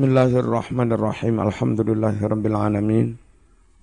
Bismillahirrahmanirrahim. 0.00 1.44
Alhamdulillahirabbil 1.44 2.56
alamin. 2.56 3.20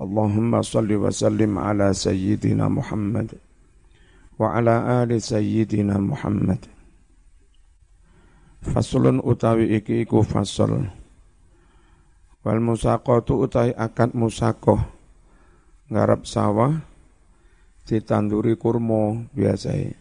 Allahumma 0.02 0.66
salli 0.66 0.98
wa 0.98 1.14
sallim 1.14 1.62
ala 1.62 1.94
sayyidina 1.94 2.74
Muhammad 2.74 3.38
wa 4.42 4.58
ala 4.58 5.06
ali 5.06 5.22
sayyidina 5.22 6.02
Muhammad. 6.02 6.58
Fasulun 8.66 9.22
utawi 9.22 9.78
iki 9.78 10.10
iku 10.10 10.26
fasal. 10.26 10.90
Wal 12.42 12.62
musaqatu 12.66 13.38
utawi 13.38 13.78
akad 13.78 14.18
musaqah. 14.18 14.90
Ngarap 15.94 16.26
sawah 16.26 16.82
ditanduri 17.86 18.58
kurma 18.58 19.22
biasa. 19.38 19.94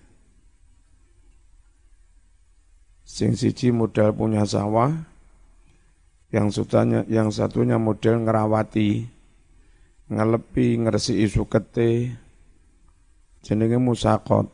Sing 3.05 3.37
siji 3.37 3.69
modal 3.69 4.17
punya 4.17 4.49
sawah, 4.49 5.13
yang 6.35 6.51
satunya 6.51 7.07
yang 7.07 7.31
satunya 7.31 7.79
model 7.79 8.27
ngerawati 8.27 9.07
ngelepi 10.11 10.67
ngeresi 10.83 11.23
isu 11.23 11.47
kete 11.47 12.15
jenenge 13.47 13.79
musakot 13.79 14.51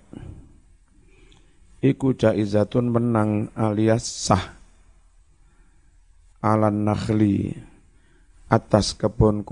iku 1.82 2.14
jaizatun 2.14 2.94
menang 2.94 3.50
alias 3.58 4.06
sah. 4.06 4.62
Alan 6.42 6.82
nakhli 6.86 7.54
atas 8.50 8.98
kebun 8.98 9.46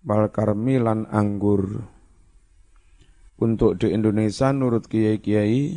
bal 0.00 0.32
karmilan 0.32 1.04
anggur. 1.12 1.84
Untuk 3.36 3.76
di 3.76 3.92
Indonesia 3.92 4.48
nurut 4.48 4.88
kiai-kiai 4.88 5.76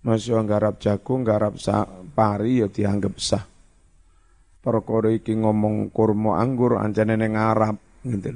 masih 0.00 0.40
nggarap 0.40 0.80
jagung, 0.80 1.28
nggarap 1.28 1.60
pari 2.16 2.64
ya 2.64 2.72
dianggap 2.72 3.20
sah 3.20 3.44
perkara 4.64 5.12
iki 5.12 5.36
ngomong 5.36 5.92
kurma 5.92 6.40
anggur 6.40 6.80
anjane 6.80 7.20
ning 7.20 7.36
Arab 7.36 7.76
gitu. 8.00 8.32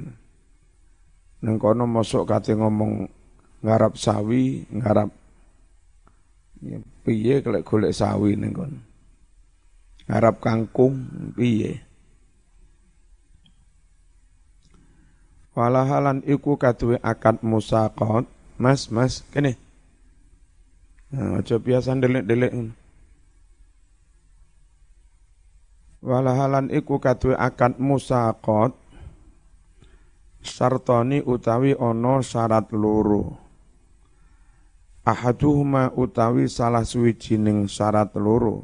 Nang 1.41 1.55
kono 1.57 1.89
mosok 1.89 2.29
kate 2.29 2.53
ngomong 2.53 3.09
ngarap 3.65 3.97
sawi, 3.97 4.69
ngarap 4.69 5.09
ya 6.61 6.77
piye 7.01 7.41
kelek 7.41 7.65
golek 7.65 7.97
sawi 7.97 8.37
ning 8.37 8.53
kono. 8.53 8.77
Ngarap 10.05 10.37
kangkung 10.37 11.09
piye. 11.33 11.81
Walahalan 15.57 16.23
iku 16.23 16.55
kaduwe 16.55 17.01
akad 17.01 17.41
musaqat. 17.41 18.29
Mas, 18.59 18.91
mas, 18.91 19.23
kene. 19.31 19.55
Nah, 21.15 21.39
aja 21.39 21.55
biasa 21.57 21.95
delik-delik 21.95 22.51
walahalan 25.99 26.71
iku 26.71 26.99
kadue 27.03 27.35
akad 27.35 27.75
musaqat 27.79 28.71
sartoni 30.39 31.19
utawi 31.23 31.75
ono 31.75 32.23
syarat 32.23 32.71
loro. 32.71 33.35
Ahaduhuma 35.03 35.95
utawi 35.97 36.45
salah 36.45 36.85
suwijining 36.85 37.65
syarat 37.65 38.13
loro. 38.15 38.63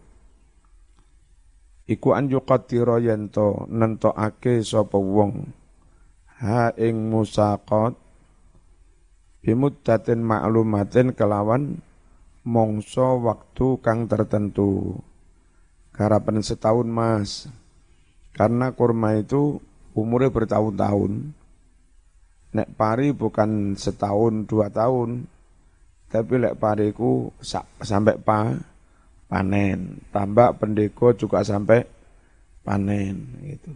Iku 1.86 2.17
an 2.17 2.30
yuqaddira 2.30 2.97
ento 3.02 3.70
nentokake 3.70 4.61
sapa 4.66 4.97
wong. 4.97 5.45
Ha 6.42 6.75
ing 6.75 7.09
musaqat 7.14 7.95
bimuddatin 9.45 10.20
ma'lumatin 10.25 11.14
kelawan 11.14 11.80
mongso 12.45 13.22
waktu 13.22 13.80
kang 13.81 14.09
tertentu 14.09 14.97
Garapan 15.96 16.44
setahun 16.44 16.84
mas. 16.84 17.48
Karena 18.36 18.76
kurma 18.76 19.16
itu 19.16 19.64
umurnya 19.96 20.28
bertahun-tahun. 20.28 21.32
Nek 22.52 22.70
pari 22.76 23.16
bukan 23.16 23.80
setahun 23.80 24.44
dua 24.44 24.67
tahun. 24.67 25.23
Tapi 26.11 26.34
lek 26.36 26.60
pariku 26.60 27.32
sampai 27.80 28.20
pa, 28.20 28.60
panen. 29.32 30.04
Tambah 30.11 30.60
pendeko 30.60 31.16
juga 31.16 31.48
sampai 31.48 31.88
panen. 32.67 33.39
Gitu. 33.48 33.72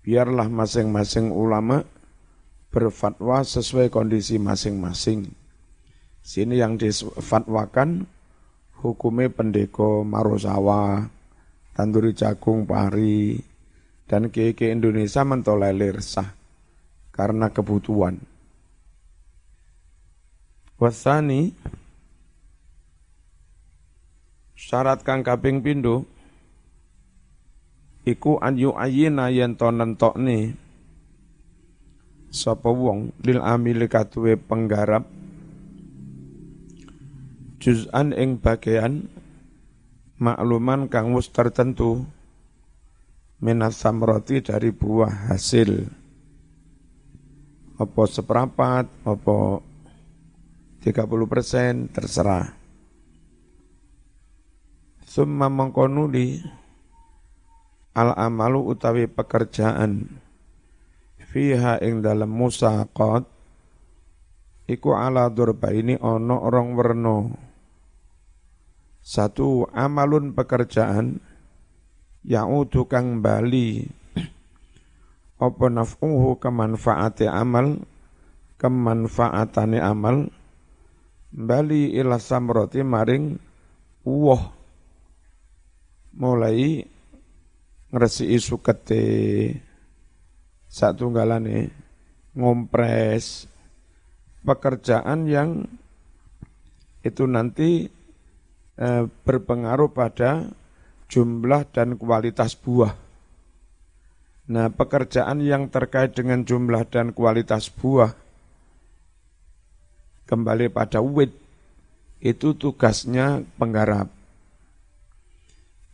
Biarlah 0.00 0.48
masing-masing 0.48 1.28
ulama 1.28 1.84
berfatwa 2.72 3.44
sesuai 3.44 3.92
kondisi 3.92 4.40
masing-masing. 4.40 5.28
Sini 6.24 6.56
yang 6.56 6.80
difatwakan 6.80 8.08
hukumnya 8.82 9.30
pendeko 9.30 10.02
marosawa, 10.02 11.06
tanduri 11.72 12.10
jagung 12.12 12.66
pari, 12.66 13.38
dan 14.10 14.28
keke 14.28 14.74
Indonesia 14.74 15.22
mentolerir 15.22 16.02
sah 16.02 16.34
karena 17.14 17.48
kebutuhan. 17.54 18.18
Wasani 20.82 21.54
syarat 24.58 25.06
kang 25.06 25.22
kaping 25.22 25.62
pindho 25.62 26.02
iku 28.02 28.42
an 28.42 28.58
ayina 28.58 29.30
yen 29.30 29.54
to 29.54 29.70
nentokne 29.70 30.58
sapa 32.34 32.66
wong 32.66 33.14
lil 33.22 33.38
amili 33.38 33.86
katuwe 33.86 34.34
penggarap 34.34 35.06
juz'an 37.62 38.10
ing 38.10 38.42
bagian 38.42 39.06
makluman 40.18 40.90
kang 40.90 41.14
wis 41.14 41.30
tertentu 41.30 42.02
minas 43.38 43.78
samroti 43.78 44.42
dari 44.42 44.74
buah 44.74 45.30
hasil. 45.30 45.86
Apa 47.78 48.02
seperapat 48.10 48.90
apa 49.06 49.38
30 50.82 51.30
persen 51.30 51.86
terserah. 51.86 52.50
Summa 55.06 55.46
mengkonuli 55.46 56.42
al 57.94 58.10
amalu 58.18 58.74
utawi 58.74 59.06
pekerjaan 59.06 60.10
fiha 61.30 61.78
ing 61.78 62.02
dalam 62.02 62.32
musaqat 62.32 63.22
iku 64.66 64.96
ala 64.96 65.28
durba 65.28 65.70
ini 65.70 66.00
ono 66.00 66.42
orang 66.42 66.68
werno 66.72 67.16
satu 69.02 69.66
amalun 69.74 70.30
pekerjaan 70.30 71.18
ya'udu 72.22 72.86
kang 72.86 73.18
bali 73.18 73.90
apa 75.42 75.66
naf'uhu 75.66 76.38
kemanfaati 76.38 77.26
amal 77.26 77.82
kemanfaatane 78.62 79.82
amal 79.82 80.30
bali 81.34 81.98
ila 81.98 82.22
samroti 82.22 82.86
maring 82.86 83.42
uwoh 84.06 84.42
mulai 86.14 86.86
ngresi 87.90 88.38
sukete 88.38 89.02
satu 90.70 91.10
galane 91.10 91.74
ngompres 92.38 93.50
pekerjaan 94.46 95.26
yang 95.28 95.66
itu 97.02 97.26
nanti 97.26 97.90
Eh, 98.82 99.06
berpengaruh 99.06 99.94
pada 99.94 100.50
jumlah 101.06 101.70
dan 101.70 101.94
kualitas 101.94 102.58
buah. 102.58 102.90
Nah, 104.50 104.74
pekerjaan 104.74 105.38
yang 105.38 105.70
terkait 105.70 106.18
dengan 106.18 106.42
jumlah 106.42 106.90
dan 106.90 107.14
kualitas 107.14 107.70
buah 107.70 108.10
kembali 110.26 110.66
pada 110.74 110.98
wit 110.98 111.30
itu 112.18 112.58
tugasnya 112.58 113.46
penggarap. 113.54 114.10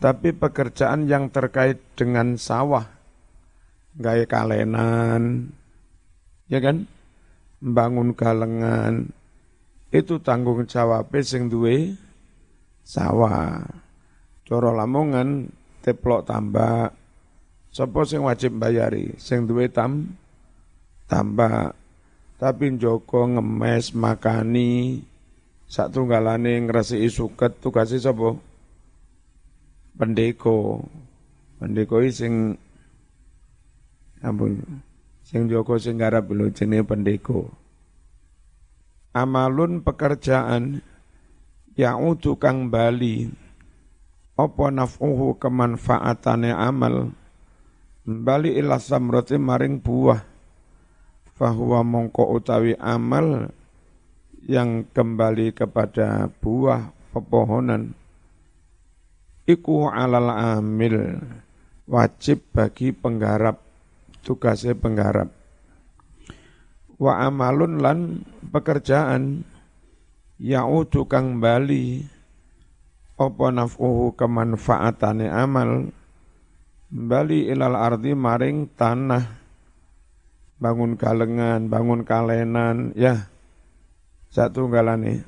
Tapi 0.00 0.32
pekerjaan 0.32 1.04
yang 1.04 1.28
terkait 1.28 1.76
dengan 1.92 2.40
sawah, 2.40 2.88
gaya 4.00 4.24
kalenan, 4.24 5.52
ya 6.48 6.56
kan, 6.64 6.88
membangun 7.60 8.16
galengan, 8.16 9.12
itu 9.92 10.16
tanggung 10.24 10.64
jawab 10.64 11.12
sing 11.20 11.52
duwe 11.52 12.07
sawah. 12.88 13.60
Coro 14.48 14.72
Lamongan 14.72 15.52
teplok 15.84 16.24
tambak. 16.24 16.96
Sopo 17.68 18.08
sing 18.08 18.24
wajib 18.24 18.56
bayari? 18.56 19.12
Sing 19.20 19.44
duwe 19.44 19.68
tam 19.68 20.16
tambak. 21.04 21.76
Tapi 22.40 22.80
Joko 22.80 23.28
ngemes 23.28 23.92
makani 23.92 25.04
sak 25.68 25.92
tunggalane 25.92 26.64
ngresiki 26.64 27.12
suket 27.12 27.60
tugase 27.60 28.00
sapa? 28.00 28.32
Pendeko. 30.00 30.80
Pendeko 31.60 32.00
sing 32.08 32.56
ampun 34.24 34.64
sing 35.20 35.44
Joko 35.52 35.76
sing 35.76 36.00
garap 36.00 36.32
lho 36.32 36.48
jenenge 36.48 36.88
pendeko. 36.88 37.52
Amalun 39.12 39.84
pekerjaan 39.84 40.80
ya'udu 41.78 42.34
kang 42.36 42.66
bali. 42.68 43.30
Apa 44.34 44.70
naf'uhu 44.74 45.38
kemanfaatane 45.38 46.50
amal? 46.50 47.14
Bali 48.02 48.58
ila 48.58 48.82
samrati 48.82 49.38
maring 49.38 49.78
buah. 49.78 50.20
Fahuwa 51.38 51.86
mongko 51.86 52.34
utawi 52.34 52.74
amal 52.82 53.54
yang 54.42 54.90
kembali 54.90 55.54
kepada 55.54 56.26
buah 56.42 56.90
pepohonan. 57.14 57.94
Iku 59.46 59.86
alal 59.86 60.58
amil 60.60 61.18
wajib 61.88 62.42
bagi 62.52 62.90
penggarap 62.90 63.62
tugasnya 64.26 64.74
penggarap. 64.74 65.30
Wa 66.98 67.22
amalun 67.22 67.78
lan 67.78 67.98
pekerjaan 68.50 69.46
ya'udu 70.38 71.06
kang 71.10 71.42
bali 71.42 72.02
apa 73.18 73.46
naf'uhu 73.50 74.14
kemanfaatane 74.14 75.26
amal 75.26 75.90
bali 76.88 77.50
ilal 77.50 77.76
ardi 77.76 78.14
maring 78.14 78.70
tanah. 78.78 79.36
Bangun 80.58 80.98
galengan 80.98 81.70
bangun 81.70 82.02
kalenan 82.02 82.90
ya 82.98 83.30
satu 84.26 84.66
galane 84.66 85.22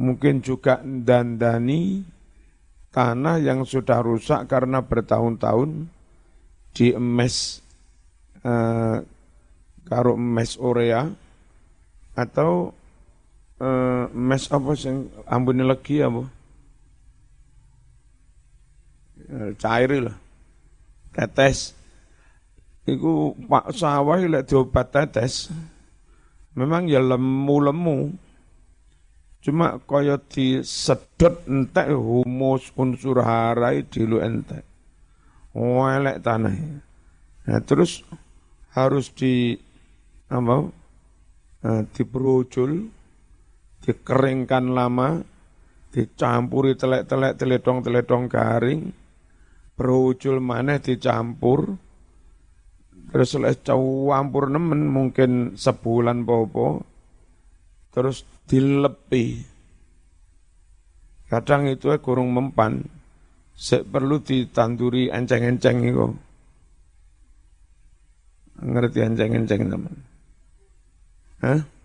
mungkin 0.00 0.40
juga 0.40 0.80
dandani 0.80 2.08
tanah 2.88 3.36
yang 3.42 3.68
sudah 3.68 4.00
rusak 4.00 4.48
karena 4.48 4.80
bertahun-tahun 4.80 5.90
diemes 6.72 7.60
eh, 8.46 8.96
karo 9.84 10.14
emes 10.14 10.56
Orea 10.56 11.10
atau 12.14 12.77
uh, 13.60 14.10
mes 14.14 14.42
apa 14.50 14.70
sing 14.74 15.10
ambune 15.26 15.62
legi 15.66 16.02
apa? 16.02 16.22
Uh, 19.28 19.50
cair 19.58 19.90
lah. 20.02 20.16
Tetes. 21.12 21.74
Iku 22.88 23.36
pak 23.46 23.76
sawah 23.76 24.16
lek 24.16 24.48
diobat 24.48 24.88
tetes. 24.88 25.52
Memang 26.56 26.88
ya 26.88 26.98
lemu-lemu. 26.98 28.16
Cuma 29.38 29.78
kaya 29.78 30.18
disedot 30.18 31.46
entek 31.46 31.94
humus 31.94 32.74
unsur 32.74 33.22
harai 33.22 33.86
dilu 33.86 34.18
entek. 34.18 34.66
Welek 35.54 36.18
tanah. 36.22 36.54
Nah, 37.48 37.60
terus 37.64 38.02
harus 38.74 39.08
di 39.14 39.56
apa 40.28 40.68
uh, 41.64 41.82
diperujul, 41.96 42.92
dikeringkan 43.82 44.74
lama, 44.74 45.22
dicampuri 45.94 46.76
telek-telek 46.76 47.38
teledong-teledong 47.40 48.24
garing, 48.28 48.92
berujul 49.78 50.42
mana 50.42 50.82
dicampur, 50.82 51.78
terus 53.08 53.30
oleh 53.38 53.56
campur 53.62 54.50
nemen 54.50 54.90
mungkin 54.90 55.54
sebulan 55.56 56.26
popo, 56.26 56.82
terus 57.94 58.26
dilepi. 58.44 59.56
Kadang 61.28 61.68
itu 61.68 61.92
kurung 62.00 62.32
mempan, 62.32 62.80
se 63.52 63.84
perlu 63.84 64.24
ditanduri 64.24 65.12
enceng-enceng 65.12 65.78
itu. 65.84 66.06
Ngerti 68.58 68.98
enceng-enceng 69.04 69.62
teman. 69.70 69.94
Hah? 71.44 71.77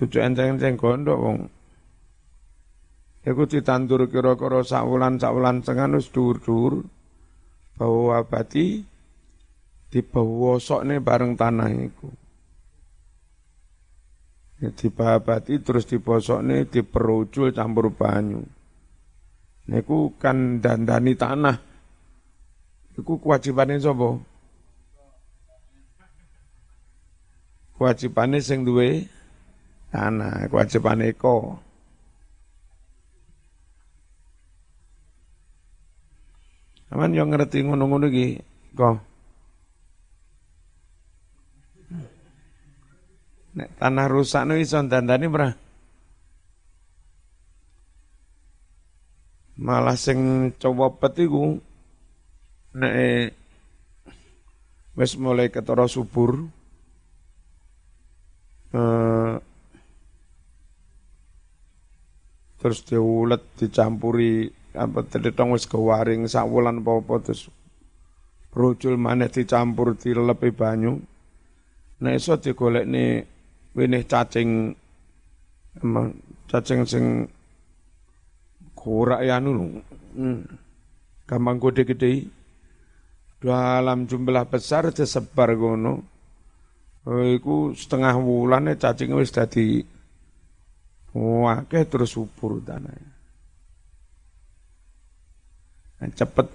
Cucu 0.00 0.16
enceng-enceng 0.16 0.80
gondok 0.80 1.18
wong. 1.20 1.38
Iku 3.20 3.44
ditandur 3.44 4.08
kira-kira 4.08 4.64
sakwulan 4.64 5.20
setengah 5.20 6.00
wis 6.00 6.08
dur-dur. 6.08 6.88
Bawa 7.76 8.24
abadi 8.24 8.80
dibawa 9.92 10.56
sokne 10.56 11.04
bareng 11.04 11.36
tanah 11.36 11.68
iku. 11.68 12.08
Ya, 14.64 14.72
dibabati 14.72 15.60
terus 15.60 15.84
dibosokne 15.84 16.64
diperucul 16.64 17.52
campur 17.52 17.92
banyu. 17.92 18.40
Niku 19.68 20.16
kan 20.16 20.64
dandani 20.64 21.12
tanah. 21.12 21.56
Iku 22.96 23.20
kewajibannya 23.20 23.80
sapa? 23.80 24.30
kewajibane 27.80 28.44
sing 28.44 28.68
duwe 28.68 29.08
tanah, 29.90 30.46
kewajibane 30.46 31.10
eko. 31.12 31.58
Aman 36.90 37.14
yang 37.14 37.30
ngerti 37.30 37.62
ngono-ngono 37.62 38.10
iki, 38.10 38.42
kok. 38.74 38.98
Nek 43.50 43.68
tanah 43.78 44.06
rusak 44.06 44.46
no 44.46 44.54
iso 44.54 44.78
dandani 44.82 45.26
ora? 45.26 45.50
Malah 49.60 49.98
sing 49.98 50.50
coba 50.56 50.94
iku 51.18 51.58
nek 52.78 52.94
wis 54.94 55.18
mulai 55.18 55.50
ketara 55.50 55.90
subur, 55.90 56.46
terus 62.60 62.84
diulet 62.84 63.40
dicampuri 63.56 64.52
apa 64.76 65.02
tedetong 65.02 65.56
wis 65.56 65.66
kewaring 65.66 66.28
sak 66.28 66.46
wulan 66.46 66.84
apa 66.84 67.14
terus 67.24 67.48
rucul 68.54 68.94
maneh 69.00 69.32
dicampur 69.32 69.96
dilebih 69.96 70.52
banyu. 70.54 71.00
Nek 72.00 72.16
iso 72.16 72.36
digolekne 72.36 73.24
wenih 73.74 74.04
cacing 74.04 74.76
emang 75.80 76.16
cacing 76.48 76.80
sing 76.84 77.04
kurak 78.76 79.20
ya 79.22 79.36
anu 79.36 79.80
hmm. 80.16 80.40
gampang 81.28 81.60
gede-gede 81.60 82.26
dalam 83.38 84.08
jumlah 84.08 84.48
besar 84.48 84.88
disebar 84.90 85.54
gono 85.54 86.10
Oh, 87.00 87.24
iku 87.24 87.72
setengah 87.72 88.12
wulan 88.20 88.76
cacing 88.76 89.16
wis 89.16 89.32
dadi 89.32 89.80
wakeh 91.14 91.82
terus 91.90 92.14
subur 92.14 92.62
tanah. 92.62 92.94
Nah, 96.00 96.10
cepet. 96.16 96.46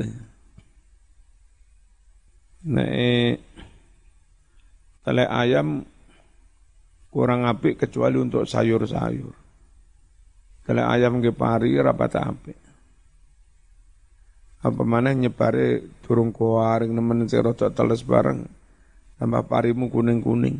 Nek 2.65 3.37
tele 5.05 5.23
ayam 5.29 5.85
kurang 7.13 7.45
apik 7.45 7.85
kecuali 7.85 8.17
untuk 8.17 8.49
sayur-sayur. 8.49 9.35
Tele 10.65 10.81
ayam 10.81 11.21
ke 11.21 11.29
pari 11.29 11.77
rapat 11.77 12.17
apik. 12.17 12.59
Apa 14.65 14.81
mana 14.81 15.13
nyebare 15.13 15.85
turung 16.01 16.33
kuaring 16.33 16.89
nemen 16.89 17.29
sing 17.29 17.45
rada 17.45 17.69
teles 17.69 18.01
bareng 18.01 18.49
tambah 19.21 19.45
parimu 19.45 19.93
kuning-kuning. 19.93 20.57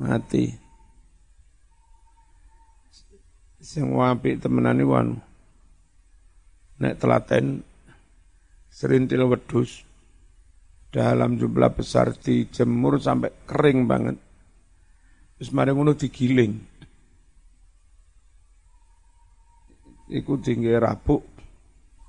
Mati. 0.00 0.65
Sing 3.66 3.90
wapi 3.90 4.38
temenani 4.38 4.86
wanu. 4.86 5.18
Nek 6.78 7.02
telaten 7.02 7.66
serintil 8.70 9.26
wedus 9.26 9.82
dalam 10.94 11.34
jumlah 11.34 11.74
besar 11.74 12.14
dijemur 12.14 13.02
sampai 13.02 13.34
kering 13.42 13.90
banget. 13.90 14.22
Terus 15.34 15.50
mari 15.50 15.74
ngono 15.74 15.98
digiling. 15.98 16.54
Iku 20.14 20.38
tinggi 20.38 20.70
rabuk, 20.70 21.26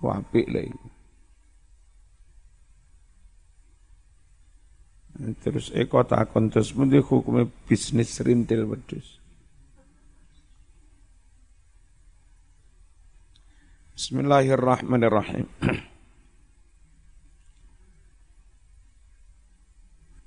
wapi 0.06 0.42
lagi. 0.54 0.86
Terus 5.42 5.74
eko 5.74 6.06
takon 6.06 6.54
terus 6.54 6.70
mesti 6.78 7.02
hukumnya 7.02 7.50
bisnis 7.66 8.22
rintil 8.22 8.70
wedus. 8.70 9.18
Bismillahirrahmanirrahim. 13.98 15.50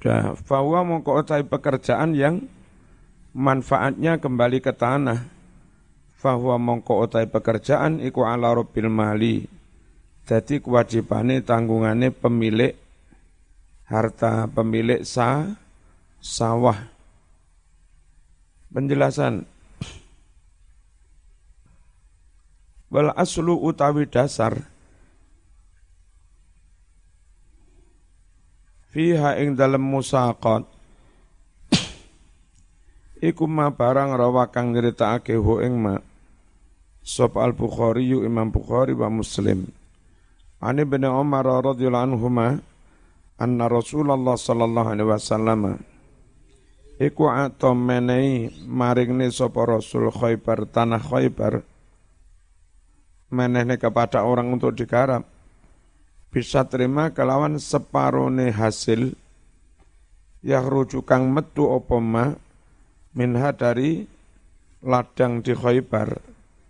Dah, 0.03 0.35
bahwa 0.51 0.83
mongko 0.83 1.23
pekerjaan 1.47 2.19
yang 2.19 2.51
manfaatnya 3.31 4.19
kembali 4.19 4.59
ke 4.59 4.75
tanah. 4.75 5.23
Bahwa 6.19 6.59
mongko 6.59 7.07
otai 7.07 7.31
pekerjaan 7.31 8.03
iku 8.03 8.27
ala 8.27 8.51
robbil 8.51 8.91
mali. 8.91 9.47
Jadi 10.27 10.59
kewajibannya 10.59 11.39
tanggungannya 11.47 12.11
pemilik 12.11 12.75
harta 13.87 14.51
pemilik 14.51 15.07
sa, 15.07 15.47
sawah. 16.19 16.91
Penjelasan 18.75 19.47
Wal 22.91 23.15
aslu 23.15 23.55
utawi 23.55 24.11
dasar 24.11 24.67
fiha 28.91 29.39
ing 29.39 29.55
dalem 29.55 29.83
musaqat. 29.83 30.67
Iku 33.21 33.45
ma 33.47 33.71
barang 33.71 34.17
rawa 34.17 34.51
kang 34.51 34.75
nyritakake 34.75 35.39
hu 35.39 35.63
ing 35.63 35.77
ma 35.79 35.95
sop 37.05 37.37
al 37.39 37.53
bukhari 37.55 38.11
yu 38.11 38.27
imam 38.27 38.51
bukhari 38.51 38.97
wa 38.97 39.07
muslim. 39.07 39.71
Ani 40.61 40.85
bin 40.85 41.07
umar 41.07 41.47
radhiyallahu 41.47 42.07
anhuma 42.11 42.61
anna 43.41 43.65
rasulullah 43.73 44.37
sallallahu 44.37 44.89
alaihi 44.93 45.09
wasallam 45.09 45.81
iku 47.01 47.33
atom 47.33 47.81
menehi 47.81 48.53
maringne 48.69 49.33
sapa 49.33 49.65
rasul 49.65 50.13
khaybar 50.13 50.69
tanah 50.69 51.01
khaybar 51.01 51.65
menehne 53.31 53.79
kepada 53.79 54.27
orang 54.27 54.51
untuk 54.51 54.75
digarap. 54.75 55.25
Bisa 56.31 56.67
terima 56.67 57.11
kelawan 57.11 57.59
separone 57.59 58.55
hasil 58.55 59.15
yang 60.47 60.67
rujukang 60.67 61.27
metu 61.31 61.67
opoma 61.67 62.39
minha 63.15 63.51
dari 63.51 64.07
ladang 64.87 65.43
di 65.43 65.53
Khaybar 65.55 66.23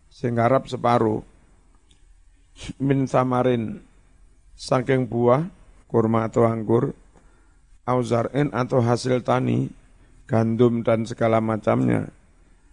sing 0.08 0.40
harap 0.40 0.64
separuh. 0.68 1.20
Min 2.80 3.08
samarin 3.08 3.80
saking 4.56 5.08
buah 5.08 5.48
kurma 5.88 6.28
atau 6.28 6.44
anggur 6.44 6.92
auzarin 7.88 8.52
atau 8.52 8.84
hasil 8.84 9.24
tani 9.24 9.72
gandum 10.28 10.84
dan 10.84 11.04
segala 11.08 11.40
macamnya. 11.40 12.08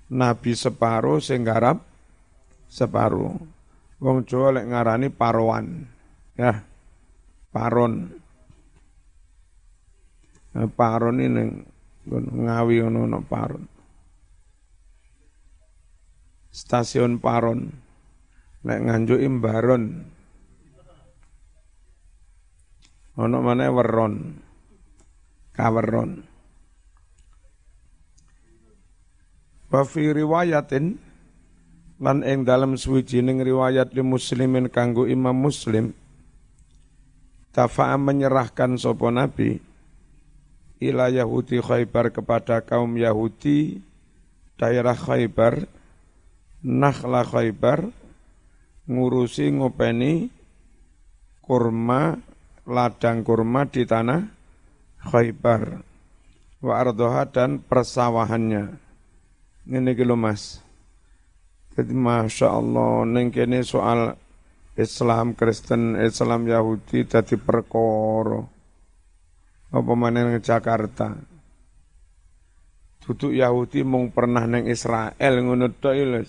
Nabi 0.07 0.55
separuh 0.55 1.19
sing 1.19 1.43
harap 1.47 1.83
separuh 2.71 3.56
wong 3.97 4.25
Jawa 4.29 4.61
lek 4.61 4.69
ngarani 4.69 5.09
ya 6.37 6.51
paron. 7.49 7.93
Nah, 10.53 10.69
paron 10.73 11.17
ini 11.21 11.43
ngawi 12.09 12.75
ono 12.85 13.09
ono 13.09 13.19
paron. 13.25 13.65
Stasiun 16.53 17.21
paron. 17.21 17.69
Nek 18.65 18.79
nganjuk 18.89 19.21
imbaron. 19.21 19.83
Ono 23.17 23.37
mana 23.41 23.69
weron. 23.69 24.41
Kaweron. 25.53 26.21
Wa 29.67 29.83
riwayatin 29.85 31.06
lan 31.97 32.21
ing 32.21 32.45
dalam 32.45 32.77
suwijining 32.77 33.41
riwayat 33.41 33.89
li 33.93 34.05
muslimin 34.05 34.69
kanggo 34.69 35.09
Imam 35.09 35.33
Muslim 35.33 35.93
Tafa'a 37.49 37.97
menyerahkan 37.97 38.77
sopo 38.77 39.09
Nabi 39.09 39.57
ila 40.77 41.09
Yahudi 41.09 41.57
Khaybar 41.57 42.13
kepada 42.13 42.61
kaum 42.61 42.93
Yahudi 43.01 43.81
daerah 44.61 44.93
Khaybar 44.93 45.65
Nakhla 46.61 47.25
Khaybar 47.25 47.89
ngurusi 48.85 49.57
ngopeni 49.57 50.29
kurma 51.41 52.21
ladang 52.69 53.25
kurma 53.25 53.65
di 53.65 53.87
tanah 53.89 54.21
Khaybar. 55.07 55.81
Wa 56.57 56.73
ardoha 56.81 57.29
dan 57.29 57.61
persawahannya. 57.61 58.75
Ini 59.69 59.91
gitu 59.93 60.17
mas 60.17 60.66
jadi 61.77 61.93
Masya 61.93 62.57
Allah 62.57 63.05
neng 63.05 63.29
soal 63.61 64.17
Islam 64.73 65.37
Kristen 65.37 65.93
Islam 65.93 66.49
Yahudi 66.49 67.05
dadi 67.05 67.37
perkara. 67.37 68.41
Apa 69.69 69.93
maneh 69.93 70.41
Jakarta? 70.41 71.13
Duduk 73.05 73.29
Yahudi 73.29 73.85
mung 73.85 74.09
pernah 74.09 74.49
neng 74.49 74.65
Israel 74.65 75.33
ngono 75.45 75.69
tok 75.77 75.93
lho 75.93 76.21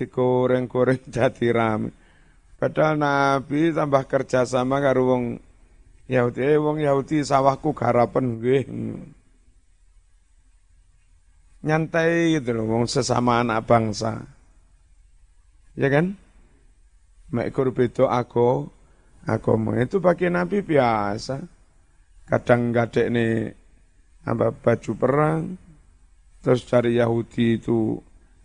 digoreng-goreng 0.00 1.04
jadi 1.12 1.46
rame. 1.52 1.92
Padahal 2.56 2.96
Nabi 2.96 3.68
tambah 3.76 4.08
kerja 4.08 4.48
sama 4.48 4.80
karo 4.80 5.12
wong 5.12 5.24
Yahudi. 6.08 6.40
Eh 6.40 6.56
wong 6.56 6.80
Yahudi 6.80 7.20
sawahku 7.20 7.76
garapen 7.76 8.40
nggih 8.40 8.64
nyantai 11.62 12.38
gitu 12.38 12.54
loh 12.54 12.66
wong 12.70 12.84
sesama 12.86 13.42
anak 13.42 13.66
bangsa 13.66 14.22
ya 15.74 15.90
kan 15.90 16.14
Mekor 17.28 17.76
beda 17.76 18.08
aku 18.08 18.72
agama 19.28 19.76
itu 19.76 20.00
bagi 20.00 20.32
Nabi 20.32 20.64
biasa. 20.64 21.44
Kadang 22.24 22.72
gadek 22.72 23.08
nih 23.12 23.52
apa 24.24 24.52
baju 24.52 24.92
perang, 24.96 25.56
terus 26.44 26.64
dari 26.68 27.00
Yahudi 27.00 27.60
itu 27.60 27.96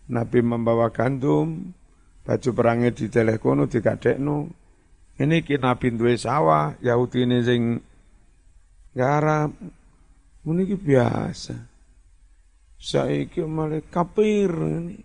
Nabi 0.08 0.40
membawa 0.40 0.88
gandum, 0.92 1.72
baju 2.24 2.50
perangnya 2.52 2.92
di 2.92 3.08
telekono 3.08 3.68
di 3.68 3.80
no. 4.20 4.48
Ini 5.14 5.46
kita 5.46 5.76
pintu 5.80 6.08
sawah, 6.16 6.76
Yahudi 6.80 7.24
ini 7.24 7.38
sing 7.44 7.62
garap. 8.92 9.52
Ini 10.44 10.76
biasa. 10.76 11.73
Saiki 12.84 13.40
malah 13.48 13.80
kapir 13.88 14.52
ini. 14.52 15.00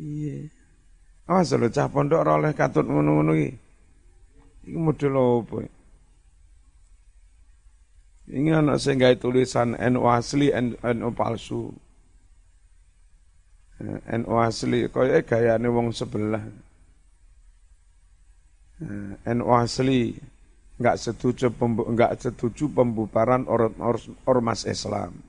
Iya. 0.00 0.48
Awas 1.28 1.52
lho 1.52 1.68
cah 1.68 1.92
pondok 1.92 2.24
ora 2.24 2.40
oleh 2.40 2.56
katut 2.56 2.88
ngono-ngono 2.88 3.36
iki. 3.36 3.52
Iki 4.64 4.78
model 4.80 5.14
opo? 5.20 5.60
Ini 8.32 8.50
anak 8.56 8.80
sing 8.80 8.96
gawe 8.96 9.12
tulisan 9.20 9.76
NU 9.76 10.08
asli 10.08 10.48
NU 10.56 11.08
palsu. 11.12 11.68
Eh, 13.76 14.16
NU 14.16 14.34
asli 14.40 14.88
kaya 14.88 15.20
gayane 15.20 15.68
wong 15.68 15.92
sebelah. 15.92 16.42
Eh, 18.80 19.12
NU 19.36 19.46
asli 19.52 20.16
enggak 20.80 20.96
setuju 20.96 21.52
enggak 21.92 22.16
setuju 22.24 22.72
pembubaran 22.72 23.44
or, 23.52 23.68
or, 23.76 24.00
ormas 24.24 24.64
Islam. 24.64 25.25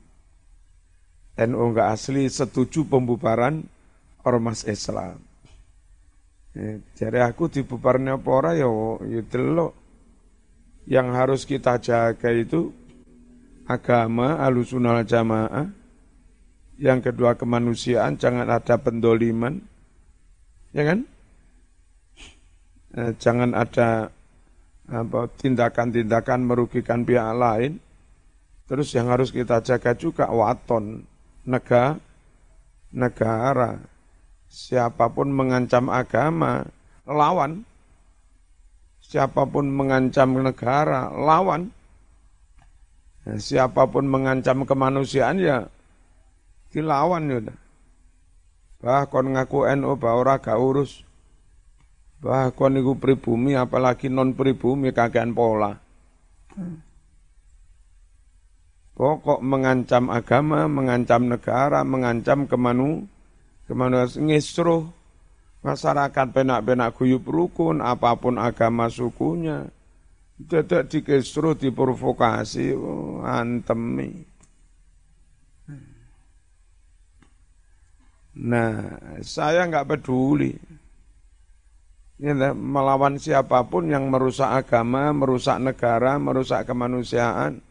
NU 1.37 1.61
enggak 1.69 1.93
asli 1.93 2.25
setuju 2.25 2.89
pembubaran 2.89 3.61
ormas 4.25 4.65
Islam. 4.65 5.21
Eh, 6.57 6.81
jadi 6.97 7.21
aku 7.21 7.45
dibubarnya 7.53 8.17
apa 8.17 8.29
ora 8.33 8.51
ya 8.57 8.65
ya 9.05 9.21
delok. 9.21 9.77
Yang 10.89 11.07
harus 11.13 11.41
kita 11.45 11.77
jaga 11.77 12.33
itu 12.33 12.73
agama 13.69 14.41
alusunal 14.41 15.05
jamaah. 15.05 15.69
Yang 16.81 17.11
kedua 17.11 17.37
kemanusiaan, 17.37 18.17
jangan 18.17 18.49
ada 18.49 18.81
pendoliman. 18.81 19.61
Ya 20.73 20.89
kan? 20.89 21.05
Eh, 22.97 23.13
jangan 23.21 23.53
ada 23.53 24.09
apa 24.87 25.29
tindakan-tindakan 25.37 26.41
merugikan 26.41 27.05
pihak 27.05 27.37
lain. 27.37 27.77
Terus 28.65 28.89
yang 28.97 29.13
harus 29.13 29.29
kita 29.29 29.61
jaga 29.61 29.93
juga 29.93 30.25
waton 30.33 31.05
negara 31.47 31.95
negara 32.91 33.79
Siapa 34.47 35.11
pun 35.11 35.27
mengancam 35.35 35.91
agama, 35.91 36.63
lawan. 37.03 37.67
Siapa 39.03 39.43
pun 39.47 39.67
mengancam 39.67 40.39
negara, 40.39 41.11
lawan. 41.11 41.71
Siapa 43.27 43.83
pun 43.91 44.07
mengancam 44.07 44.63
kemanusiaan 44.63 45.43
ya 45.43 45.67
dilawan 46.71 47.27
ya. 47.27 47.39
Bahkan 48.79 49.35
ngaku 49.35 49.67
NU 49.75 49.99
bahwa 49.99 50.39
gak 50.39 50.55
urus. 50.55 51.03
Bahkan 52.23 52.79
itu 52.79 52.95
pribumi 52.95 53.59
apalagi 53.59 54.07
non 54.07 54.31
pribumi 54.31 54.95
kakean 54.95 55.35
pola. 55.35 55.75
Pokok 58.97 59.45
mengancam 59.45 60.09
agama, 60.09 60.65
mengancam 60.65 61.29
negara, 61.29 61.85
mengancam 61.85 62.49
kemanu, 62.49 63.05
Ke 63.69 63.75
mana 63.75 64.07
ngisruh 64.07 64.89
masyarakat 65.61 66.27
penak-penak 66.31 66.95
guyup 66.95 67.27
rukun, 67.27 67.83
apa 67.83 68.15
pun 68.15 68.39
agama 68.39 68.87
sukunya. 68.87 69.67
Tidak 70.39 70.87
dikisruh, 70.87 71.59
diprovokasi, 71.59 72.73
oh, 72.73 73.21
antemi. 73.21 74.23
Nah, 78.37 78.97
saya 79.19 79.67
nggak 79.67 79.97
peduli. 79.97 80.55
Ya, 82.17 82.33
melawan 82.55 83.19
siapa 83.19 83.67
pun 83.67 83.91
yang 83.91 84.07
merusak 84.07 84.65
agama, 84.65 85.11
merusak 85.11 85.59
negara, 85.59 86.17
merusak 86.17 86.65
kemanusiaan. 86.65 87.66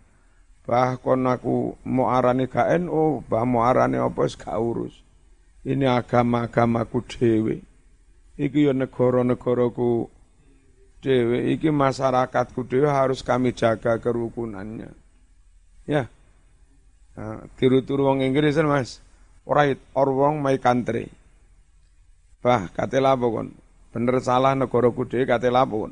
Bahkan 0.67 1.23
aku 1.31 1.79
mau 1.87 2.11
arani 2.11 2.51
KNU, 2.51 3.23
bah 3.31 3.47
mau 3.47 3.63
arani 3.63 4.03
apa 4.03 4.27
gak 4.27 4.59
urus. 4.59 4.99
Ini 5.63 5.87
agama-agamaku 5.87 6.99
dhewe. 7.07 7.57
Iki 8.35 8.71
ya 8.71 8.73
negara-negaraku 8.75 10.11
dhewe, 10.99 11.55
iki 11.55 11.71
masyarakatku 11.71 12.67
dhewe 12.67 12.91
harus 12.91 13.23
kami 13.23 13.55
jaga 13.55 14.03
kerukunannya. 14.03 14.91
Ya. 15.87 16.11
Nah, 17.15 17.47
tiru-tiru 17.55 18.03
wong 18.11 18.27
Inggris 18.27 18.59
kan, 18.59 18.67
Mas. 18.67 18.99
Right 19.47 19.79
or 19.95 20.11
wrong 20.11 20.43
my 20.43 20.59
country. 20.59 21.07
Bah, 22.43 22.67
kate 22.75 22.99
lapo 22.99 23.31
kon? 23.31 23.55
Bener 23.95 24.19
salah 24.19 24.59
negaraku 24.59 25.07
dhewe 25.07 25.31
kate 25.31 25.47
lapo 25.47 25.87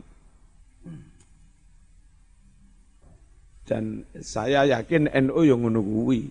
Dan 3.64 4.04
saya 4.20 4.68
yakin 4.68 5.08
NU 5.08 5.40
yang 5.44 5.64
kuwi. 5.80 6.28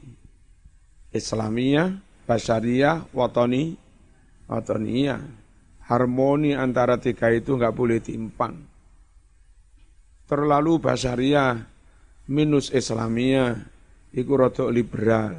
Islamiyah, 1.14 1.98
Basyariyah, 2.30 3.10
Watoni, 3.14 3.74
Watoniyah. 4.50 5.22
Harmoni 5.84 6.56
antara 6.56 6.96
tiga 6.98 7.30
itu 7.34 7.58
nggak 7.60 7.76
boleh 7.76 8.00
timpang. 8.00 8.56
Terlalu 10.26 10.80
Basyariyah 10.80 11.60
minus 12.32 12.72
Islamiyah, 12.72 13.60
itu 14.14 14.32
rodok 14.32 14.70
liberal. 14.72 15.36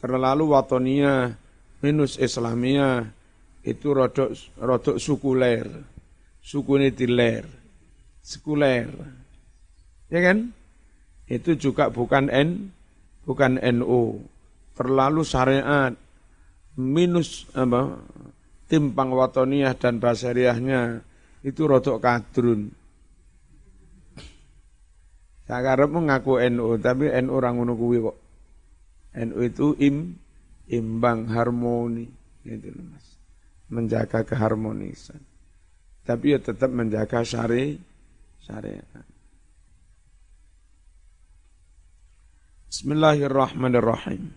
Terlalu 0.00 0.44
Watoniyah 0.50 1.36
minus 1.84 2.18
Islamiyah, 2.18 3.06
itu 3.64 3.88
rodok, 3.92 4.32
rodok 4.56 4.96
sukuler. 4.96 5.68
Suku. 6.40 6.80
Sekuler. 8.20 8.88
Ya 10.08 10.20
kan? 10.24 10.56
Itu 11.30 11.54
juga 11.54 11.94
bukan 11.94 12.26
N, 12.26 12.74
bukan 13.22 13.62
NU. 13.78 14.18
Terlalu 14.74 15.22
syariat, 15.22 15.94
minus 16.74 17.46
apa, 17.54 18.02
timpang 18.66 19.14
watoniyah 19.14 19.78
dan 19.78 20.02
basariahnya 20.02 21.06
itu 21.46 21.62
rotok 21.70 22.02
kadrun. 22.02 22.74
Saya 25.46 25.86
mengaku 25.86 26.42
NU, 26.50 26.78
tapi 26.82 27.10
NU 27.22 27.30
orang 27.30 27.62
ngono 27.62 27.74
kuwi 27.78 27.98
kok. 28.02 28.18
NU 29.22 29.38
itu 29.42 29.74
im, 29.82 30.14
imbang, 30.70 31.30
harmoni, 31.30 32.06
gitu 32.42 32.74
mas. 32.86 33.06
Menjaga 33.70 34.26
keharmonisan. 34.26 35.18
Tapi 36.02 36.34
ya 36.34 36.38
tetap 36.42 36.70
menjaga 36.70 37.22
syari, 37.22 37.78
syariat. 38.42 39.06
Bismillahirrahmanirrahim. 42.70 44.30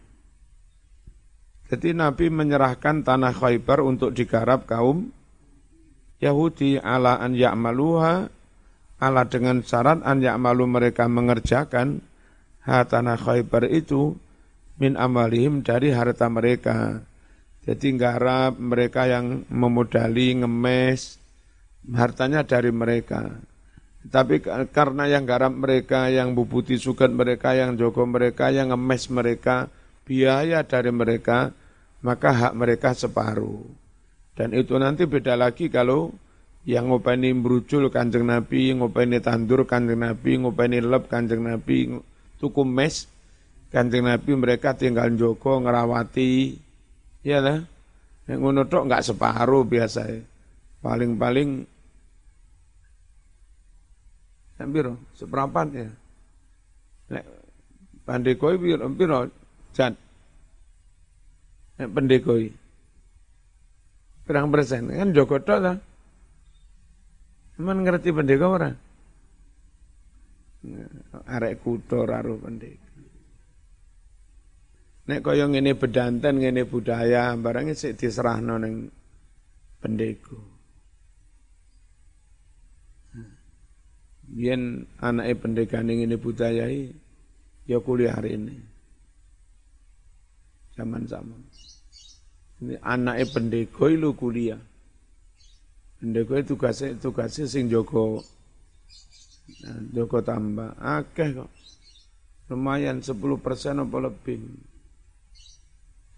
Jadi 1.70 1.94
Nabi 1.94 2.34
menyerahkan 2.34 3.06
tanah 3.06 3.30
Khaybar 3.30 3.86
untuk 3.86 4.10
digarap 4.10 4.66
kaum 4.66 5.14
Yahudi 6.18 6.82
ala 6.82 7.22
an 7.22 7.38
ya'maluha 7.38 8.26
ala 8.98 9.22
dengan 9.30 9.62
syarat 9.62 10.02
an 10.02 10.26
ya'malu 10.26 10.66
mereka 10.66 11.06
mengerjakan 11.06 12.02
ha 12.66 12.82
tanah 12.82 13.22
Khaybar 13.22 13.70
itu 13.70 14.18
min 14.82 14.98
amalihim 14.98 15.62
dari 15.62 15.94
harta 15.94 16.26
mereka. 16.26 17.06
Jadi 17.70 17.94
garap 18.02 18.58
mereka 18.58 19.06
yang 19.06 19.46
memodali, 19.46 20.42
ngemes, 20.42 21.22
hartanya 21.86 22.42
dari 22.42 22.74
mereka. 22.74 23.30
Tapi 24.04 24.44
karena 24.44 25.08
yang 25.08 25.24
garap 25.24 25.56
mereka, 25.56 26.12
yang 26.12 26.36
bubuti 26.36 26.76
sugat 26.76 27.08
mereka, 27.08 27.56
yang 27.56 27.80
jogo 27.80 28.04
mereka, 28.04 28.52
yang 28.52 28.76
ngemes 28.76 29.08
mereka, 29.08 29.72
biaya 30.04 30.60
dari 30.68 30.92
mereka, 30.92 31.56
maka 32.04 32.30
hak 32.36 32.54
mereka 32.54 32.92
separuh. 32.92 33.64
Dan 34.36 34.52
itu 34.52 34.76
nanti 34.76 35.08
beda 35.08 35.40
lagi 35.40 35.72
kalau 35.72 36.12
yang 36.68 36.92
ngopeni 36.92 37.32
merucul 37.32 37.88
kanjeng 37.88 38.28
Nabi, 38.28 38.76
ngopeni 38.76 39.24
tandur 39.24 39.64
kanjeng 39.64 40.04
Nabi, 40.04 40.42
ngopeni 40.44 40.84
lep 40.84 41.08
kanjeng 41.08 41.44
Nabi, 41.44 41.96
tuku 42.44 42.64
mes 42.68 43.08
kanjeng 43.72 44.04
Nabi 44.04 44.32
mereka 44.36 44.76
tinggal 44.76 45.16
jogo 45.16 45.64
ngerawati, 45.64 46.60
ya 47.24 47.40
lah. 47.40 47.64
Yang 48.24 48.40
ngono 48.40 48.62
tok 48.72 48.88
enggak 48.88 49.04
separuh 49.04 49.68
biasa 49.68 50.08
Paling-paling 50.80 51.68
Piro? 54.58 54.94
Seperempat 55.18 55.68
ya. 55.74 55.90
Nek 57.12 57.26
pandekoi 58.06 58.56
piro? 58.62 58.86
Piro? 58.94 59.28
Jan. 59.74 59.94
Nek 61.82 61.90
pendekoi. 61.90 62.48
Berang 64.24 64.48
persen? 64.54 64.88
Kan 64.88 65.12
Joko 65.12 65.42
tok 65.42 65.60
lah. 65.60 65.78
Emang 67.60 67.84
ngerti 67.84 68.10
pendekoi 68.14 68.50
orang? 68.50 68.76
Arek 71.28 71.60
kuto 71.60 72.08
raruh 72.08 72.40
pendekoi. 72.40 72.84
Nek 75.04 75.20
kaya 75.20 75.52
ngene 75.52 75.76
bedanten, 75.76 76.40
ngene 76.40 76.64
budaya, 76.64 77.36
barangnya 77.36 77.76
sik 77.76 78.00
diserahno 78.00 78.56
ning 78.56 78.88
pendeko. 79.84 80.53
Biyen 84.34 84.90
anake 84.98 85.46
pendekan 85.46 85.86
ini 85.94 86.18
budayai 86.18 86.90
ya 87.70 87.78
kuliah 87.78 88.18
hari 88.18 88.34
ini. 88.34 88.56
Zaman-zaman. 90.74 91.38
Ini 92.66 92.82
anake 92.82 93.30
pendeko 93.30 93.86
itu 93.94 94.10
kuliah. 94.18 94.58
Pendeko 96.02 96.34
itu 96.34 96.58
tugasnya 96.58 96.98
tugasnya 96.98 97.46
sing 97.46 97.70
Joko 97.70 98.20
nah, 99.64 99.80
Joko 99.94 100.26
tambah 100.26 100.82
akeh 100.82 101.30
kok. 101.38 101.52
Lumayan 102.50 103.06
10 103.06 103.22
persen 103.38 103.86
apa 103.86 103.98
lebih. 104.02 104.42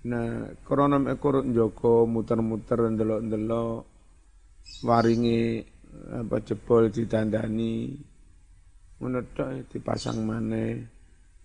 Nah, 0.06 0.54
kronom 0.64 1.10
ekor 1.10 1.42
Joko 1.50 2.06
muter-muter 2.06 2.78
ndelok-ndelok 2.94 3.82
waringi 4.86 5.62
apa 6.12 6.42
jebol 6.44 6.92
ditandani. 6.92 7.96
Menedok 8.96 9.68
dipasang 9.76 10.24
mana 10.24 10.72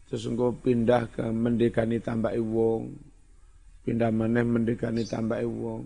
terus 0.06 0.26
engko 0.26 0.54
pindah 0.54 1.10
ke 1.10 1.24
mendekani 1.30 1.98
tambah 1.98 2.34
wong. 2.38 2.94
Pindah 3.82 4.10
mana 4.14 4.46
mendekani 4.46 5.02
tambah 5.06 5.42
wong. 5.46 5.82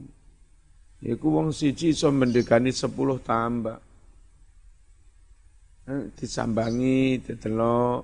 Iku 1.05 1.27
wong 1.29 1.53
siji 1.53 1.93
iso 1.93 2.09
mendekani 2.09 2.73
sepuluh 2.73 3.21
tambah 3.21 3.77
eh, 5.89 6.05
disambangi 6.17 7.21
ditelok 7.21 8.03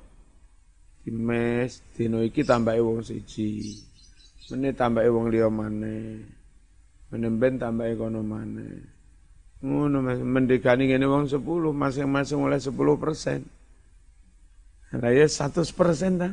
dimes. 1.04 1.84
Dino 1.96 2.24
iki 2.24 2.44
tambah 2.44 2.76
wong 2.80 3.04
siji. 3.04 3.76
Meneh 4.52 4.72
tambah 4.72 5.04
wong 5.04 5.28
liya 5.28 5.52
maneh. 5.52 6.20
Menemben 7.12 7.60
tambah 7.60 7.92
kono 7.96 8.24
maneh 8.24 8.99
Ngono 9.60 10.00
mendekani 10.24 10.88
ngene 10.88 11.04
wong 11.04 11.28
10, 11.28 11.40
masing-masing 11.76 12.40
oleh 12.40 12.56
10 12.56 12.72
persen. 12.96 13.44
Lah 14.96 15.12
ya 15.12 15.28
100 15.28 15.68
persen 15.76 16.12
dah. 16.16 16.32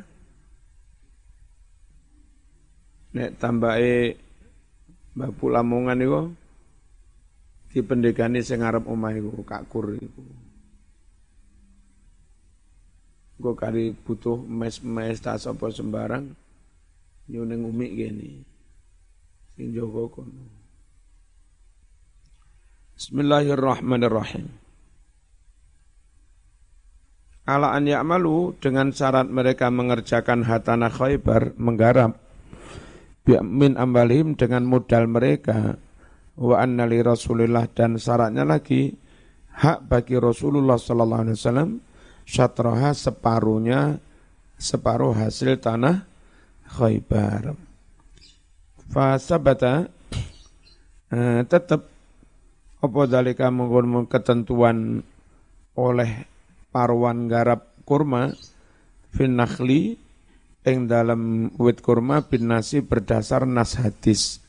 Nek 3.13 3.35
tambahe 3.35 4.15
Bapak 5.17 5.49
Lamongan 5.49 5.99
itu 5.99 6.21
dipendekani 7.73 8.39
sing 8.41 8.63
ngarep 8.63 8.85
omah 8.87 9.13
iku 9.17 9.43
kakur 9.43 9.97
iku. 9.97 10.23
Gue 13.37 13.53
kari 13.53 13.93
butuh 13.93 14.41
mes-mes 14.41 15.21
tas 15.21 15.45
apa 15.45 15.69
sembarang, 15.69 16.25
nyuning 17.29 17.61
umi 17.69 17.87
gini. 17.93 18.31
Sing 19.53 19.73
jogo 19.73 20.09
kono. 20.09 20.56
Bismillahirrahmanirrahim. 22.97 24.49
Ala 27.45 27.77
an 27.77 27.85
ya'malu 27.85 28.57
dengan 28.57 28.89
syarat 28.89 29.29
mereka 29.29 29.69
mengerjakan 29.69 30.41
hatana 30.41 30.89
khaybar, 30.89 31.53
menggarap 31.61 32.17
min 33.29 33.77
ambalihim 33.77 34.33
dengan 34.33 34.65
modal 34.65 35.05
mereka 35.05 35.77
wa 36.41 36.57
anna 36.57 36.89
li 36.89 36.97
Rasulillah 36.97 37.69
dan 37.69 38.01
syaratnya 38.01 38.41
lagi 38.41 38.89
hak 39.61 39.85
bagi 39.85 40.17
Rasulullah 40.17 40.81
sallallahu 40.81 41.21
alaihi 41.21 41.37
wasallam 41.37 41.71
syatraha 42.25 42.97
separuhnya 42.97 44.01
separuh 44.57 45.13
hasil 45.13 45.61
tanah 45.61 46.01
Khaybar. 46.65 47.53
Fa 48.89 49.21
sabata 49.21 49.85
uh, 51.13 51.41
tetap 51.45 51.96
apa 52.77 53.01
dalika 53.09 53.49
mengkono 53.49 54.05
ketentuan 54.05 55.01
oleh 55.77 56.11
parwan 56.69 57.25
garap 57.25 57.73
kurma 57.85 58.33
fin 59.13 59.33
nakhli 59.37 59.97
ing 60.67 60.85
dalam 60.85 61.53
wit 61.57 61.81
kurma 61.81 62.21
bin 62.25 62.51
nasi 62.51 62.83
berdasar 62.85 63.47
nas 63.49 63.79
hadis 63.79 64.47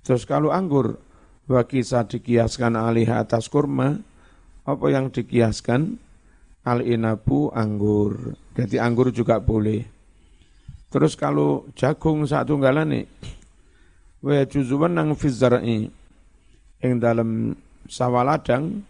Terus 0.00 0.24
kalau 0.24 0.48
anggur, 0.50 0.96
wakisa 1.44 2.08
dikiaskan 2.08 2.76
alih 2.76 3.08
atas 3.12 3.52
kurma, 3.52 4.00
apa 4.64 4.86
yang 4.88 5.12
dikiaskan? 5.12 6.00
Al-inabu 6.60 7.48
anggur. 7.56 8.36
Jadi 8.52 8.76
anggur 8.76 9.08
juga 9.16 9.40
boleh. 9.40 9.80
Terus 10.92 11.16
kalau 11.16 11.64
jagung 11.72 12.28
satu 12.28 12.60
nih, 12.60 13.08
wa 14.20 14.44
juzuan 14.44 14.92
nang 14.92 15.16
fizar'i 15.16 15.88
yang 16.80 17.00
dalam 17.00 17.52
sawah 17.88 18.24
ladang 18.24 18.80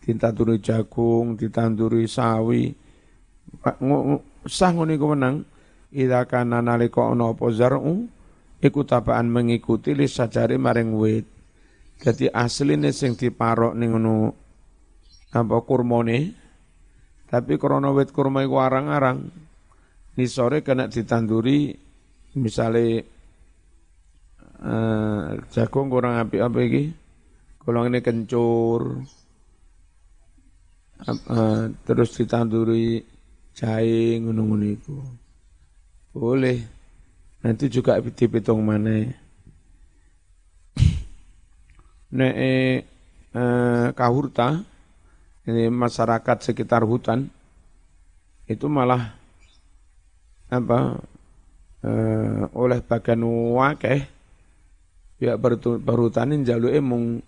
ditanduri 0.00 0.60
jagung, 0.60 1.36
ditanduri 1.36 2.04
sawi. 2.08 2.72
Sah 4.48 4.70
ngene 4.72 4.96
iku 4.96 5.06
menang 5.12 5.44
ida 5.92 6.24
kana 6.24 6.64
nalika 6.64 7.04
ana 7.04 7.34
apa 7.34 7.50
zar'u 7.52 8.08
iku 8.60 8.80
mengikuti 9.28 9.92
li 9.92 10.06
sajari 10.08 10.56
maring 10.56 10.90
wit. 10.96 11.26
Jadi 12.00 12.32
asline 12.32 12.88
sing 12.96 13.12
diparok 13.12 13.76
ning 13.76 13.92
ngono 13.92 14.32
apa 15.30 15.56
kurmone 15.62 16.18
tapi 17.30 17.54
krana 17.62 17.94
wit 17.94 18.10
kurma 18.10 18.42
iku 18.42 18.58
arang-arang 18.58 19.30
kena 20.18 20.90
ditanduri 20.90 21.70
misalnya 22.34 23.06
uh, 24.60 25.38
jagung 25.54 25.88
kurang 25.88 26.18
api 26.18 26.42
apa 26.42 26.58
iki 26.60 26.84
kalau 27.60 27.84
ini 27.84 28.00
kencur 28.00 29.04
uh, 31.04 31.64
terus 31.84 32.10
ditanduri 32.16 33.04
jahe 33.52 34.16
ngono-ngono 34.20 34.66
iku. 34.66 34.98
Boleh. 36.16 36.58
Nanti 37.40 37.72
juga 37.72 37.96
dipitung 38.00 38.60
mana 38.60 39.00
nek 42.16 42.34
eh, 42.36 43.88
kahurta 43.96 44.60
ini 45.48 45.72
masyarakat 45.72 46.36
sekitar 46.44 46.84
hutan 46.84 47.32
itu 48.44 48.66
malah 48.68 49.16
apa 50.52 51.00
eh, 51.80 52.44
oleh 52.52 52.84
bagian 52.84 53.24
wakeh 53.56 54.04
pihak 55.16 55.40
perhutanan 55.80 56.44
jaluk 56.44 56.76
mung 56.84 57.24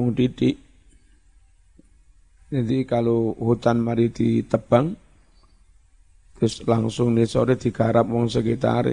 mung 0.00 0.16
didik. 0.16 0.56
Jadi 2.48 2.88
kalau 2.88 3.36
hutan 3.36 3.84
mari 3.84 4.08
ditebang, 4.08 4.96
terus 6.40 6.64
langsung 6.64 7.12
di 7.12 7.28
sore 7.28 7.60
digarap 7.60 8.08
wong 8.08 8.32
sekitar 8.32 8.88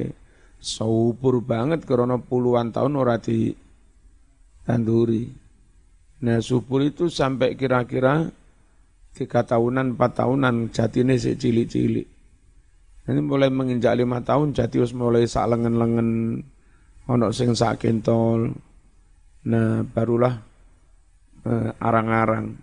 subur 0.60 1.40
banget 1.40 1.88
karena 1.88 2.20
puluhan 2.20 2.76
tahun 2.76 3.00
ora 3.00 3.16
di 3.18 3.56
tanduri. 4.68 5.26
Nah 6.28 6.44
subur 6.44 6.84
itu 6.84 7.08
sampai 7.08 7.56
kira-kira 7.56 8.28
tiga 9.16 9.42
tahunan, 9.48 9.96
empat 9.96 10.12
tahunan 10.22 10.70
jatine 10.76 11.16
si 11.18 11.34
cilik-cilik. 11.34 12.08
Ini 13.08 13.24
mulai 13.24 13.48
menginjak 13.48 13.96
lima 13.96 14.20
tahun 14.20 14.52
jati 14.52 14.84
us 14.84 14.92
mulai 14.92 15.24
sak 15.24 15.48
lengen-lengen 15.48 16.44
ono 17.08 17.32
sing 17.32 17.56
sak 17.56 17.88
kentol. 17.88 18.52
Nah, 19.48 19.80
barulah 19.88 20.36
arang-arang. 21.78 22.56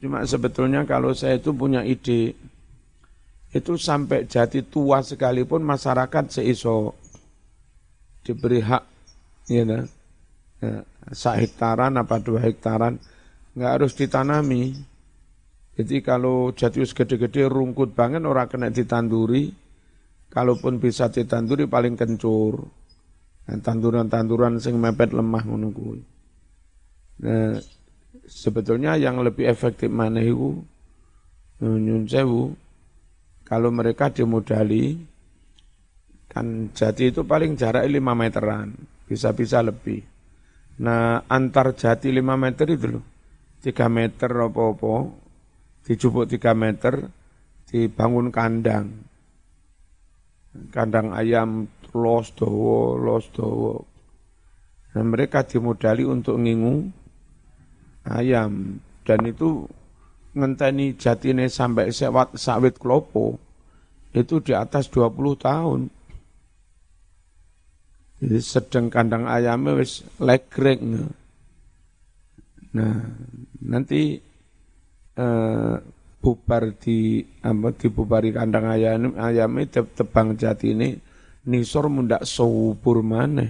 Cuma 0.00 0.24
sebetulnya 0.24 0.88
kalau 0.88 1.12
saya 1.12 1.36
itu 1.36 1.52
punya 1.52 1.84
ide, 1.84 2.32
itu 3.52 3.72
sampai 3.76 4.24
jati 4.24 4.64
tua 4.64 5.04
sekalipun 5.04 5.60
masyarakat 5.60 6.40
seiso 6.40 6.96
diberi 8.24 8.64
hak, 8.64 8.84
ya, 9.50 9.62
nah, 9.66 9.84
ya 10.62 10.84
sak 11.12 11.44
hektaran 11.44 12.00
apa 12.00 12.16
dua 12.22 12.40
hektaran, 12.40 12.96
nggak 13.52 13.72
harus 13.80 13.92
ditanami. 13.92 14.72
Jadi 15.76 16.04
kalau 16.04 16.52
jatius 16.52 16.92
gede-gede 16.92 17.48
rungkut 17.48 17.96
banget 17.96 18.24
orang 18.24 18.48
kena 18.48 18.68
ditanduri, 18.68 19.52
kalaupun 20.28 20.80
bisa 20.80 21.08
ditanduri 21.08 21.68
paling 21.68 21.96
kencur. 21.96 22.68
Tanduran-tanduran 23.50 24.62
sing 24.62 24.78
mepet 24.78 25.10
lemah 25.10 25.42
ngono 25.42 25.74
Nah, 27.20 27.60
sebetulnya 28.24 28.96
yang 28.96 29.20
lebih 29.20 29.44
efektif 29.44 29.90
mana 29.90 30.22
itu 30.22 30.62
nyun 31.60 32.08
sewu. 32.08 32.54
Kalau 33.44 33.74
mereka 33.74 34.14
dimodali 34.14 34.94
kan 36.30 36.70
jati 36.70 37.10
itu 37.10 37.26
paling 37.26 37.58
jarak 37.58 37.82
5 37.82 37.98
meteran 38.14 38.70
bisa-bisa 39.10 39.58
lebih. 39.58 40.06
Nah 40.80 41.26
antar 41.26 41.74
jati 41.74 42.14
5 42.14 42.22
meter 42.38 42.66
itu 42.70 42.86
loh 42.86 43.04
3 43.66 43.90
meter 43.90 44.30
apa-apa 44.30 45.10
dijupuk 45.82 46.30
3 46.30 46.54
meter 46.54 46.94
dibangun 47.66 48.30
kandang. 48.30 48.86
Kandang 50.70 51.10
ayam 51.10 51.66
los 51.90 52.30
dowo 52.38 52.94
los 52.94 53.26
dowo 53.34 53.82
nah 54.90 55.06
mereka 55.06 55.46
dimodali 55.46 56.02
untuk 56.02 56.38
ngingu 56.38 56.99
ayam 58.10 58.82
dan 59.06 59.20
itu 59.24 59.66
ngenteni 60.34 60.94
jatine 60.94 61.50
sampai 61.50 61.90
sewat 61.90 62.38
sawit 62.38 62.78
klopo 62.78 63.38
itu 64.10 64.42
di 64.42 64.52
atas 64.54 64.90
20 64.90 65.38
tahun. 65.38 65.80
Jadi 68.20 68.38
sedang 68.42 68.92
kandang 68.92 69.24
ayamnya 69.24 69.80
wis 69.80 70.04
legrek. 70.20 70.82
Nah, 72.76 73.00
nanti 73.64 74.20
eh, 75.16 75.74
bubar 76.20 76.76
di 76.76 77.24
apa 77.40 77.72
dibubari 77.72 78.28
kandang 78.30 78.68
ayam 78.68 79.16
ayamnya 79.16 79.80
tebang 79.88 80.36
jati 80.36 80.76
ini 80.76 81.00
nisor 81.48 81.88
mundak 81.88 82.28
subur 82.28 83.00
mana 83.00 83.48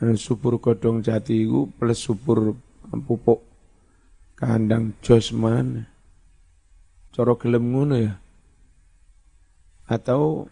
nah, 0.00 0.16
subur 0.16 0.56
godong 0.56 1.04
jati 1.04 1.44
itu 1.44 1.68
plus 1.76 2.00
subur 2.00 2.56
pupuk 2.98 3.40
kandang 4.34 4.98
jos 5.04 5.30
mana? 5.30 5.86
Coro 7.14 7.38
gelem 7.38 7.70
ngono 7.70 7.94
ya? 7.98 8.14
Atau 9.90 10.46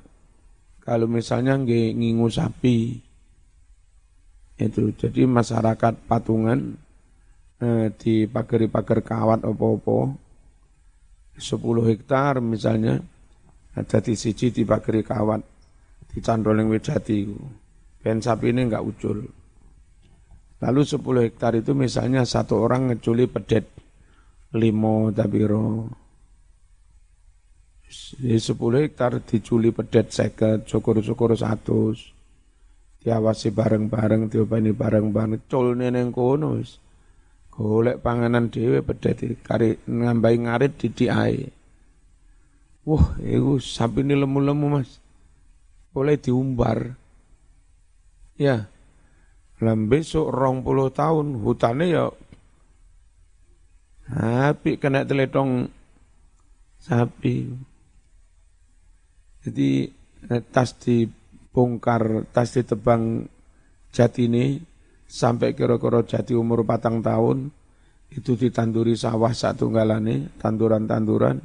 kalau 0.82 1.06
misalnya 1.06 1.58
ngingu 1.58 2.30
sapi 2.30 2.98
itu 4.58 4.90
jadi 4.98 5.22
masyarakat 5.28 6.10
patungan 6.10 6.74
eh, 7.62 7.94
di 7.94 8.26
pagar-pagar 8.26 9.06
kawat 9.06 9.46
opo-opo 9.46 10.18
10 11.38 11.54
hektar 11.94 12.42
misalnya 12.42 12.98
ada 13.78 13.98
di 14.02 14.18
siji 14.18 14.50
di 14.50 14.66
pagari 14.66 15.06
kawat 15.06 15.38
di 16.10 16.18
candoling 16.18 16.66
wejati 16.66 17.30
ben 18.02 18.18
sapi 18.18 18.50
ini 18.50 18.66
enggak 18.66 18.82
ucul 18.82 19.22
Lalu 20.58 20.80
10 20.82 21.26
hektar 21.26 21.54
itu 21.54 21.70
misalnya 21.70 22.26
satu 22.26 22.58
orang 22.58 22.90
ngeculi 22.90 23.30
pedet 23.30 23.70
limo 24.58 25.14
tabiro. 25.14 25.86
Di 28.18 28.36
10 28.36 28.58
hektar 28.58 29.22
diculi 29.22 29.70
pedet 29.70 30.10
seket, 30.10 30.66
syukur-syukur 30.66 31.38
satu. 31.38 31.94
Diawasi 32.98 33.54
bareng-bareng, 33.54 34.26
diopani 34.26 34.74
bareng-bareng, 34.74 35.46
cul 35.46 35.78
neneng 35.78 36.10
kono 36.10 36.58
wis. 36.58 36.82
Golek 37.54 38.02
panganan 38.02 38.50
dhewe 38.50 38.82
pedet 38.82 39.22
kari 39.46 39.78
ngambai 39.86 40.36
ngarit 40.42 40.78
ae. 41.06 41.54
Wah, 42.88 43.14
itu 43.20 43.60
sapi 43.60 44.00
ini 44.00 44.16
lemu-lemu 44.16 44.66
mas. 44.80 44.98
Boleh 45.92 46.16
diumbar. 46.16 46.96
Ya, 48.38 48.70
Lam 49.58 49.90
besok 49.90 50.30
rong 50.30 50.62
puluh 50.62 50.94
tahun 50.94 51.42
hutannya 51.42 51.86
ya 51.90 52.06
sapi 54.08 54.78
kena 54.78 55.02
teletong 55.02 55.66
sapi. 56.78 57.36
Jadi 59.42 59.90
tas 60.54 60.78
dibongkar, 60.78 62.26
tas 62.30 62.54
ditebang 62.54 63.26
jati 63.90 64.30
ini 64.30 64.62
sampai 65.08 65.56
kira-kira 65.58 66.06
jati 66.06 66.38
umur 66.38 66.62
patang 66.62 67.00
tahun 67.00 67.50
itu 68.14 68.38
ditanduri 68.38 68.94
sawah 68.94 69.34
satu 69.34 69.68
galane 69.74 70.32
tanduran-tanduran. 70.38 71.42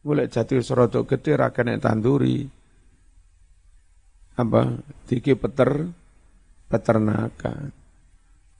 Mulai 0.00 0.32
jati 0.32 0.56
serotok 0.62 1.12
gede 1.12 1.36
rakan 1.36 1.76
tanduri. 1.76 2.46
Apa? 4.40 4.80
Tiki 5.04 5.36
peter 5.36 5.84
peternakan. 6.70 7.74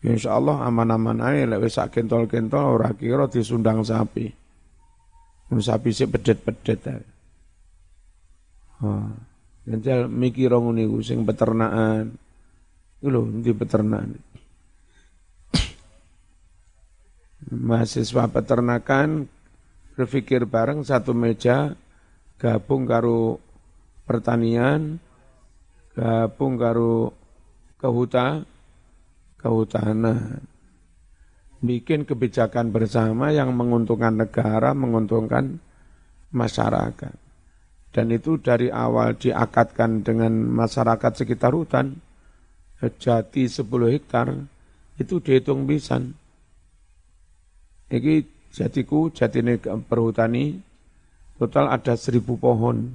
Insya 0.00 0.34
Allah 0.34 0.66
aman-aman 0.66 1.22
aja 1.22 1.46
lek 1.46 1.62
wis 1.62 1.78
kentol-kentol 1.78 2.80
ora 2.80 2.90
kira 2.96 3.30
disundang 3.30 3.86
sapi. 3.86 4.26
Sapi 5.50 5.90
sih 5.90 6.10
pedet-pedet 6.10 6.80
ae. 6.88 7.04
Ha. 8.80 8.88
Mikir 10.08 10.56
ngono 10.56 10.72
niku 10.72 11.04
sing 11.04 11.22
peternakan. 11.22 12.16
Itu 13.00 13.08
loh, 13.12 13.28
di 13.28 13.52
peternakan. 13.52 14.16
Mahasiswa 17.68 18.24
peternakan 18.30 19.28
berpikir 19.98 20.48
bareng 20.48 20.80
satu 20.80 21.12
meja, 21.12 21.76
gabung 22.40 22.88
karo 22.88 23.36
pertanian, 24.08 24.96
gabung 25.92 26.56
karo 26.56 27.19
kehutan, 27.80 28.44
kehutanan. 29.40 30.44
Bikin 31.60 32.04
kebijakan 32.04 32.72
bersama 32.72 33.32
yang 33.32 33.52
menguntungkan 33.56 34.16
negara, 34.16 34.72
menguntungkan 34.76 35.60
masyarakat. 36.32 37.16
Dan 37.90 38.06
itu 38.14 38.38
dari 38.38 38.70
awal 38.70 39.18
diakatkan 39.18 40.06
dengan 40.06 40.30
masyarakat 40.30 41.12
sekitar 41.20 41.52
hutan, 41.52 41.98
jati 42.80 43.44
10 43.50 43.66
hektar, 43.92 44.30
itu 44.96 45.20
dihitung 45.20 45.68
bisa. 45.68 46.00
Ini 47.90 48.14
jatiku, 48.54 49.10
jati 49.10 49.42
perhutani, 49.84 50.56
total 51.36 51.66
ada 51.68 51.98
seribu 51.98 52.38
pohon. 52.40 52.94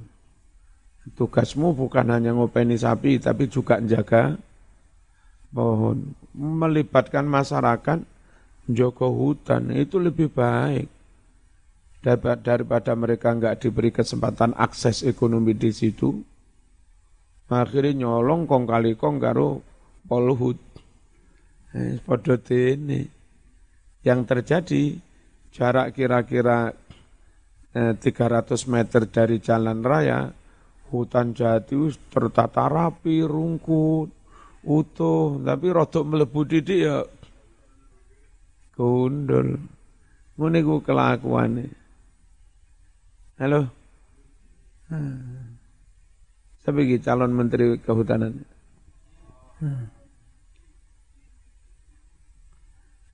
Tugasmu 1.06 1.70
bukan 1.70 2.10
hanya 2.10 2.34
ngopeni 2.34 2.74
sapi, 2.74 3.22
tapi 3.22 3.46
juga 3.46 3.78
menjaga 3.78 4.34
pohon. 5.56 6.12
Melibatkan 6.36 7.24
masyarakat, 7.24 8.04
joko 8.68 9.08
hutan, 9.08 9.72
itu 9.72 9.96
lebih 9.96 10.28
baik 10.28 10.92
daripada 12.04 12.92
mereka 12.94 13.32
nggak 13.34 13.66
diberi 13.66 13.90
kesempatan 13.90 14.52
akses 14.54 15.02
ekonomi 15.02 15.56
di 15.56 15.72
situ, 15.74 16.14
akhirnya 17.50 18.06
nyolong 18.06 18.46
kong 18.46 18.68
kali 18.68 18.94
kong 18.94 19.16
karo 19.18 19.64
polhut. 20.06 20.60
Eh, 21.74 21.98
ini. 22.54 23.02
Yang 24.06 24.20
terjadi 24.30 24.82
jarak 25.50 25.98
kira-kira 25.98 26.70
eh, 27.74 27.92
300 27.98 28.70
meter 28.70 29.02
dari 29.10 29.42
jalan 29.42 29.82
raya, 29.82 30.30
hutan 30.94 31.34
jati 31.34 31.74
tertata 32.06 32.70
rapi, 32.70 33.26
rungkut, 33.26 34.14
utuh, 34.66 35.38
tapi 35.46 35.70
rotok 35.70 36.04
melebu 36.04 36.40
didik 36.42 36.80
ya 36.82 37.06
gundul. 38.76 39.56
Ngene 40.36 40.58
ku 40.60 40.84
kelakuane. 40.84 41.64
Halo. 43.40 43.72
Hmm. 44.92 45.56
Siapa 46.60 46.82
lagi 46.82 46.98
calon 47.00 47.32
menteri 47.32 47.78
kehutanan? 47.80 48.34
Hmm. 49.62 49.86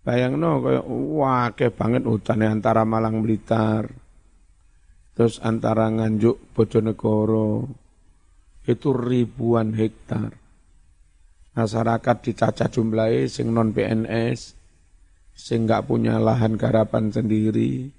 Bayang 0.02 0.34
no, 0.34 0.58
kayak 0.58 0.84
wah 0.90 1.46
kayak 1.54 1.78
banget 1.78 2.02
hutannya 2.02 2.58
antara 2.58 2.82
Malang 2.82 3.22
Blitar, 3.22 3.86
terus 5.14 5.38
antara 5.38 5.86
Nganjuk 5.86 6.50
Bojonegoro, 6.58 7.70
itu 8.66 8.90
ribuan 8.90 9.70
hektar. 9.78 10.41
Masyarakat 11.52 12.16
dicaca 12.24 12.64
jumlahnya 12.72 13.28
sing 13.28 13.52
non 13.52 13.76
PNS, 13.76 14.56
sing 15.36 15.68
nggak 15.68 15.84
punya 15.84 16.16
lahan 16.16 16.56
garapan 16.56 17.12
sendiri, 17.12 17.92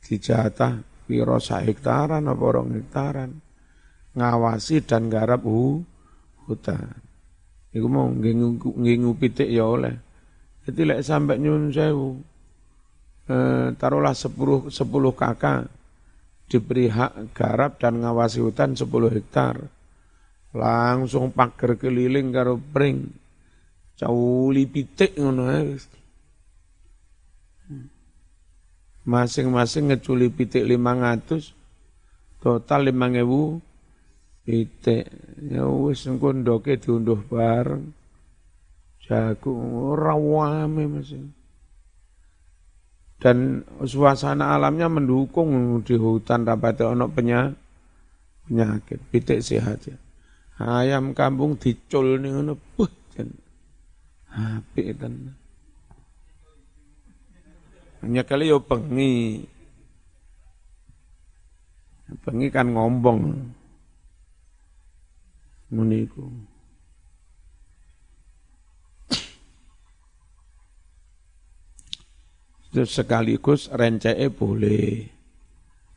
dijatah 0.00 0.80
piro 1.04 1.36
hektaran 1.36 2.24
apa 2.24 2.40
orang 2.40 2.72
hektaran 2.80 3.30
ngawasi 4.16 4.80
dan 4.86 5.12
garap 5.12 5.44
hu, 5.44 5.84
hutan. 6.48 6.96
Iku 7.74 7.86
mau 7.90 8.06
ngingu 8.08 9.12
pitik 9.18 9.50
ya 9.50 9.66
oleh. 9.66 9.98
Jadi 10.64 10.80
lek 10.88 11.04
sampai 11.04 11.36
nyun 11.36 11.68
sewu 11.74 12.16
eh, 13.28 13.76
taruhlah 13.76 14.16
sepuluh 14.16 14.72
sepuluh 14.72 15.12
kakak 15.12 15.68
diberi 16.48 16.88
hak 16.88 17.36
garap 17.36 17.76
dan 17.82 18.00
ngawasi 18.00 18.40
hutan 18.40 18.72
sepuluh 18.72 19.12
hektar 19.12 19.60
langsung 20.54 21.34
pagar 21.34 21.74
keliling 21.74 22.30
karo 22.30 22.56
pring 22.56 23.10
cauli 23.98 24.64
pitik 24.70 25.18
ngono 25.18 25.50
masing-masing 29.04 29.92
ngeculi 29.92 30.32
pitik 30.32 30.64
lima 30.64 30.96
ngatus 30.96 31.52
total 32.40 32.88
lima 32.88 33.12
ngewu 33.12 33.60
pitik. 34.44 35.08
Ya 35.44 35.64
wis 35.68 36.04
engko 36.08 36.32
ndoke 36.32 36.76
diunduh 36.76 37.20
bareng. 37.28 37.92
Jago 39.04 39.92
rawame 39.92 40.88
masing 40.88 41.36
dan 43.24 43.64
suasana 43.80 44.52
alamnya 44.52 44.92
mendukung 44.92 45.80
di 45.80 45.96
hutan 45.96 46.44
rapat 46.44 46.84
ono 46.84 47.08
penya, 47.08 47.56
penyakit 48.44 49.00
pitik 49.08 49.40
sehat 49.40 49.80
ya 49.88 49.96
ayam 50.58 51.14
kampung 51.14 51.58
dicul 51.58 52.18
nih 52.22 52.30
ngono 52.30 52.54
buh 52.74 52.90
jan 53.14 53.30
apik 54.30 54.94
tenan 54.98 55.34
kali 58.04 58.52
yo 58.52 58.60
pengi. 58.60 59.40
Pengi 62.20 62.52
kan 62.52 62.68
ngombong. 62.68 63.32
Muniku. 65.72 66.28
Terus 72.74 72.90
sekaligus 72.92 73.72
rencee 73.72 74.28
boleh. 74.28 75.08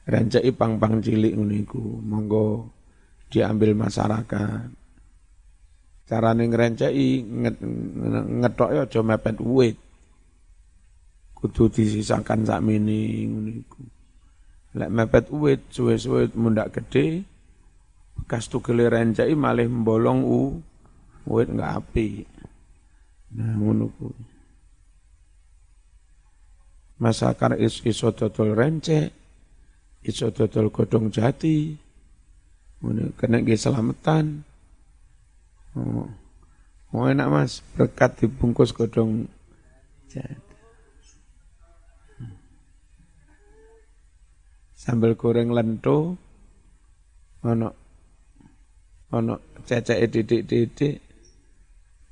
Rencee 0.08 0.56
pang-pang 0.56 1.04
cilik 1.04 1.36
muniku. 1.36 2.00
Monggo 2.00 2.72
diambil 3.28 3.76
masyarakat. 3.76 4.70
Cara 6.08 6.32
ning 6.32 6.52
rencei 6.56 7.20
ngetok 8.40 8.70
yo 8.72 8.82
aja 8.88 9.02
mepet 9.04 9.38
wit 9.44 9.78
kudu 11.38 11.70
disisakan 11.70 12.48
sak 12.48 12.64
mini 12.64 13.28
ngono 13.28 13.50
iku. 13.52 13.82
Lek 14.78 14.94
mepet 14.94 15.26
uwit 15.34 15.62
suwe-suwe 15.74 16.34
mundak 16.38 16.74
gede 16.80 17.26
bekas 18.18 18.50
tugele 18.50 18.90
rencai 18.90 19.34
malih 19.38 19.70
mbolong 19.70 20.22
u 20.26 20.58
uwit 21.28 21.50
enggak 21.52 21.84
api. 21.84 22.08
Nah 23.38 23.54
ngono 23.60 23.92
kuwi. 24.00 24.24
Masakar 26.98 27.54
is 27.62 27.78
iso 27.86 28.10
dodol 28.10 28.58
rencek, 28.58 29.14
iso 30.02 30.34
dodol 30.34 30.74
jati, 31.14 31.78
kena 33.18 33.42
ge 33.42 33.58
selamatan. 33.58 34.46
Oh. 35.78 36.10
oh 36.94 37.06
enak 37.06 37.30
mas, 37.30 37.62
berkat 37.78 38.18
dibungkus 38.22 38.74
godong 38.74 39.30
sambal 44.78 45.14
goreng 45.20 45.52
lento. 45.52 46.16
Ono 47.44 47.70
ono 49.12 49.34
cecek 49.68 50.00
didik-didik. 50.10 50.96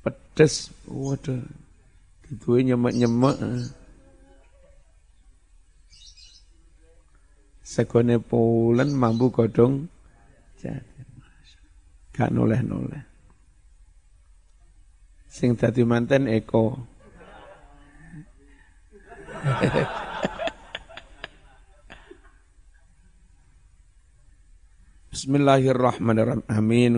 Pedes. 0.02 0.70
Waduh. 0.86 1.42
Dituwe 2.26 2.66
nyemek-nyemek. 2.66 3.38
Segone 7.66 8.22
pulen 8.22 8.94
mambu 8.94 9.26
godong 9.34 9.90
gak 12.16 12.30
noleh-noleh 12.32 13.02
sing 15.28 15.56
dadi 15.56 15.84
manten 15.84 16.28
Eko 16.30 16.76
Bismillahirrahmanirrahim. 25.16 26.44
Amin. 26.44 26.92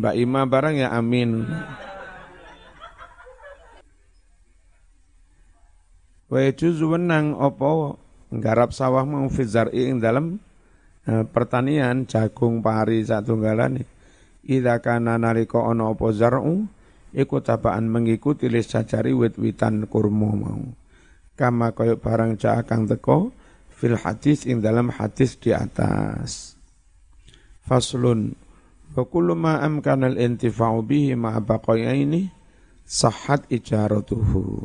Mbak 0.00 0.14
Ima 0.16 0.48
barang 0.48 0.80
ya 0.80 0.88
amin. 0.88 1.44
Wa 6.32 6.48
yajuzu 6.48 6.96
wenang 6.96 7.36
apa 7.36 8.00
nggarap 8.32 8.72
sawah 8.72 9.04
mau 9.04 9.28
fi 9.28 9.44
ing 9.76 10.00
dalam 10.00 10.40
uh, 11.08 11.24
pertanian 11.24 12.04
jagung 12.04 12.60
pari 12.60 13.00
satunggalane. 13.02 13.88
Idza 14.44 14.80
kana 14.84 15.16
nalika 15.16 15.64
ana 15.64 15.92
apa 15.92 16.08
zar'u 16.12 16.68
iku 17.16 17.40
tabaan 17.40 17.88
mengikuti 17.88 18.48
lis 18.52 18.68
sajari 18.68 19.16
wit-witan 19.16 19.88
kurma 19.88 20.30
mau. 20.36 20.62
Kama 21.32 21.72
kaya 21.72 21.96
barang 21.96 22.36
cak 22.36 22.68
kang 22.68 22.84
teko 22.84 23.32
fil 23.72 23.96
hadis 23.96 24.44
ing 24.44 24.60
dalam 24.60 24.92
hadis 24.92 25.40
di 25.40 25.52
atas. 25.56 26.56
Faslun 27.64 28.32
wa 28.96 29.04
kullu 29.04 29.36
ma 29.36 29.60
amkana 29.60 30.08
al-intifa'u 30.08 30.80
bihi 30.82 31.12
ma'a 31.14 31.44
baqayaini 31.44 32.32
sahat 32.88 33.44
ijaratuhu 33.52 34.64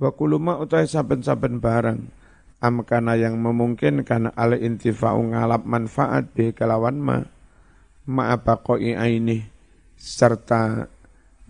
wa 0.00 0.10
kuluma 0.16 0.56
utai 0.56 0.88
saben-saben 0.88 1.60
barang 1.60 2.00
amkana 2.58 3.14
yang 3.14 3.38
memungkinkan 3.38 4.34
ala 4.34 4.58
intifa'u 4.58 5.34
ngalap 5.34 5.62
manfaat 5.62 6.34
bi 6.34 6.50
kelawan 6.50 6.98
ma 6.98 7.16
ma'abaqoi 8.08 8.98
aini 8.98 9.44
serta 9.94 10.88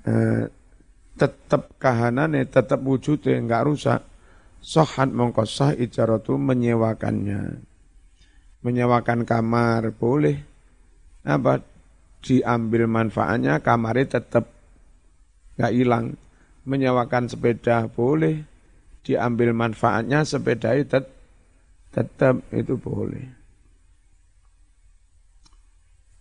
eh, 0.04 0.44
tetap 1.18 1.74
kahanane 1.80 2.46
tetap 2.46 2.82
wujudnya 2.82 3.38
enggak 3.38 3.64
rusak 3.66 4.00
sohat 4.62 5.10
mongko 5.10 5.46
sah 5.46 5.74
ijaratu 5.74 6.38
menyewakannya. 6.38 7.62
Menyewakan 8.62 9.22
kamar 9.22 9.94
boleh 9.94 10.38
apa 11.22 11.62
diambil 12.22 12.90
manfaatnya 12.90 13.62
kamarnya 13.62 14.18
tetap 14.18 14.50
nggak 15.58 15.72
hilang. 15.74 16.06
Menyewakan 16.68 17.32
sepeda 17.32 17.88
boleh, 17.88 18.44
diambil 19.08 19.56
manfaatnya 19.56 20.20
sepeda 20.28 20.76
itu 20.76 21.00
tetap 21.88 22.44
itu 22.52 22.76
boleh. 22.76 23.24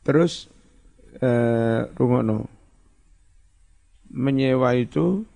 Terus 0.07 0.47
eh, 1.19 1.83
rungono 1.99 2.47
menyewa 4.07 4.71
itu 4.79 5.27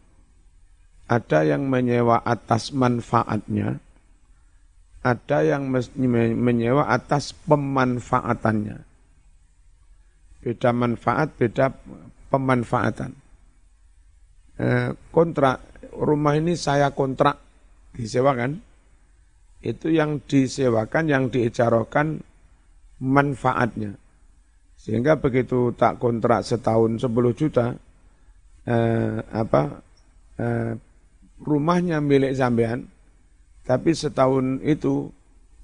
ada 1.11 1.43
yang 1.43 1.67
menyewa 1.67 2.23
atas 2.23 2.71
manfaatnya, 2.71 3.83
ada 5.03 5.37
yang 5.43 5.67
menyewa 6.39 6.87
atas 6.87 7.35
pemanfaatannya. 7.35 8.79
Beda 10.39 10.71
manfaat, 10.71 11.35
beda 11.35 11.75
pemanfaatan. 12.31 13.11
Eh, 14.55 14.95
kontrak 15.11 15.70
rumah 15.95 16.39
ini 16.39 16.55
saya 16.55 16.91
kontrak 16.95 17.39
disewakan 17.95 18.59
itu 19.61 19.93
yang 19.93 20.17
disewakan 20.25 21.05
yang 21.05 21.23
diicarokan 21.29 22.21
manfaatnya. 23.01 23.93
Sehingga 24.73 25.21
begitu 25.21 25.69
tak 25.77 26.01
kontrak 26.01 26.41
setahun 26.41 26.97
10 26.97 27.13
juta 27.37 27.77
eh, 28.65 29.17
apa 29.29 29.85
eh, 30.41 30.73
rumahnya 31.45 32.01
milik 32.01 32.33
sampean 32.33 32.89
tapi 33.61 33.93
setahun 33.93 34.57
itu 34.65 35.13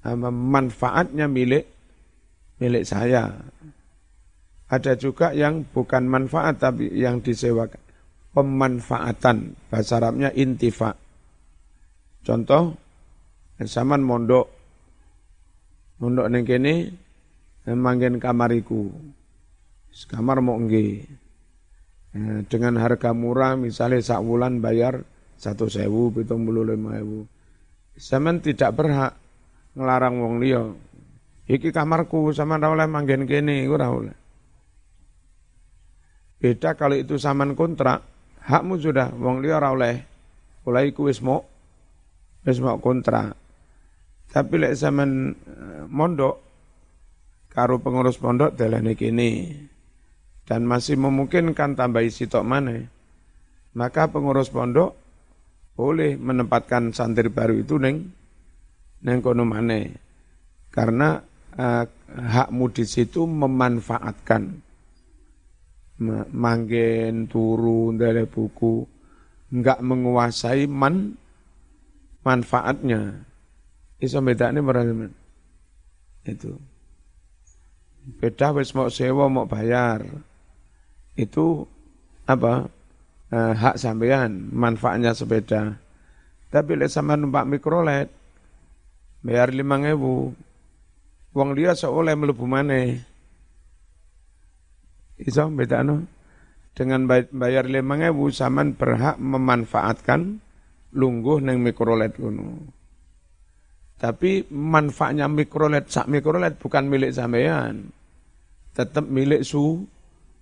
eh, 0.06 0.14
manfaatnya 0.30 1.26
milik 1.26 1.66
milik 2.62 2.86
saya. 2.86 3.34
Ada 4.68 4.94
juga 4.94 5.32
yang 5.34 5.66
bukan 5.66 6.06
manfaat 6.06 6.62
tapi 6.62 6.92
yang 6.92 7.18
disewakan 7.18 7.87
pemanfaatan 8.38 9.58
bahasa 9.66 9.98
Arabnya 9.98 10.30
intifa. 10.30 10.94
Contoh 12.22 12.78
zaman 13.58 13.98
mondok 13.98 14.46
mondok 15.98 16.30
neng 16.30 16.46
kene 16.46 16.74
manggen 17.66 18.22
kamariku. 18.22 18.94
Kamar 20.06 20.38
mau 20.38 20.54
nggih. 20.54 21.02
Eh, 22.14 22.40
dengan 22.46 22.78
harga 22.78 23.10
murah 23.10 23.58
misalnya 23.58 23.98
sak 23.98 24.22
bulan 24.22 24.62
bayar 24.62 25.02
satu 25.34 25.66
sewu 25.66 26.14
pitung 26.14 26.46
puluh 26.46 26.62
lima 26.62 26.96
ewu. 27.02 27.26
Zaman 27.98 28.38
tidak 28.38 28.78
berhak 28.78 29.18
ngelarang 29.74 30.22
wong 30.22 30.38
liya. 30.38 30.70
Iki 31.50 31.74
kamarku 31.74 32.30
sama 32.30 32.60
ora 32.60 32.70
oleh 32.76 32.86
manggen 32.86 33.26
kene, 33.26 33.64
oleh. 33.66 34.16
Beda 36.38 36.76
kalau 36.78 36.94
itu 36.94 37.18
saman 37.18 37.56
kontrak, 37.58 38.04
hakmu 38.48 38.80
sudah 38.80 39.12
wong 39.12 39.44
liya 39.44 39.60
ora 39.60 39.76
oleh. 39.76 39.96
Oleh 40.64 40.82
iku 40.88 41.12
wis 41.12 41.20
mau 41.20 41.44
wis 42.48 42.58
mau 42.64 42.80
kontra. 42.80 43.28
Tapi 44.28 44.54
lek 44.56 44.76
zaman 44.76 45.36
eh, 45.36 45.82
mondok 45.88 46.36
karo 47.52 47.76
pengurus 47.80 48.16
pondok 48.16 48.56
dalane 48.56 48.96
kene. 48.96 49.30
Dan 50.48 50.64
masih 50.64 50.96
memungkinkan 50.96 51.76
tambah 51.76 52.00
isi 52.00 52.24
tok 52.24 52.44
mana 52.48 52.98
maka 53.78 54.08
pengurus 54.08 54.50
pondok 54.50 54.96
boleh 55.78 56.18
menempatkan 56.18 56.90
santri 56.90 57.30
baru 57.30 57.62
itu 57.62 57.78
neng 57.78 58.10
neng 59.06 59.22
kono 59.22 59.46
mana 59.46 59.86
karena 60.74 61.22
uh, 61.54 61.84
hakmu 62.10 62.74
di 62.74 62.82
situ 62.82 63.22
memanfaatkan 63.22 64.58
manggen 66.32 67.26
turu 67.26 67.94
dari 67.94 68.24
buku. 68.26 68.86
Enggak 69.54 69.80
menguasai 69.80 70.68
man 70.68 71.16
manfaatnya. 72.22 73.24
Iso 73.98 74.22
bedane 74.22 74.62
berarti 74.62 74.92
itu. 76.28 76.52
Beda 78.22 78.54
wis 78.56 78.72
mau 78.72 78.88
sewa 78.88 79.26
mau 79.26 79.48
bayar. 79.48 80.04
Itu 81.18 81.66
apa? 82.28 82.68
Eh, 83.28 83.54
hak 83.56 83.76
sampean 83.76 84.48
manfaatnya 84.54 85.12
sepeda. 85.12 85.76
Tapi 86.48 86.80
lek 86.80 86.88
sama 86.88 87.12
numpak 87.12 87.44
mikrolet 87.44 88.08
bayar 89.20 89.50
lima 89.50 89.76
ribu 89.82 90.32
uang 91.34 91.50
dia 91.58 91.74
seoleh 91.74 92.14
melebu 92.14 92.44
maneh 92.46 93.02
Iso 95.28 95.52
bedano 95.52 96.08
dengan 96.72 97.04
bayar 97.10 97.68
lima 97.68 98.00
ewu 98.00 98.32
saman 98.32 98.72
berhak 98.72 99.20
memanfaatkan 99.20 100.40
lungguh 100.96 101.44
neng 101.44 101.60
mikrolet 101.60 102.16
kuno. 102.16 102.64
Tapi 103.98 104.46
manfaatnya 104.48 105.26
mikrolet 105.26 105.90
sak 105.90 106.06
mikrolet 106.06 106.56
bukan 106.56 106.86
milik 106.86 107.12
sampean. 107.12 107.90
Tetap 108.72 109.04
milik 109.10 109.42
su 109.42 109.82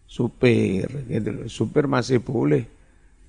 supir 0.05 0.87
gitu 1.09 1.29
loh. 1.33 1.49
Supir 1.49 1.88
masih 1.88 2.20
boleh 2.20 2.62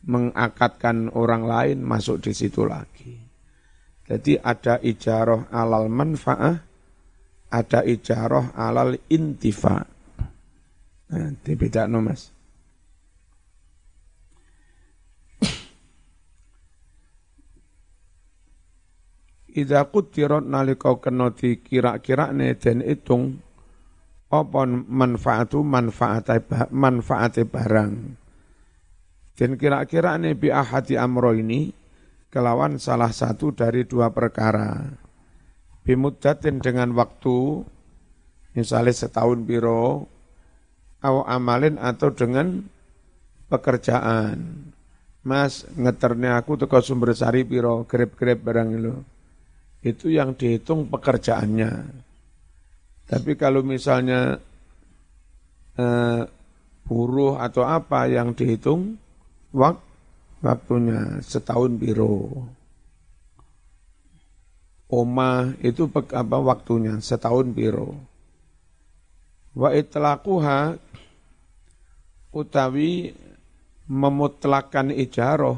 mengakatkan 0.04 1.10
orang 1.16 1.48
lain 1.48 1.78
masuk 1.80 2.22
di 2.22 2.36
situ 2.36 2.68
lagi. 2.68 3.16
Jadi 4.08 4.40
ada 4.40 4.80
ijaroh 4.80 5.52
alal 5.52 5.92
manfaah, 5.92 6.56
ada 7.52 7.80
ijaroh 7.84 8.56
alal 8.56 8.96
intifa. 9.12 9.97
Nah, 11.08 11.88
no 11.88 12.00
mas. 12.04 12.36
Idza 19.58 19.88
qutirat 19.90 20.46
nalika 20.46 20.94
kena 21.02 21.34
dikira-kirane 21.34 22.54
den 22.62 22.86
itung 22.86 23.42
apa 24.28 24.68
manfaatu 24.68 25.64
manfaate 25.64 26.44
manfaate 26.70 27.48
barang. 27.48 27.94
Dan 29.34 29.58
kira-kirane 29.58 30.36
bi 30.38 30.52
ahadi 30.54 31.00
amro 31.00 31.32
ini 31.34 31.72
kelawan 32.30 32.78
salah 32.78 33.10
satu 33.10 33.56
dari 33.56 33.88
dua 33.88 34.12
perkara. 34.12 34.94
Bimuddatin 35.88 36.60
dengan 36.60 36.92
waktu 36.94 37.64
misalnya 38.54 38.94
setahun 38.94 39.48
biro 39.48 40.17
au 41.04 41.26
amalin 41.26 41.78
atau 41.78 42.10
dengan 42.14 42.66
pekerjaan. 43.52 44.72
Mas 45.28 45.68
ngeternya 45.76 46.40
aku 46.40 46.56
tuh 46.56 46.72
sumber 46.80 47.12
sari 47.12 47.44
piro 47.44 47.84
grep-grep 47.84 48.40
barang 48.40 48.70
itu. 48.80 48.96
Itu 49.84 50.08
yang 50.08 50.34
dihitung 50.34 50.88
pekerjaannya. 50.88 51.72
Tapi 53.08 53.32
kalau 53.36 53.64
misalnya 53.64 54.40
eh, 55.76 56.22
buruh 56.88 57.40
atau 57.40 57.68
apa 57.68 58.08
yang 58.08 58.32
dihitung 58.32 58.96
wak, 59.52 59.80
waktunya 60.40 61.20
setahun 61.24 61.76
biro. 61.76 62.48
Oma 64.88 65.52
itu 65.60 65.92
apa 65.92 66.38
waktunya 66.40 66.96
setahun 67.04 67.52
biro. 67.52 68.00
Wa 69.58 69.74
itlaquha 69.74 70.78
utawi 72.30 73.10
memutlakan 73.90 74.94
ijaroh 74.94 75.58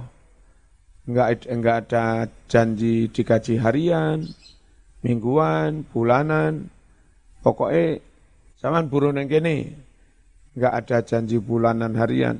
enggak 1.03 1.43
enggak 1.51 1.77
ada 1.83 2.31
janji 2.47 3.11
digaji 3.11 3.59
harian, 3.59 4.23
mingguan, 5.03 5.83
bulanan. 5.83 6.71
Pokoknya 7.43 7.99
zaman 8.63 8.87
buruh 8.87 9.11
neng 9.11 9.27
kene 9.27 9.75
enggak 10.55 10.73
ada 10.79 11.03
janji 11.03 11.35
bulanan 11.43 11.91
harian. 11.99 12.39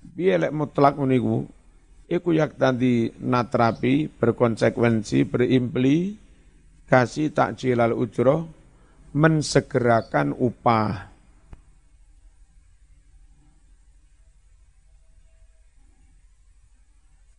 Biar 0.00 0.48
mutlak 0.48 0.96
uniku 0.96 1.44
iku 2.08 2.32
yak 2.32 2.56
tadi 2.56 3.12
natrapi 3.20 4.08
berkonsekuensi 4.08 5.28
berimplikasi 5.28 7.36
takjilal 7.36 7.92
ujroh 7.92 8.48
mensegerakan 9.16 10.36
upah. 10.36 11.16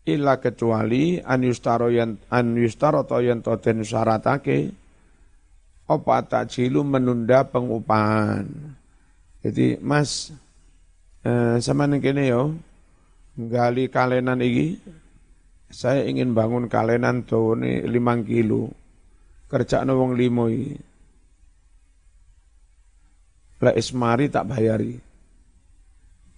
illa 0.08 0.40
kecuali 0.40 1.20
an 1.20 1.44
yustaro 1.44 1.92
yan 1.92 2.16
an 2.32 2.56
yustaro 2.56 3.04
to 3.04 3.20
to 3.44 3.54
den 3.60 3.84
syaratake 3.84 4.72
apa 5.84 6.16
takjilu 6.24 6.80
menunda 6.84 7.44
pengupahan. 7.44 8.48
Jadi 9.44 9.80
Mas 9.84 10.32
eh, 11.28 11.60
sama 11.60 11.92
kene 12.00 12.24
yo 12.24 12.56
gali 13.36 13.92
kalenan 13.92 14.40
iki 14.40 14.80
saya 15.68 16.08
ingin 16.08 16.32
bangun 16.32 16.72
kalenan 16.72 17.28
tuh 17.28 17.60
ini 17.60 17.84
lima 17.84 18.16
kilo 18.24 18.72
kerja 19.52 19.84
wong 19.84 20.16
limo. 20.16 20.48
Lek 23.58 23.76
ismari 23.78 24.30
tak 24.30 24.54
bayari. 24.54 24.94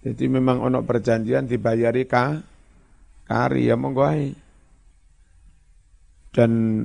Jadi 0.00 0.24
memang 0.32 0.64
ono 0.64 0.80
perjanjian 0.80 1.44
dibayari 1.44 2.08
ka 2.08 2.40
kari 3.28 3.68
ya 3.68 3.76
monggo. 3.76 4.08
Dan 6.32 6.82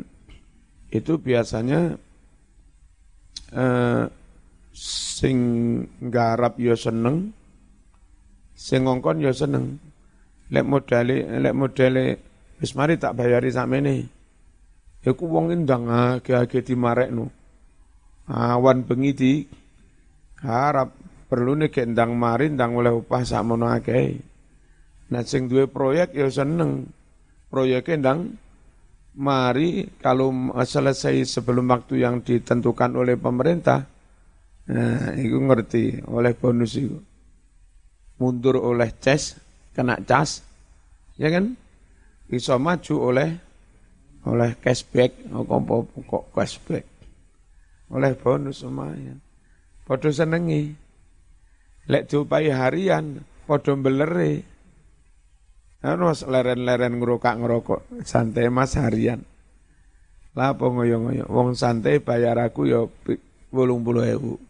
itu 0.92 1.14
biasanya 1.16 1.96
eh, 3.56 4.04
sing 4.76 5.38
garap 6.12 6.60
yo 6.60 6.76
ya 6.76 6.92
seneng, 6.92 7.32
sing 8.52 8.84
ngongkon 8.84 9.24
yo 9.24 9.32
ya 9.32 9.48
seneng. 9.48 9.80
Lek 10.52 10.68
modele 10.68 11.40
lek 11.40 11.56
modele 11.56 12.06
wis 12.60 12.76
mari 12.76 13.00
tak 13.00 13.16
bayari 13.16 13.48
sakmene. 13.48 14.12
Iku 15.06 15.24
wong 15.30 15.54
ndang 15.64 15.88
age-age 15.88 16.66
dimarekno. 16.66 17.30
Awan 18.26 18.84
bengi 18.84 19.14
di 19.14 19.34
harap 20.46 20.94
perlu 21.26 21.58
nih 21.58 21.74
kendang 21.74 22.14
mari 22.14 22.54
ndang 22.54 22.78
oleh 22.78 22.94
upah 22.94 23.26
sakmono 23.26 23.66
akeh. 23.68 24.16
Nah 25.10 25.22
sing 25.26 25.50
duwe 25.50 25.66
proyek 25.66 26.14
ya 26.14 26.30
seneng. 26.30 26.86
Proyeknya 27.50 27.98
ndang 28.02 28.20
mari 29.16 29.88
kalau 29.98 30.32
selesai 30.62 31.24
sebelum 31.26 31.72
waktu 31.72 32.04
yang 32.04 32.20
ditentukan 32.22 32.94
oleh 33.00 33.16
pemerintah, 33.16 33.88
nah 34.70 35.16
itu 35.16 35.40
ngerti 35.40 36.04
oleh 36.06 36.36
bonus 36.36 36.76
itu. 36.76 37.00
Mundur 38.16 38.60
oleh 38.60 38.96
CES, 38.96 39.40
kena 39.76 40.00
cas, 40.04 40.44
ya 41.20 41.28
kan? 41.28 41.56
Bisa 42.28 42.56
maju 42.56 42.96
oleh 43.12 43.30
oleh 44.26 44.56
cashback, 44.60 45.28
kok, 45.30 46.26
cashback, 46.32 46.86
oleh 47.92 48.12
bonus 48.16 48.64
semuanya. 48.64 49.20
Podo 49.86 50.10
senengi, 50.10 50.74
lek 51.86 52.10
diupai 52.10 52.50
harian, 52.50 53.22
podo 53.46 53.78
beleri. 53.78 54.42
Terus 55.78 56.26
leren-leren 56.26 56.98
ngerokok 56.98 57.36
ngerokok, 57.38 57.82
santai 58.02 58.50
mas 58.50 58.74
harian. 58.74 59.22
Lah 60.34 60.58
apa 60.58 60.66
ngoyo-ngoyo, 60.66 61.30
wong 61.30 61.54
santai 61.54 62.02
bayar 62.02 62.42
aku 62.42 62.66
yo 62.66 62.90
puluh 63.54 63.78
ewu. 64.10 64.42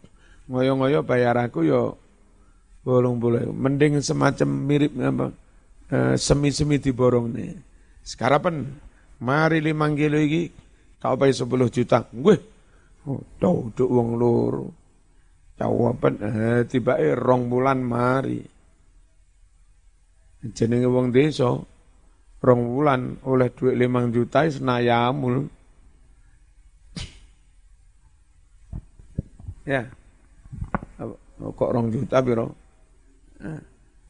Ngoyo-ngoyo 0.48 1.04
bayar 1.04 1.36
aku 1.36 1.68
yo 1.68 2.00
puluh 2.80 3.12
ewu. 3.44 3.52
Mending 3.52 4.00
semacam 4.00 4.48
mirip 4.48 4.96
apa, 4.96 5.36
e, 5.92 6.16
semi-semi 6.16 6.80
diborong 6.80 7.36
nih. 7.36 7.60
Sekarang 8.00 8.40
pen, 8.40 8.56
mari 9.20 9.60
lima 9.60 9.92
kilo 9.92 10.16
iki, 10.16 10.48
kau 10.96 11.20
bayar 11.20 11.36
sepuluh 11.36 11.68
juta. 11.68 12.08
Gue, 12.08 12.40
oh, 13.04 13.20
tau 13.36 13.68
wong 13.76 14.16
loro. 14.16 14.85
Jawaban, 15.56 16.20
eh, 16.20 16.60
tiba 16.68 17.00
eh 17.00 17.16
rong 17.16 17.48
bulan 17.48 17.80
mari. 17.80 18.44
Jenenge 20.46 20.86
wong 20.86 21.10
desa 21.10 21.56
rong 22.44 22.62
wulan 22.76 23.16
oleh 23.24 23.48
duit 23.50 23.74
limang 23.74 24.12
juta 24.12 24.44
senayamul 24.46 25.48
ya. 29.64 29.82
Kok 31.36 31.72
rong 31.72 31.88
juta 31.90 32.20
biro 32.20 32.52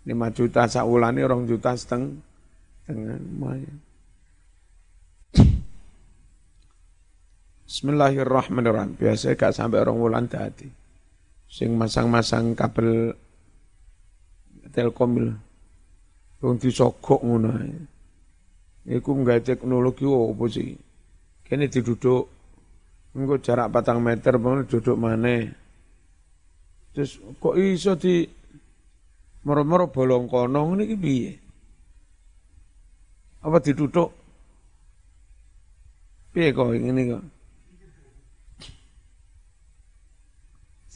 lima 0.06 0.30
juta 0.30 0.70
saulani 0.70 1.22
rong 1.24 1.46
juta 1.50 1.74
seteng 1.74 2.22
dengan 2.86 3.18
lumayan. 3.18 3.76
Bismillahirrahmanirrahim. 7.66 8.94
Biasa 8.94 9.34
gak 9.34 9.50
sampai 9.50 9.82
orang 9.82 9.98
wulan 9.98 10.26
tadi. 10.30 10.85
Sing 11.56 11.72
masang-masang 11.72 12.52
kabel 12.52 13.16
telkom 14.76 15.32
Wong 16.44 16.60
disogok 16.60 17.24
ngono 17.24 17.48
ae. 17.48 17.72
Iku 18.92 19.08
nggak 19.24 19.48
teknologi 19.48 20.04
apa 20.04 20.44
sih? 20.52 20.76
Kene 21.48 21.72
diduduk 21.72 22.28
engko 23.16 23.40
jarak 23.40 23.72
patang 23.72 24.04
meter 24.04 24.36
bangun 24.36 24.68
duduk 24.68 25.00
mana? 25.00 25.48
Terus 26.92 27.16
kok 27.40 27.56
iso 27.56 27.96
di 27.96 28.28
moro-moro 29.48 29.88
bolong 29.88 30.28
kono 30.28 30.60
ngene 30.68 30.84
iki? 30.92 31.18
Apa 33.40 33.56
diduduk? 33.64 34.12
Piye 36.36 36.52
kok 36.52 36.68
ngene 36.76 37.02
kok? 37.16 37.24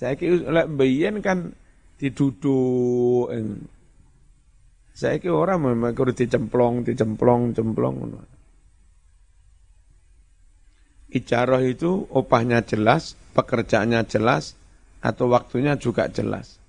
Saya 0.01 0.17
kira 0.17 0.49
lek 0.49 0.67
mbiyen 0.73 1.21
kan 1.21 1.53
diduduk 2.01 3.29
saya 4.97 5.21
kira 5.21 5.37
orang 5.37 5.61
memang 5.61 5.93
kudu 5.93 6.17
dicemplong, 6.17 6.85
dicemplong, 6.85 7.53
cemplong. 7.53 8.17
Ijarah 11.13 11.65
itu 11.65 12.05
opahnya 12.13 12.65
jelas, 12.65 13.17
pekerjaannya 13.37 14.05
jelas, 14.09 14.57
atau 15.01 15.33
waktunya 15.33 15.81
juga 15.81 16.09
jelas. 16.09 16.61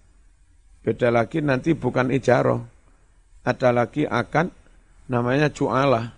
Beda 0.81 1.11
lagi 1.11 1.43
nanti 1.43 1.75
bukan 1.75 2.09
ijarah, 2.09 2.63
ada 3.43 3.69
lagi 3.75 4.07
akad 4.07 4.47
namanya 5.11 5.51
ju'alah. 5.51 6.15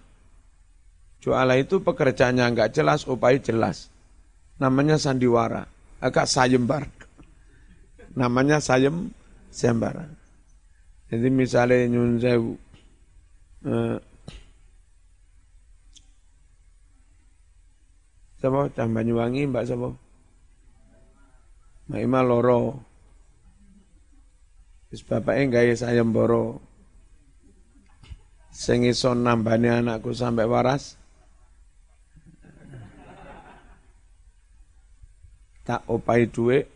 Ju'alah 1.19 1.57
itu 1.57 1.81
pekerjaannya 1.81 2.45
enggak 2.45 2.77
jelas, 2.77 3.09
upaya 3.09 3.41
jelas. 3.41 3.89
Namanya 4.61 5.01
sandiwara, 5.01 5.65
agak 5.97 6.29
sayembar. 6.29 7.02
Namanya 8.13 8.61
sayem, 8.61 9.09
sayembara. 9.49 10.05
Jadi 11.09 11.27
misalnya 11.29 11.89
nyun 11.89 12.17
sewu, 12.21 12.57
uh, 13.65 13.97
Sapa 18.43 18.67
cah 18.75 18.83
Banyuwangi 18.83 19.47
Mbak 19.47 19.63
sapa? 19.71 19.95
Mbak 21.87 22.01
Ima 22.03 22.19
loro. 22.27 22.75
Wis 24.91 24.99
bapake 24.99 25.47
gawe 25.47 25.71
sayembara. 25.79 26.59
Sing 28.51 28.83
iso 28.83 29.15
nambani 29.15 29.71
anakku 29.71 30.11
sampai 30.11 30.43
waras. 30.43 30.99
Tak 35.63 35.87
opai 35.87 36.27
duit 36.27 36.67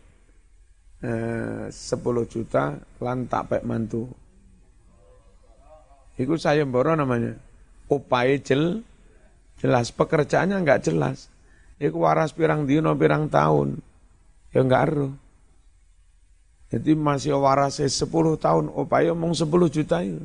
eh, 1.02 1.70
10 1.70 2.32
juta 2.32 2.78
lan 2.98 3.26
tak 3.30 3.54
pek 3.54 3.62
mantu. 3.66 4.08
Itu 6.18 6.34
sayembara 6.34 6.98
namanya. 6.98 7.38
Upaya 7.86 8.34
jel, 8.42 8.82
jelas. 9.62 9.94
Pekerjaannya 9.94 10.58
enggak 10.58 10.82
jelas. 10.82 11.30
Iku 11.78 12.02
waras 12.02 12.34
pirang 12.34 12.66
dino, 12.66 12.90
pirang 12.98 13.30
tahun. 13.30 13.78
Ya 14.50 14.66
enggak 14.66 14.90
aruh. 14.90 15.14
Jadi 16.68 16.92
masih 16.92 17.38
waras 17.40 17.80
10 17.80 18.04
tahun, 18.36 18.68
upaya 18.68 19.16
omong 19.16 19.32
10 19.32 19.48
juta 19.72 20.04
itu. 20.04 20.20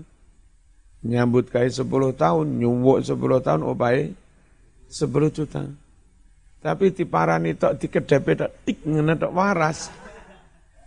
Nyambut 1.03 1.47
kayak 1.47 1.71
10 1.71 2.11
tahun, 2.11 2.59
nyuwuk 2.59 2.99
10 2.99 3.15
tahun, 3.39 3.61
upaya 3.63 4.11
10 4.91 5.29
juta. 5.31 5.63
Tapi 6.63 6.95
di 6.95 7.03
parani 7.03 7.55
tok 7.55 7.75
dikedepe 7.79 8.39
tok 8.39 8.51
tik 8.63 8.87
ngene 8.87 9.19
tok 9.19 9.35
waras. 9.35 9.91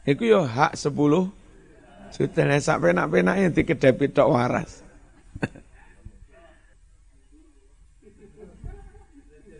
Iku 0.06 0.22
yo 0.22 0.46
hak 0.46 0.78
10 0.78 0.94
juta. 2.14 2.40
Nek 2.46 2.62
sak 2.62 2.78
penak-penake 2.78 3.50
dikedepe 3.50 4.06
tok 4.14 4.30
waras. 4.30 4.86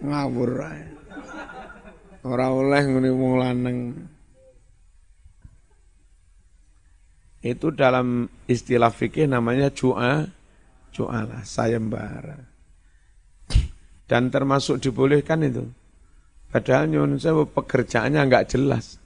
ngawur 0.07 0.53
ae. 0.63 0.85
Ora 2.27 2.51
oleh 2.51 2.83
ngene 2.87 3.11
wong. 3.15 3.79
Itu 7.47 7.71
dalam 7.71 8.27
istilah 8.51 8.91
fikih 8.91 9.31
namanya 9.31 9.71
ju'a, 9.71 10.27
ju'alah, 10.91 11.47
sayembara. 11.47 12.35
Dan 14.11 14.35
termasuk 14.35 14.83
dibolehkan 14.83 15.47
itu. 15.47 15.63
Padahal 16.51 16.91
nyun 16.91 17.23
sewu 17.23 17.47
pekerjaannya 17.47 18.19
enggak 18.19 18.51
jelas. 18.51 18.99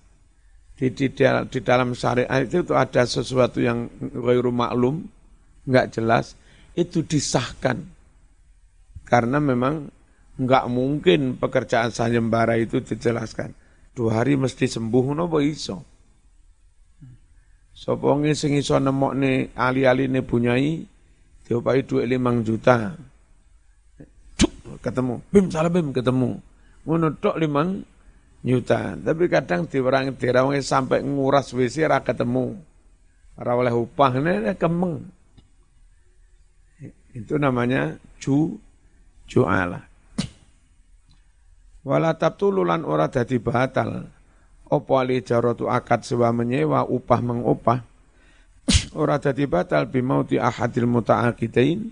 Di, 0.81 0.89
di, 0.97 1.13
di 1.13 1.61
dalam 1.61 1.93
syariat 1.93 2.41
itu, 2.41 2.73
ada 2.73 3.05
sesuatu 3.05 3.61
yang 3.61 3.93
ghairu 4.01 4.49
maklum, 4.49 5.05
enggak 5.69 5.93
jelas. 5.93 6.41
itu 6.79 7.03
disahkan. 7.05 7.83
Karena 9.05 9.43
memang 9.43 9.91
nggak 10.41 10.65
mungkin 10.71 11.37
pekerjaan 11.37 11.93
sayembara 11.93 12.57
itu 12.57 12.81
dijelaskan. 12.81 13.53
Dua 13.93 14.23
hari 14.23 14.39
mesti 14.39 14.71
sembuh 14.71 15.05
nopo 15.13 15.43
iso. 15.43 15.83
Sapa 17.75 18.13
sing 18.37 18.61
iso 18.61 18.77
nemokne 18.77 19.57
ali-aline 19.57 20.21
bunyai 20.21 20.85
diopahi 21.49 21.81
duit 21.89 22.07
limang 22.07 22.45
juta. 22.47 22.93
Cuk, 24.37 24.79
ketemu. 24.85 25.19
Bim 25.33 25.49
salah 25.51 25.73
bim 25.73 25.91
ketemu. 25.91 26.39
Ngono 26.87 27.19
limang 27.41 27.83
juta. 28.41 28.97
Tapi 28.97 29.25
kadang 29.29 29.69
diwarang 29.69 30.17
dirawangi 30.17 30.65
sampai 30.65 31.05
nguras 31.05 31.53
WC 31.53 31.89
ra 31.89 32.01
ketemu. 32.01 32.57
Ora 33.41 33.57
oleh 33.57 33.73
upah 33.73 34.11
ini 34.21 34.53
kemeng. 34.57 35.01
Itu 37.17 37.41
namanya 37.41 37.97
ju 38.21 38.61
ju'ala. 39.25 39.81
Wala 41.81 42.13
tabtululan 42.13 42.85
ora 42.85 43.09
dadi 43.09 43.41
batal 43.41 44.05
Opo 44.71 45.03
ali 45.03 45.19
jaratu 45.19 45.67
akad 45.67 46.07
sewa 46.07 46.31
menyewa 46.31 46.87
upah 46.87 47.19
mengupah. 47.19 47.83
Ora 48.95 49.19
dadi 49.19 49.43
batal 49.43 49.91
bimauti 49.91 50.39
ahadil 50.39 50.87
muta'akidain. 50.87 51.91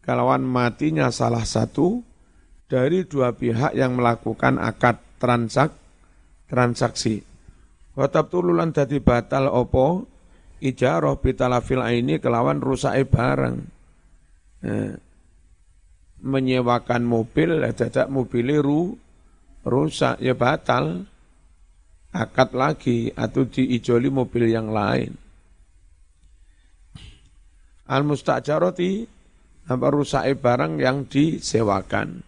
Kalawan 0.00 0.40
matinya 0.40 1.12
salah 1.12 1.44
satu 1.44 2.00
dari 2.64 3.04
dua 3.04 3.36
pihak 3.36 3.76
yang 3.76 3.92
melakukan 3.92 4.56
akad 4.56 4.96
transak, 5.18 5.74
transaksi. 6.48 7.20
Watab 7.98 8.30
tululan 8.30 8.70
dadi 8.70 9.02
batal 9.02 9.50
opo 9.50 10.06
ijaroh 10.62 11.18
bitalafil 11.18 11.82
ini 11.90 12.22
kelawan 12.22 12.62
rusak 12.62 12.94
barang. 13.10 13.56
Eh, 14.58 14.94
menyewakan 16.18 17.02
mobil, 17.06 17.62
dadak 17.62 18.10
mobil 18.10 18.58
ru, 18.58 18.94
rusak 19.62 20.18
ya 20.18 20.34
batal 20.34 21.06
akad 22.10 22.50
lagi 22.58 23.12
atau 23.14 23.46
diijoli 23.46 24.10
mobil 24.10 24.50
yang 24.50 24.70
lain. 24.72 25.14
Al 27.88 28.02
mustajaroti 28.04 29.06
apa 29.68 29.86
rusak 29.92 30.24
barang 30.40 30.80
yang 30.80 31.06
disewakan. 31.08 32.27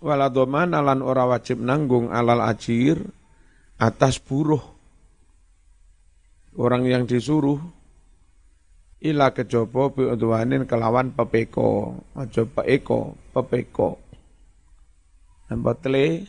Waladoman 0.00 0.72
alan 0.76 1.00
ora 1.00 1.28
wajib 1.28 1.60
nanggung 1.60 2.12
alal 2.12 2.42
ajir 2.44 3.00
atas 3.76 4.20
buruh. 4.20 4.62
Orang 6.56 6.88
yang 6.88 7.04
disuruh 7.04 7.60
ila 9.04 9.36
kejopo 9.36 9.92
biudwanin 9.92 10.64
kelawan 10.64 11.12
pepeko, 11.12 12.00
aja 12.16 12.48
peko, 12.48 13.12
pepeko. 13.36 14.00
Nampak 15.52 15.84
tele 15.84 16.26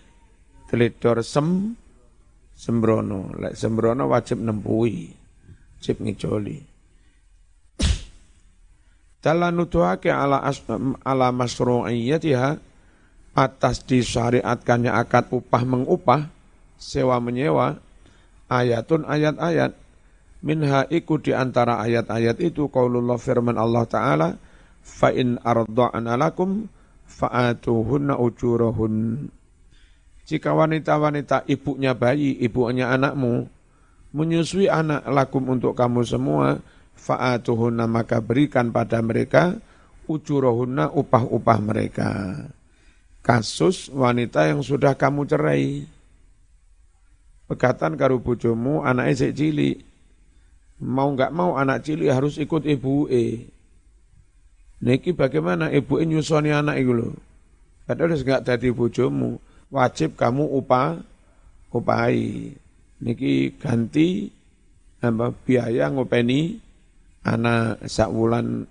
teledor 0.68 1.24
sem 1.24 1.74
sembrono. 2.54 3.32
Lek 3.40 3.56
sembrono 3.56 4.12
wajib 4.12 4.44
nempui, 4.44 5.10
wajib 5.80 6.04
ngijoli. 6.04 6.60
Dalam 9.18 9.58
nutuhake 9.58 10.14
ala, 10.14 10.46
as, 10.46 10.62
ala 11.02 11.34
masru'iyatiha 11.34 12.67
atas 13.38 13.86
disyariatkannya 13.86 14.90
akad 14.90 15.30
upah 15.30 15.62
mengupah, 15.62 16.26
sewa 16.82 17.22
menyewa, 17.22 17.78
ayatun 18.50 19.06
ayat-ayat, 19.06 19.78
minha 20.42 20.90
iku 20.90 21.22
di 21.22 21.38
antara 21.38 21.78
ayat-ayat 21.86 22.42
itu 22.42 22.66
qaulullah 22.74 23.22
firman 23.22 23.62
Allah 23.62 23.86
Ta'ala, 23.86 24.30
fa 24.82 25.14
in 25.14 25.38
arda'ana 25.38 26.18
lakum 26.18 26.66
fa'atuhunna 27.06 28.18
ujurahun 28.18 29.30
jika 30.28 30.52
wanita-wanita 30.52 31.48
ibunya 31.48 31.96
bayi, 31.96 32.36
ibunya 32.44 32.92
anakmu, 32.92 33.48
menyusui 34.12 34.68
anak 34.68 35.08
lakum 35.08 35.48
untuk 35.48 35.72
kamu 35.72 36.04
semua, 36.04 36.60
fa'atuhunna 37.00 37.88
maka 37.88 38.20
berikan 38.20 38.74
pada 38.74 39.00
mereka 39.00 39.56
ujurohunna 40.12 40.92
upah-upah 40.92 41.58
mereka. 41.64 42.10
Kasus 43.28 43.92
wanita 43.92 44.48
yang 44.48 44.64
sudah 44.64 44.96
kamu 44.96 45.28
cerai. 45.28 45.84
Pekatan 47.52 48.00
karo 48.00 48.24
bojomu 48.24 48.88
anaknya 48.88 49.28
sik 49.28 49.36
cilik. 49.36 49.84
Mau 50.80 51.12
nggak 51.12 51.36
mau 51.36 51.60
anak 51.60 51.84
cilik 51.84 52.08
harus 52.08 52.40
ikut 52.40 52.64
ibu 52.64 53.12
e. 53.12 53.52
Niki 54.80 55.12
bagaimana 55.12 55.68
ibu 55.76 56.00
e 56.00 56.08
nyusoni 56.08 56.56
anak 56.56 56.80
itu 56.80 56.96
loh. 56.96 57.12
Padahal 57.84 58.16
nggak 58.16 58.48
jadi 58.48 58.72
bojomu 58.72 59.44
wajib 59.76 60.16
kamu 60.16 60.48
upah 60.64 60.96
upahi. 61.76 62.56
Niki 63.04 63.60
ganti 63.60 64.32
apa 65.04 65.36
biaya 65.36 65.92
ngopeni 65.92 66.64
anak 67.28 67.84
sak 67.92 68.08
wulan 68.08 68.64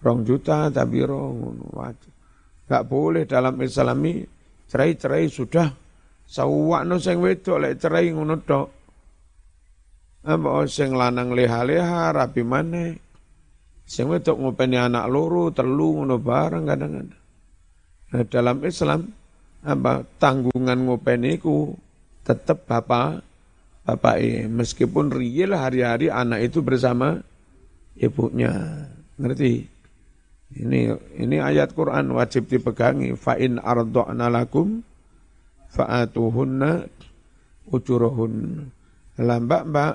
rong 0.00 0.24
juta 0.24 0.72
tapi 0.72 1.04
rong 1.04 1.60
wajib. 1.76 2.17
Gak 2.68 2.84
boleh 2.84 3.24
dalam 3.24 3.56
islami 3.64 4.20
cerai-cerai 4.68 5.26
sudah 5.32 5.72
sawakno 6.28 7.00
sing 7.00 7.24
wedok 7.24 7.56
lek 7.64 7.80
cerai 7.80 8.12
ngono 8.12 8.36
tok. 8.44 8.68
Apa 10.28 10.68
sing 10.68 10.92
lanang 10.92 11.32
leha-leha 11.32 12.12
rapi 12.12 12.44
maneh. 12.44 12.92
Sing 13.88 14.12
wedok 14.12 14.36
ngopeni 14.36 14.76
anak 14.76 15.08
loro, 15.08 15.48
telu 15.48 16.04
ngono 16.04 16.20
bareng 16.20 16.68
kadang-kadang. 16.68 17.22
Nah, 18.08 18.24
dalam 18.28 18.56
Islam 18.64 19.00
apa 19.64 20.04
tanggungan 20.20 20.84
ngopeniku 20.84 21.72
tetap 22.24 22.68
bapak 22.68 23.24
bapak 23.88 24.16
e 24.20 24.44
meskipun 24.44 25.08
real 25.12 25.56
hari-hari 25.56 26.12
anak 26.12 26.44
itu 26.52 26.60
bersama 26.60 27.20
ibunya 27.96 28.52
ngerti 29.16 29.64
ini 30.56 30.92
ini 31.20 31.36
ayat 31.36 31.76
Quran 31.76 32.16
wajib 32.16 32.48
dipegangi 32.48 33.12
fa 33.18 33.36
in 33.36 33.60
arda'na 33.60 34.32
lakum 34.32 34.80
fa'atuhunna 35.74 36.88
ujurahun 37.68 38.32
lambak 39.20 39.62
mbak 39.68 39.94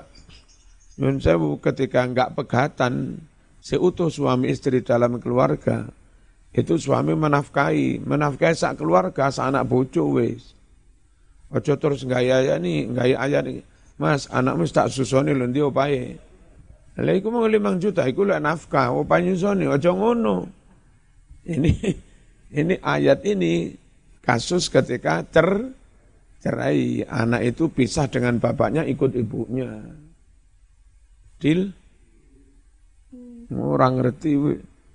Nyun 0.94 1.18
sewu 1.18 1.58
ketika 1.58 2.06
enggak 2.06 2.38
pegatan 2.38 3.18
seutuh 3.58 4.06
suami 4.06 4.54
istri 4.54 4.78
dalam 4.86 5.18
keluarga 5.18 5.90
itu 6.54 6.78
suami 6.78 7.18
menafkahi, 7.18 8.06
menafkahi 8.06 8.54
sak 8.54 8.78
keluarga, 8.78 9.26
sak 9.34 9.50
anak 9.50 9.66
bojo 9.66 10.14
wis. 10.14 10.54
Ojo 11.50 11.74
terus 11.74 12.06
gaya 12.06 12.46
ya 12.46 12.62
nih, 12.62 12.94
gaya 12.94 13.18
ayah 13.26 13.42
nih. 13.42 13.58
Mas, 13.98 14.30
anakmu 14.30 14.62
tak 14.70 14.86
susoni 14.90 15.34
lho 15.34 15.50
ndi 15.50 15.60
opahe. 15.66 16.14
Lah 16.94 17.10
iku 17.10 17.26
mau 17.34 17.42
5 17.42 17.82
juta, 17.82 18.06
iku 18.06 18.22
lek 18.22 18.38
nafkah, 18.38 18.94
opahe 18.94 19.26
nyusoni, 19.26 19.66
ojo 19.66 19.90
ngono. 19.98 20.36
Ini 21.42 21.72
ini 22.60 22.74
ayat 22.78 23.26
ini 23.26 23.74
kasus 24.22 24.70
ketika 24.70 25.26
cer 25.26 25.74
cerai, 26.38 27.02
anak 27.02 27.56
itu 27.56 27.66
pisah 27.72 28.06
dengan 28.06 28.38
bapaknya 28.38 28.86
ikut 28.86 29.10
ibunya. 29.18 29.74
Dil 31.42 31.72
orang 33.50 33.98
ngerti 33.98 34.38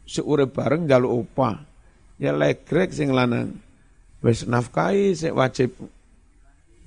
seure 0.08 0.47
bareng 0.47 0.88
jaluk 0.88 1.28
upah. 1.28 1.58
Ya 2.16 2.32
legrek 2.32 2.95
sing 2.95 3.12
lanang. 3.12 3.60
Wis 4.20 4.47
nafkahi 4.47 5.16
sik 5.16 5.36
wajib 5.36 5.76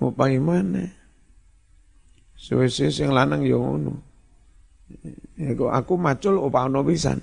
upah 0.01 0.29
mana? 0.41 0.89
Suwe-suwe 2.37 2.91
sing 2.91 3.09
lanang 3.13 3.45
ya 3.47 3.57
ngono. 3.61 4.12
Kok 5.37 5.73
aku 5.73 5.95
macul 5.99 6.39
upah 6.39 6.69
ono 6.69 6.81
pisan. 6.87 7.19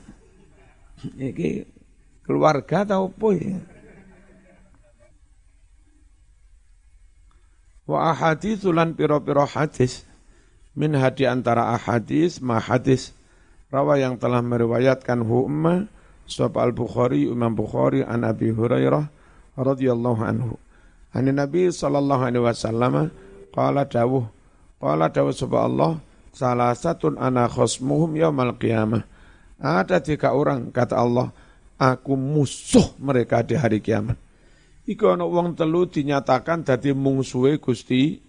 Iki 1.04 1.64
keluarga 2.28 2.84
ta 2.84 3.00
opo 3.00 3.32
ya? 3.32 3.58
Wa 7.90 8.14
ahaditsulan 8.14 8.94
piro-piro 8.94 9.50
hadis 9.50 10.06
min 10.78 10.94
hadi 10.94 11.26
antara 11.26 11.74
ahadis 11.74 12.38
ma 12.38 12.62
hadis 12.62 13.18
Rawa 13.70 14.02
yang 14.02 14.18
telah 14.18 14.42
meriwayatkan 14.42 15.22
hu 15.22 15.46
umma 15.46 15.86
Sahab 16.30 16.62
al-Bukhari, 16.62 17.26
Imam 17.26 17.58
Bukhari, 17.58 18.06
an 18.06 18.22
Abi 18.22 18.54
Hurairah 18.54 19.10
radhiyallahu 19.58 20.22
anhu. 20.22 20.58
Ani 21.10 21.34
Nabi 21.34 21.74
sallallahu 21.74 22.22
alaihi 22.22 22.46
wasallam 22.46 23.10
qala 23.50 23.86
dawuh 23.90 24.30
qala 24.78 25.10
dawuh 25.10 25.34
sapa 25.34 25.66
Allah 25.66 25.98
salah 26.34 26.74
satu 26.74 27.16
ana 27.18 27.50
khosmuhum 27.50 28.18
yaumal 28.18 28.56
qiyamah. 28.56 29.06
Ada 29.60 30.00
tiga 30.00 30.32
orang 30.32 30.72
kata 30.72 30.96
Allah 30.96 31.36
aku 31.80 32.20
musuh 32.20 32.96
mereka 33.00 33.44
di 33.44 33.56
hari 33.56 33.80
kiamat. 33.80 34.20
Iku 34.84 35.16
ana 35.16 35.24
wong 35.24 35.56
telu 35.56 35.88
dinyatakan 35.88 36.68
dadi 36.68 36.92
mungsuhe 36.92 37.60
Gusti 37.60 38.20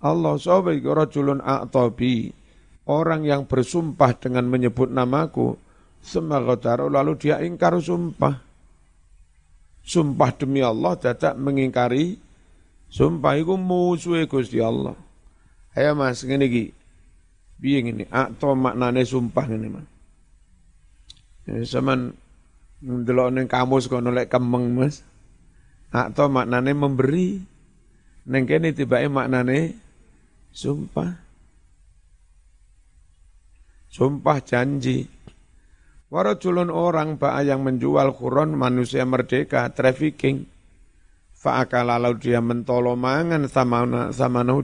Allah 0.00 0.36
sapa 0.40 0.72
iku 0.76 0.92
rajulun 0.92 1.40
orang 2.86 3.20
yang 3.26 3.48
bersumpah 3.48 4.14
dengan 4.14 4.46
menyebut 4.46 4.92
namaku, 4.92 5.56
semagotaro 6.04 6.86
lalu 6.92 7.16
dia 7.18 7.42
ingkar 7.42 7.76
sumpah. 7.80 8.44
Sumpah 9.86 10.30
demi 10.34 10.60
Allah 10.66 10.98
dadak 10.98 11.38
mengingkari 11.38 12.18
sumpah 12.90 13.34
itu 13.38 13.54
musuh 13.54 14.18
Gusti 14.26 14.58
Allah. 14.58 14.94
Ayo 15.76 15.92
Mas 15.92 16.24
ngene 16.24 16.48
iki. 16.48 16.64
Piye 17.56 17.80
ngene? 17.80 18.04
Atau 18.12 18.52
maknane 18.52 19.02
sumpah 19.02 19.44
ngene 19.48 19.68
Mas. 19.72 19.88
Ya 21.46 21.62
sampean 21.64 22.12
ndelok 22.82 23.32
ning 23.32 23.46
kamus 23.48 23.88
kono 23.88 24.12
lek 24.12 24.28
kemeng 24.28 24.76
Mas. 24.76 25.00
Atau 25.88 26.28
maknane 26.28 26.76
memberi. 26.76 27.40
Neng 28.26 28.44
kene 28.44 28.74
tibake 28.76 29.08
maknane 29.08 29.78
sumpah. 30.52 31.26
Sumpah 33.88 34.38
janji. 34.44 35.08
Warajulun 36.06 36.70
orang 36.70 37.18
ba'a 37.18 37.42
yang 37.42 37.66
menjual 37.66 38.14
kuron 38.14 38.54
manusia 38.54 39.02
merdeka, 39.02 39.66
trafficking. 39.74 40.46
Fa'akala 41.34 41.98
lalu 41.98 42.30
dia 42.30 42.38
mentolo 42.38 42.94
mangan 42.94 43.50
sama 43.50 44.10
sama 44.14 44.46
nahu 44.46 44.62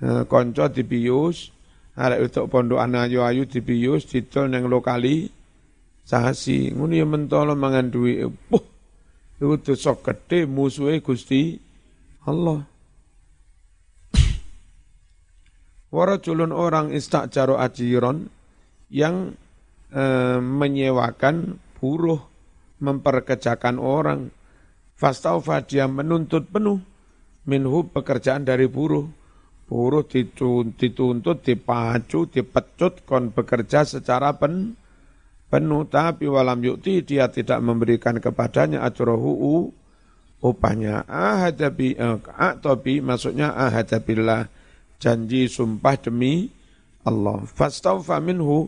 eh, 0.00 0.22
konco 0.26 0.64
dibius, 0.68 1.52
untuk 2.00 2.48
pondok 2.48 2.80
ayu 2.80 3.20
ayu 3.20 3.44
dibius, 3.44 4.08
didol 4.08 4.48
neng 4.48 4.66
lokali, 4.66 5.28
sasi, 6.04 6.72
nguni 6.72 7.04
yang 7.04 7.12
mentolo 7.12 7.52
mangan 7.54 7.92
duwi 7.92 8.24
puh, 8.48 8.64
itu 9.40 9.72
gede 9.76 10.48
musuhnya 10.48 10.98
gusti 11.04 11.60
Allah. 12.24 12.64
Warajulun 15.90 16.54
orang 16.54 16.94
istakjaro 16.94 17.58
ajiron 17.58 18.30
yang 18.94 19.34
e, 19.90 20.02
menyewakan 20.38 21.58
buruh, 21.82 22.22
memperkejakan 22.78 23.82
orang. 23.82 24.30
Fastaufa 24.94 25.66
dia 25.66 25.90
menuntut 25.90 26.46
penuh 26.46 26.78
minhu 27.42 27.90
pekerjaan 27.90 28.46
dari 28.46 28.70
buruh. 28.70 29.10
Buruh 29.70 30.02
dituntut, 30.02 31.46
dipacu, 31.46 32.26
dipecut, 32.26 33.06
kon 33.06 33.30
bekerja 33.30 33.86
secara 33.86 34.34
pen, 34.34 34.74
penuh. 35.46 35.86
Tapi 35.86 36.26
walam 36.26 36.58
yukti 36.58 37.06
dia 37.06 37.30
tidak 37.30 37.62
memberikan 37.62 38.18
kepadanya 38.18 38.82
ajrohu 38.82 39.70
upahnya. 40.42 41.06
Ahadabi, 41.06 41.94
eh, 41.94 42.18
atobi 42.34 42.98
maksudnya 42.98 43.54
ahadabillah 43.54 44.50
janji 44.98 45.46
sumpah 45.46 45.94
demi 46.02 46.50
Allah. 47.06 47.46
Fastaufa 47.46 48.18
minhu 48.18 48.66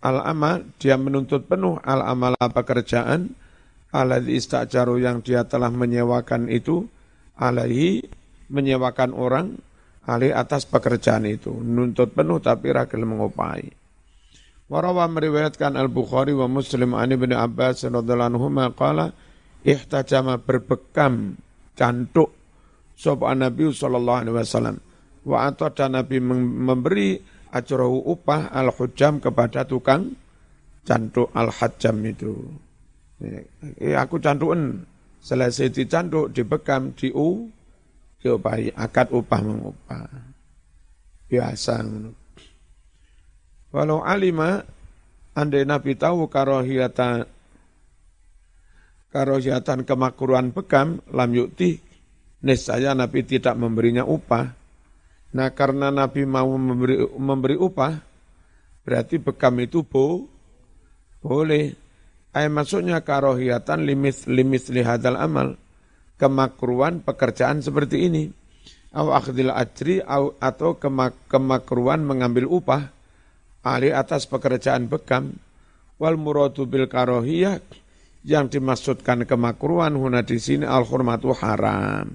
al-amal, 0.00 0.64
dia 0.80 0.96
menuntut 0.96 1.44
penuh 1.44 1.76
al-amal 1.84 2.34
pekerjaan, 2.40 3.36
alladhi 3.92 4.40
istajaru 4.40 4.96
yang 4.96 5.20
dia 5.20 5.44
telah 5.44 5.68
menyewakan 5.68 6.48
itu, 6.48 6.86
alaihi 7.36 8.06
menyewakan 8.48 9.12
orang, 9.12 9.46
alih 10.08 10.32
atas 10.32 10.64
pekerjaan 10.64 11.28
itu. 11.28 11.52
Nuntut 11.52 12.16
penuh 12.16 12.40
tapi 12.40 12.72
ragil 12.72 13.04
mengupai. 13.04 13.68
Warawa 14.68 15.08
meriwayatkan 15.08 15.76
Al-Bukhari 15.76 16.32
wa 16.36 16.48
Muslim 16.48 16.96
ani 16.96 17.16
bin 17.16 17.32
Abbas 17.32 17.84
radhiyallahu 17.88 18.32
anhu 18.36 18.48
qala 18.76 19.12
ihtajama 19.64 20.40
berbekam 20.40 21.36
cantuk 21.72 22.36
sapa 22.92 23.32
Nabi 23.32 23.72
sallallahu 23.72 24.20
alaihi 24.20 24.36
wasallam 24.36 24.76
wa 25.24 25.48
atau 25.48 25.72
dan 25.72 25.96
Nabi 25.96 26.20
memberi 26.20 27.16
ajrohu 27.48 28.12
upah 28.12 28.52
al-hujam 28.52 29.24
kepada 29.24 29.64
tukang 29.64 30.12
cantuk 30.84 31.32
al-hajam 31.32 31.96
itu. 32.04 32.32
Eh, 33.24 33.96
aku 33.96 34.20
cantukan, 34.20 34.84
selesai 35.20 35.72
dicantuk, 35.74 36.32
dibekam, 36.32 36.92
diu, 36.96 37.50
diopahi, 38.22 38.74
akad 38.74 39.14
upah 39.14 39.40
mengupah. 39.42 40.06
Biasa. 41.28 41.84
Walau 43.68 44.00
alima, 44.00 44.64
andai 45.36 45.68
Nabi 45.68 45.92
tahu 45.94 46.26
karohiyatan 46.26 47.28
karohiyatan 49.12 49.84
kemakruhan 49.84 50.52
bekam, 50.52 51.04
lam 51.12 51.30
yukti, 51.36 51.80
niscaya 52.44 52.96
Nabi 52.96 53.24
tidak 53.24 53.56
memberinya 53.56 54.04
upah. 54.04 54.56
Nah 55.28 55.52
karena 55.52 55.92
Nabi 55.92 56.24
mau 56.24 56.48
memberi, 56.56 57.04
memberi 57.16 57.56
upah, 57.60 57.92
berarti 58.84 59.20
bekam 59.20 59.60
itu 59.60 59.84
bo, 59.84 60.24
boleh. 61.20 61.76
Ayat 62.32 62.52
maksudnya 62.52 63.00
karohiyatan 63.00 63.84
limit 63.84 64.28
limit 64.28 64.68
lihadal 64.68 65.16
amal. 65.16 65.56
Kemakruan 66.18 67.00
pekerjaan 67.06 67.62
seperti 67.62 68.10
ini. 68.10 68.26
Aw 68.90 69.06
akhdil 69.14 69.54
ajri 69.54 70.02
atau 70.02 70.74
kemak, 70.74 71.14
kemakruan 71.30 72.02
mengambil 72.02 72.50
upah 72.50 72.90
alih 73.62 73.94
atas 73.94 74.26
pekerjaan 74.26 74.90
bekam. 74.90 75.38
Wal 75.98 76.18
muradu 76.18 76.66
bil 76.66 76.90
karohiyah 76.90 77.62
yang 78.26 78.50
dimaksudkan 78.50 79.26
kemakruan 79.26 79.94
huna 79.94 80.26
di 80.26 80.38
sini 80.42 80.66
al 80.66 80.82
hurmatu 80.82 81.30
haram. 81.34 82.10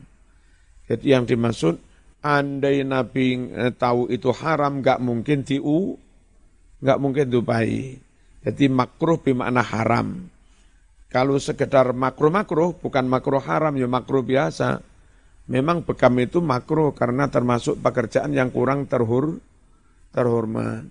Jadi 0.87 1.15
yang 1.15 1.23
dimaksud 1.23 1.79
andai 2.23 2.83
Nabi 2.83 3.51
eh, 3.51 3.71
tahu 3.71 4.11
itu 4.11 4.31
haram, 4.35 4.83
nggak 4.83 4.99
mungkin 4.99 5.47
diu, 5.47 5.95
nggak 6.83 6.99
mungkin 6.99 7.25
diupahi. 7.31 7.99
Jadi 8.43 8.65
makruh 8.67 9.19
bermakna 9.19 9.63
haram. 9.63 10.32
Kalau 11.13 11.37
sekedar 11.37 11.93
makruh-makruh, 11.93 12.81
bukan 12.81 13.05
makruh 13.05 13.37
haram, 13.37 13.77
ya 13.77 13.85
makruh 13.85 14.25
biasa. 14.25 14.81
Memang 15.45 15.85
bekam 15.85 16.17
itu 16.17 16.41
makruh 16.41 16.89
karena 16.97 17.29
termasuk 17.29 17.77
pekerjaan 17.85 18.33
yang 18.33 18.49
kurang 18.49 18.89
terhur, 18.89 19.37
terhormat. 20.09 20.89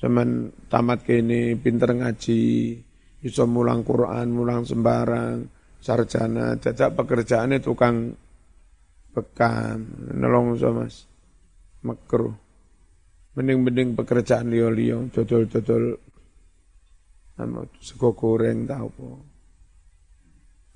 Semen 0.00 0.48
tamat 0.72 1.04
kini 1.04 1.60
pinter 1.60 1.92
ngaji, 1.92 2.72
bisa 3.20 3.44
mulang 3.44 3.84
Quran, 3.84 4.32
mulang 4.32 4.64
sembarang, 4.64 5.44
sarjana, 5.76 6.56
jajak 6.56 6.96
pekerjaannya 6.96 7.60
tukang 7.60 8.16
bekam, 9.12 9.76
nolong 10.16 10.56
mas, 10.56 11.04
makruh. 11.84 12.32
Mending-mending 13.36 13.92
pekerjaan 13.92 14.48
liyo-liyo, 14.48 15.12
jodol-jodol, 15.12 16.00
sego 17.84 18.16
goreng 18.16 18.64
tau 18.64 18.88
po. 18.88 19.29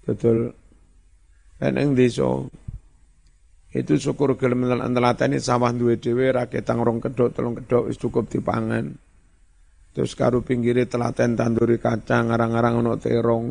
Jodol, 0.04 0.52
dan 1.56 1.80
yang 1.80 1.96
deso, 1.96 2.52
itu 3.74 3.98
syukur 3.98 4.38
gelem 4.38 4.70
ini 4.70 5.38
sawah 5.42 5.74
duwe 5.74 5.98
dhewe 5.98 6.30
rakyat 6.30 6.70
rong 6.78 7.02
kedok 7.02 7.34
telung 7.34 7.58
kedok 7.58 7.90
wis 7.90 7.98
cukup 7.98 8.30
dipangan. 8.30 8.94
Terus 9.94 10.14
karo 10.14 10.46
pinggire 10.46 10.86
telaten 10.86 11.34
tanduri 11.34 11.82
kacang 11.82 12.30
arang-arang 12.30 12.82
ono 12.82 12.94
terong. 12.98 13.46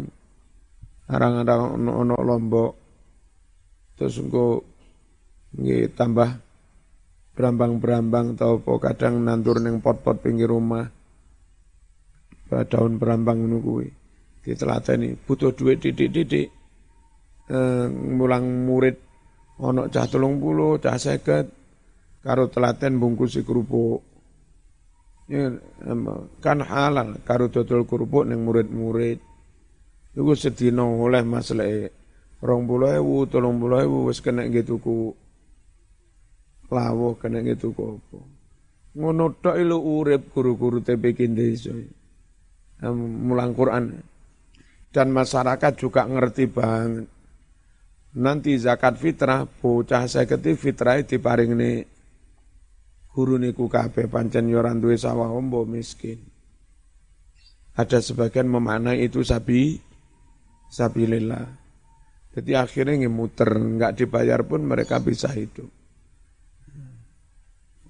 Arang-arang 1.12 1.76
ono 1.76 2.16
lombok. 2.24 2.72
Terus 3.99 4.16
engko 4.24 4.64
nggih 5.60 5.91
tambah 5.91 6.30
berambang-berambang 7.36 8.39
tau 8.39 8.64
apa 8.64 8.72
kadang 8.91 9.24
nandur 9.24 9.60
ning 9.60 9.84
pot-pot 9.84 10.24
pinggir 10.24 10.47
rumah. 10.47 10.88
Daun 12.47 12.95
berambang 12.95 13.43
ngono 13.43 13.58
kuwi. 13.60 14.03
Ditelateni 14.44 15.16
butuh 15.16 15.56
duit 15.56 15.80
didik-didik. 15.80 16.52
Eh, 17.44 17.88
mulang 17.91 18.68
murid 18.68 18.96
ana 19.60 19.88
cah 19.88 20.08
30, 20.08 20.80
cah 20.84 20.96
50 21.00 22.24
karo 22.24 22.48
telaten 22.48 23.00
bungkus 23.00 23.39
kerupuk. 23.44 24.04
Ya, 25.32 25.56
kan 26.44 26.60
halal 26.60 27.24
karo 27.24 27.48
dodol 27.48 27.88
kerupuk 27.88 28.28
ning 28.28 28.44
murid-murid. 28.44 29.20
Iku 30.14 30.32
sedina 30.36 30.84
oleh 30.84 31.24
masalah 31.24 31.68
rong 32.44 32.68
puluh 32.68 32.91
ewu, 33.00 33.26
tolong 33.26 33.56
puluh 33.58 33.82
ewu, 33.82 34.12
wis 34.12 34.20
kena 34.20 34.46
gitu 34.52 34.78
ku 34.78 35.16
lawuh 36.70 37.16
kena 37.18 37.39
gitu 37.41 37.72
apa. 37.72 38.20
Ngono 38.94 39.34
tok 39.41 39.58
ilu 39.58 39.78
urip 39.80 40.30
guru-guru 40.34 40.84
TPK 40.86 41.20
desa. 41.34 41.74
Mulang 42.94 43.56
Quran. 43.58 44.12
Dan 44.94 45.10
masyarakat 45.10 45.74
juga 45.74 46.06
ngerti 46.06 46.46
banget. 46.46 47.10
Nanti 48.14 48.54
zakat 48.62 49.02
fitrah, 49.02 49.50
bocah 49.50 50.06
saya 50.06 50.30
keti 50.30 50.54
fitrah 50.54 51.02
paring 51.02 51.58
ini 51.58 51.82
guru 53.10 53.41
niku 53.41 53.66
kabeh 53.66 54.06
pancen 54.06 54.54
yoran 54.54 54.78
duwe 54.78 54.94
sawah 54.94 55.34
ombo 55.34 55.66
miskin. 55.66 56.22
Ada 57.74 58.06
sebagian 58.06 58.46
memaknai 58.46 59.02
itu 59.02 59.26
sabi, 59.26 59.82
sabilillah. 60.70 61.50
Jadi 62.38 62.54
akhirnya 62.54 63.02
ngemuter, 63.02 63.50
nggak 63.50 63.98
dibayar 63.98 64.46
pun 64.46 64.62
mereka 64.62 65.02
bisa 65.02 65.34
hidup. 65.34 65.70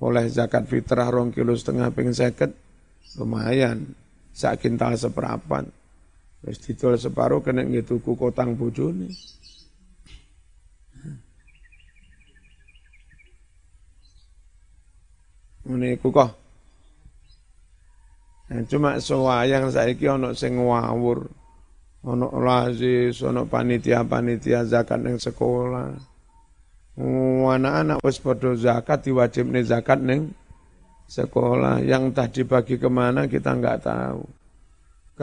oleh 0.03 0.27
zakat 0.27 0.67
fitrah 0.67 1.07
rong 1.07 1.31
kilo 1.31 1.55
setengah 1.55 1.87
ping 1.95 2.11
seket 2.11 2.51
lumayan 3.15 3.95
sak 4.35 4.59
kintal 4.59 4.99
seperapan 4.99 5.63
wis 6.43 6.59
didol 6.59 6.99
kena 7.39 7.63
tuku 7.83 8.11
kotang 8.19 8.59
bojone 8.59 9.07
Ini 15.63 15.95
kok. 15.95 16.31
Nah, 18.51 18.61
cuma 18.67 18.99
sewayang 18.99 19.71
saiki 19.71 20.11
ana 20.11 20.35
sing 20.35 20.59
ngawur. 20.59 21.31
Ana 22.03 22.27
lazis, 22.35 23.23
ana 23.23 23.47
panitia-panitia 23.47 24.67
zakat 24.67 24.99
ning 24.99 25.15
sekolah. 25.15 25.95
Anak-anak 27.47 28.03
wis 28.03 28.19
padha 28.19 28.59
zakat 28.59 29.07
diwajibne 29.07 29.63
zakat 29.63 30.03
ning 30.03 30.35
sekolah. 31.07 31.79
Yang 31.79 32.11
tadi 32.11 32.41
bagi 32.43 32.75
ke 32.75 32.91
mana 32.91 33.31
kita 33.31 33.55
nggak 33.55 33.87
tahu. 33.87 34.42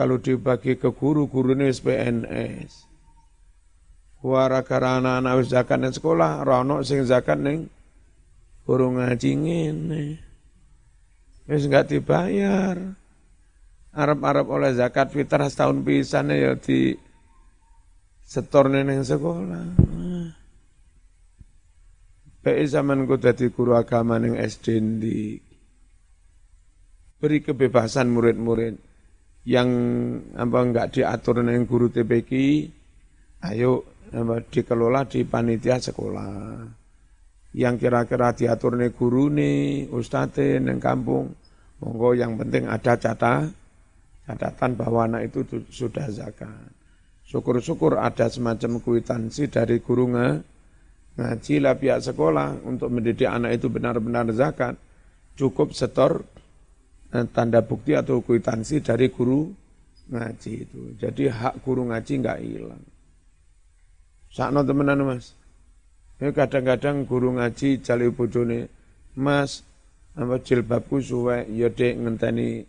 Kalau 0.01 0.17
dibagi 0.17 0.81
ke 0.81 0.89
guru, 0.97 1.29
guru 1.29 1.53
ini 1.53 1.69
PNS. 1.69 2.89
Wara 4.25 4.65
karena 4.65 5.21
anak 5.21 5.45
wis 5.45 5.53
zakat 5.53 5.77
ning 5.77 5.93
sekolah, 5.93 6.41
rono 6.41 6.81
sing 6.81 7.05
zakat 7.05 7.37
ning 7.37 7.69
guru 8.65 8.97
ngaji 8.97 9.31
ngene. 9.37 10.17
Wis 11.45 11.69
enggak 11.69 11.93
dibayar. 11.93 12.81
Arab-arab 13.93 14.49
oleh 14.49 14.73
zakat 14.73 15.13
fitrah 15.13 15.45
setahun 15.45 15.85
pisan 15.85 16.33
ya 16.33 16.57
di 16.57 16.97
setor 18.25 18.73
neneng 18.73 19.05
sekolah. 19.05 19.65
Baik 22.41 22.65
zaman 22.65 23.05
ku 23.05 23.21
dadi 23.21 23.53
guru 23.53 23.77
agama 23.77 24.17
ning 24.17 24.33
SD 24.33 24.65
di 24.97 25.37
beri 27.21 27.45
kebebasan 27.45 28.09
murid-murid 28.09 28.89
yang 29.47 29.69
apa 30.37 30.57
enggak 30.61 30.87
diatur 30.93 31.41
neng 31.41 31.65
guru 31.65 31.89
TPQ, 31.89 32.31
ayo 33.49 33.85
apa, 34.13 34.43
dikelola 34.45 35.07
di 35.09 35.25
panitia 35.25 35.81
sekolah. 35.81 36.61
Yang 37.51 37.75
kira-kira 37.83 38.31
diatur 38.31 38.79
nih 38.79 38.93
guru 38.95 39.27
nih, 39.27 39.89
ustadz 39.91 40.61
neng 40.61 40.79
kampung, 40.79 41.35
Monggo 41.81 42.13
yang 42.13 42.37
penting 42.37 42.69
ada 42.69 42.93
catatan, 42.93 43.49
catatan 44.29 44.71
bahwa 44.77 45.09
anak 45.09 45.33
itu 45.33 45.65
sudah 45.73 46.05
zakat. 46.13 46.69
Syukur-syukur 47.25 47.97
ada 47.97 48.29
semacam 48.29 48.77
kuitansi 48.77 49.49
dari 49.49 49.81
guru 49.81 50.13
ngaji 50.13 51.55
lah 51.57 51.75
pihak 51.75 52.05
sekolah 52.05 52.61
untuk 52.69 52.93
mendidik 52.93 53.25
anak 53.25 53.57
itu 53.57 53.67
benar-benar 53.73 54.29
zakat. 54.35 54.77
Cukup 55.33 55.73
setor 55.73 56.21
tanda 57.11 57.59
bukti 57.59 57.91
atau 57.91 58.23
kuitansi 58.23 58.79
dari 58.79 59.11
guru 59.11 59.51
ngaji 60.11 60.51
itu. 60.63 60.81
Jadi 60.95 61.27
hak 61.27 61.63
guru 61.63 61.91
ngaji 61.91 62.13
nggak 62.23 62.39
hilang. 62.39 62.83
Sakno 64.31 64.63
temenan 64.63 65.03
mas. 65.03 65.35
Ya 66.21 66.31
kadang-kadang 66.31 67.03
guru 67.09 67.35
ngaji 67.35 67.81
jali 67.81 68.07
bojone, 68.13 68.69
Mas, 69.17 69.65
apa 70.15 70.39
jilbabku 70.39 71.01
suwe 71.03 71.49
ya 71.51 71.67
dek 71.67 71.99
ngenteni 71.99 72.63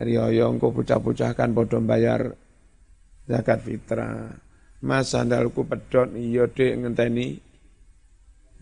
riyo 0.00 0.46
engko 0.48 0.72
bocah-bocah 0.72 1.36
kan 1.36 1.52
padha 1.52 1.82
bayar 1.82 2.32
zakat 3.28 3.60
fitrah. 3.66 4.32
Mas 4.84 5.12
sandalku 5.12 5.66
pedot 5.66 6.12
iya 6.16 6.48
dek 6.48 6.80
ngenteni 6.80 7.40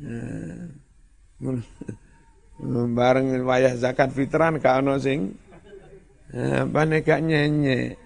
nah, 0.03 0.67
bareng 2.63 3.43
wayah 3.43 3.75
zakat 3.75 4.15
fitrah 4.15 4.55
ka 4.63 4.79
ono 4.79 4.95
sing 5.03 5.35
apa 6.33 6.81
nek 6.87 7.03
gak 7.05 7.21
nyenye. 7.21 7.99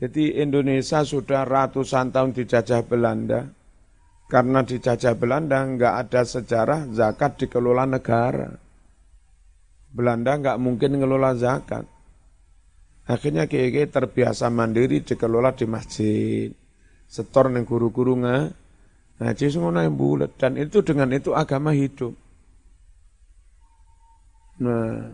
Jadi 0.00 0.40
Indonesia 0.40 1.04
sudah 1.04 1.44
ratusan 1.44 2.08
tahun 2.08 2.32
dijajah 2.32 2.88
Belanda 2.88 3.52
karena 4.32 4.64
dijajah 4.64 5.12
Belanda 5.12 5.60
nggak 5.60 5.94
ada 6.06 6.22
sejarah 6.24 6.80
zakat 6.88 7.36
dikelola 7.36 7.84
negara. 7.84 8.48
Belanda 9.90 10.40
nggak 10.40 10.56
mungkin 10.56 10.96
ngelola 10.96 11.36
zakat. 11.36 11.84
Akhirnya 13.10 13.44
kiai 13.44 13.90
terbiasa 13.90 14.48
mandiri 14.48 15.04
dikelola 15.04 15.52
di 15.52 15.66
masjid. 15.68 16.48
Setor 17.10 17.50
neng 17.50 17.66
guru-guru 17.66 18.14
ngaji 19.20 19.44
semua 19.52 19.84
yang 19.84 20.00
bulat 20.00 20.32
dan 20.40 20.56
itu 20.56 20.80
dengan 20.80 21.12
itu 21.12 21.36
agama 21.36 21.76
hidup. 21.76 22.16
Nah, 24.64 25.12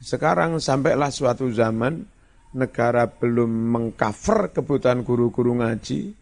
sekarang 0.00 0.60
sampailah 0.60 1.08
suatu 1.08 1.48
zaman 1.48 2.04
negara 2.52 3.08
belum 3.08 3.48
mengcover 3.48 4.52
kebutuhan 4.52 5.00
guru-guru 5.00 5.56
ngaji, 5.64 6.12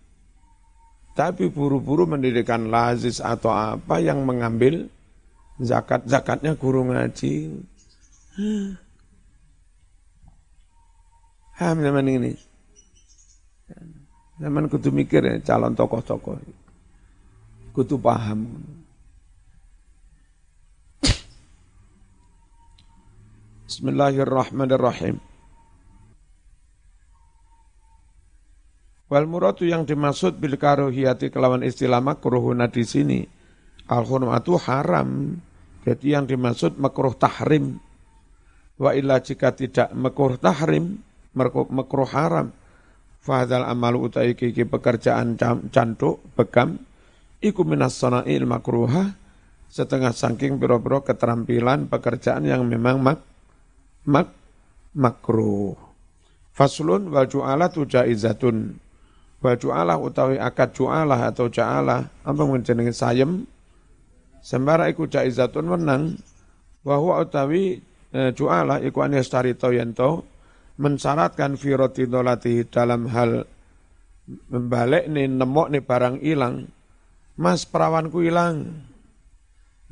tapi 1.19 1.51
buru-buru 1.51 2.07
mendirikan 2.07 2.71
lazis 2.71 3.19
atau 3.19 3.51
apa 3.51 3.99
yang 3.99 4.23
mengambil 4.23 4.87
zakat 5.59 6.07
zakatnya 6.07 6.55
guru 6.55 6.87
ngaji. 6.95 7.59
Ham 11.59 11.77
zaman 11.83 12.07
ini. 12.07 12.33
Zaman 14.41 14.73
kudu 14.73 14.89
mikir 14.89 15.21
ya, 15.21 15.37
calon 15.45 15.77
tokoh-tokoh. 15.77 16.41
Kudu 17.71 18.03
paham. 18.03 18.51
Bismillahirrahmanirrahim. 23.71 25.23
Wal 29.07 29.27
muradu 29.31 29.63
yang 29.71 29.87
dimaksud 29.87 30.43
bil 30.43 30.59
karuhiyati 30.59 31.31
kelawan 31.31 31.63
istilah 31.63 32.03
makruhuna 32.03 32.67
di 32.67 32.83
sini 32.83 33.23
al 33.87 34.03
hurmatu 34.03 34.59
haram. 34.59 35.39
Jadi 35.87 36.11
yang 36.11 36.27
dimaksud 36.27 36.75
makruh 36.75 37.15
tahrim. 37.15 37.79
Wa 38.83 38.99
illa 38.99 39.23
jika 39.23 39.55
tidak 39.55 39.95
makruh 39.95 40.35
tahrim, 40.43 40.99
makruh 41.39 42.11
haram. 42.11 42.51
Fahadal 43.23 43.63
amalu 43.63 44.11
utai 44.11 44.35
kiki 44.35 44.67
pekerjaan 44.67 45.39
cantuk, 45.71 46.19
bekam, 46.35 46.90
iku 47.41 47.65
minas 47.65 47.97
sana'il 47.97 48.45
makruha, 48.45 49.17
setengah 49.73 50.13
saking 50.13 50.61
biro-biro 50.61 51.01
keterampilan 51.01 51.89
pekerjaan 51.89 52.45
yang 52.45 52.63
memang 52.69 53.01
mak, 53.01 53.21
mak, 54.05 54.29
makruh. 54.93 55.75
Faslun 56.53 57.09
wal 57.09 57.27
ju'alatu 57.27 57.89
jaizatun. 57.89 58.77
Wa 59.41 59.57
ju'alah 59.57 59.97
utawi 59.97 60.37
akad 60.37 60.77
ju'alah 60.77 61.33
atau 61.33 61.49
ja'alah 61.49 62.13
apa 62.29 62.43
menjenengi 62.45 62.93
sayem? 62.93 63.49
Sembara 64.45 64.93
iku 64.93 65.09
jaizatun 65.09 65.65
menang 65.65 66.21
bahwa 66.85 67.25
utawi 67.25 67.81
e, 68.13 68.21
ju'alah 68.37 68.85
iku 68.85 69.01
an 69.01 69.17
yastarito 69.17 69.73
yento 69.73 70.29
mensyaratkan 70.81 71.57
fi 71.57 71.77
dolati 72.05 72.65
dalam 72.69 73.09
hal 73.09 73.45
membalik 74.49 75.09
nih 75.09 75.29
nemok 75.29 75.69
nih 75.73 75.85
barang 75.85 76.17
hilang 76.21 76.69
mas 77.41 77.65
perawanku 77.65 78.21
hilang 78.21 78.85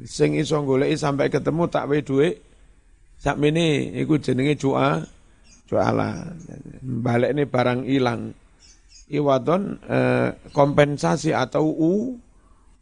sing 0.05 0.36
iso 0.36 0.61
goleki 0.61 1.01
sampai 1.01 1.32
ketemu 1.32 1.64
tak 1.72 1.88
we 1.88 2.05
dhuwit 2.05 2.44
sakmene 3.16 3.96
iku 3.96 4.20
jenenge 4.20 4.61
ju'alah 4.61 6.28
balik 6.84 7.32
nih 7.32 7.49
barang 7.49 7.88
hilang 7.88 8.36
iwadon 9.09 9.80
eh, 9.88 10.36
kompensasi 10.53 11.32
atau 11.32 11.72
u 11.72 12.20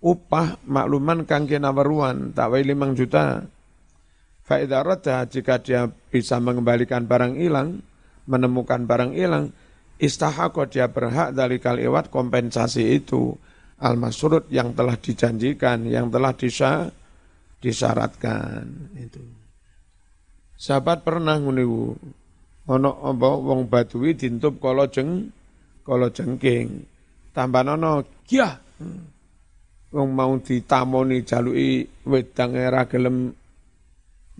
upah 0.03 0.61
makluman 0.67 1.25
kang 1.25 1.49
nawaruan 1.49 2.31
tak 2.31 2.53
wae 2.53 2.63
limang 2.63 2.95
juta. 2.95 3.47
Faidarata 4.47 5.27
jika 5.27 5.59
dia 5.59 5.91
bisa 5.91 6.39
mengembalikan 6.39 7.03
barang 7.03 7.35
hilang, 7.35 7.83
menemukan 8.31 8.87
barang 8.87 9.19
hilang, 9.19 9.51
istahako 9.99 10.71
dia 10.71 10.87
berhak 10.87 11.35
dari 11.35 11.59
kaliwat 11.59 12.15
kompensasi 12.15 13.03
itu 13.03 13.35
al 13.77 13.95
yang 14.49 14.73
telah 14.73 14.97
dijanjikan, 14.97 15.85
yang 15.85 16.09
telah 16.09 16.33
disya, 16.33 16.89
disyaratkan. 17.61 18.65
Itu. 18.97 19.21
Sahabat 20.57 21.05
pernah 21.05 21.37
nguniwu, 21.37 21.93
ono 22.73 22.91
apa 23.05 23.29
wong 23.37 23.69
badui 23.69 24.17
dintup 24.17 24.57
kala 24.57 24.89
jeng 24.89 25.29
kalau 25.85 26.09
jengking. 26.09 26.89
Tambah 27.37 27.63
nono 27.69 28.01
kia 28.25 28.57
wong 29.93 30.09
mau 30.17 30.33
ditamoni 30.41 31.21
jaluki 31.23 31.85
wedang 32.09 32.57
era 32.57 32.89
gelem 32.89 33.29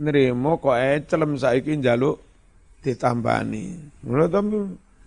nrimo 0.01 0.57
kok 0.57 0.77
ecelem 0.81 1.37
saiki 1.37 1.77
njaluk 1.77 2.17
ditambani. 2.81 3.77
Ngono 4.01 4.25
to 4.33 4.41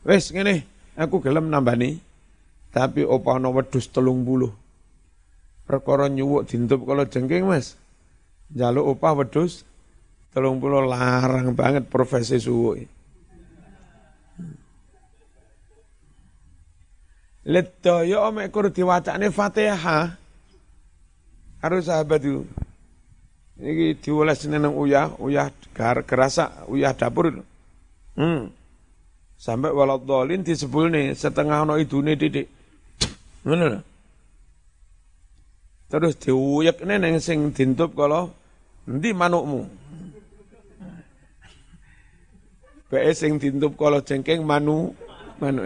wis 0.05 0.29
ngene. 0.29 0.77
Aku 0.99 1.23
gelem 1.23 1.47
nambani 1.47 2.08
tapi 2.69 3.01
opo 3.01 3.33
ana 3.33 3.49
wedhus 3.49 3.89
telung 3.89 4.21
buluh 4.21 4.53
perkara 5.69 6.09
nyuwuk 6.09 6.49
dintup 6.49 6.81
kalau 6.81 7.05
jengking 7.05 7.45
Mas. 7.45 7.77
Jaluk 8.49 8.97
upah 8.97 9.21
wedhus 9.21 9.61
telung 10.33 10.57
puluh 10.57 10.81
larang 10.81 11.53
banget 11.53 11.85
profesi 11.85 12.41
suwuk. 12.41 12.89
Ledaya 17.45 18.25
omek 18.33 18.49
kur 18.49 18.73
diwacane 18.73 19.29
Fatihah. 19.29 20.17
Harus 21.61 21.85
sahabat 21.85 22.25
itu. 22.25 22.45
Ini 23.59 23.99
diulas 23.99 24.47
neneng 24.47 24.71
uyah, 24.71 25.19
uyah 25.19 25.51
gar, 25.75 26.01
gerasa, 26.07 26.63
uyah 26.71 26.95
dapur. 26.95 27.43
Hmm. 28.15 28.49
Sampai 29.35 29.75
walau 29.75 29.99
dolin 29.99 30.41
disebul 30.41 30.87
nih 30.87 31.11
setengah 31.13 31.67
no 31.67 31.75
itu 31.75 31.99
nih 31.99 32.15
didik. 32.15 32.47
Mana? 33.43 33.81
Terus 35.89 36.13
diuyak 36.21 36.85
neneng 36.85 37.17
sing 37.17 37.49
dintup 37.49 37.97
kalau 37.97 38.29
nanti 38.85 39.09
manukmu. 39.09 39.65
Bae 42.89 43.09
sing 43.13 43.41
dintup 43.41 43.73
kalau 43.73 44.01
cengkeng 44.05 44.45
manu 44.45 44.93
manu. 45.41 45.65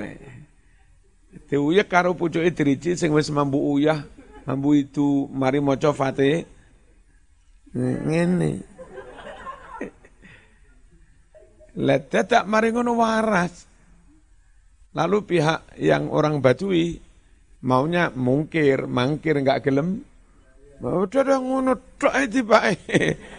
Diuyak 1.49 1.91
karo 1.91 2.15
pucuke 2.15 2.53
driji 2.55 2.95
sing 2.95 3.11
wis 3.11 3.27
mampu 3.33 3.57
uyah, 3.57 4.05
mampu 4.47 4.85
itu 4.85 5.27
mari 5.33 5.59
maca 5.59 5.91
Fatih 5.91 6.45
Ngene. 7.73 8.61
Lah 11.73 11.97
tak 12.05 12.45
mari 12.45 12.69
ngono 12.69 13.01
waras. 13.01 13.65
Lalu 14.93 15.25
pihak 15.25 15.81
yang 15.81 16.13
orang 16.13 16.37
Badui 16.37 17.01
maunya 17.63 18.11
mungkir, 18.11 18.85
mangkir 18.85 19.39
enggak 19.39 19.63
gelem. 19.63 20.03
Udah 20.83 21.23
dah 21.23 21.39
ngono 21.39 21.79
tok 21.95 22.11
iki 22.27 22.43
bae. 22.43 22.75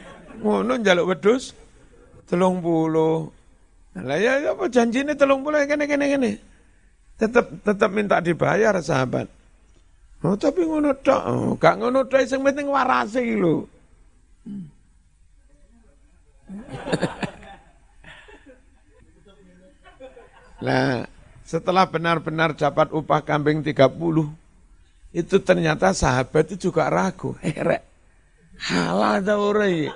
Ngono 0.43 0.81
njaluk 0.81 1.15
wedhus 1.15 1.53
30. 2.27 4.01
Lah 4.03 4.19
ya 4.19 4.51
apa 4.51 4.65
janjine 4.67 5.15
30 5.15 5.69
kene 5.71 5.85
kene 5.87 6.07
kene. 6.09 6.31
Tetap 7.21 7.47
tetap 7.63 7.91
minta 7.93 8.19
dibayar 8.19 8.75
sahabat. 8.83 9.29
Oh 10.25 10.35
tapi 10.41 10.65
ngono 10.65 10.97
tok, 11.05 11.23
oh, 11.29 11.53
gak 11.61 11.85
ngono 11.85 12.09
tok 12.09 12.25
sing 12.25 12.41
penting 12.41 12.67
warase 12.67 13.21
lho. 13.21 13.69
Nah, 20.65 21.05
setelah 21.45 21.85
benar-benar 21.85 22.57
dapat 22.57 22.91
upah 22.91 23.21
kambing 23.21 23.61
30, 23.61 23.95
itu 25.15 25.37
ternyata 25.45 25.93
sahabat 25.93 26.51
itu 26.51 26.73
juga 26.73 26.89
ragu. 26.89 27.37
Herek, 27.39 27.79
eh, 27.81 27.83
halal 28.73 29.23
ta 29.23 29.35
ora 29.39 29.69
iki? 29.69 29.89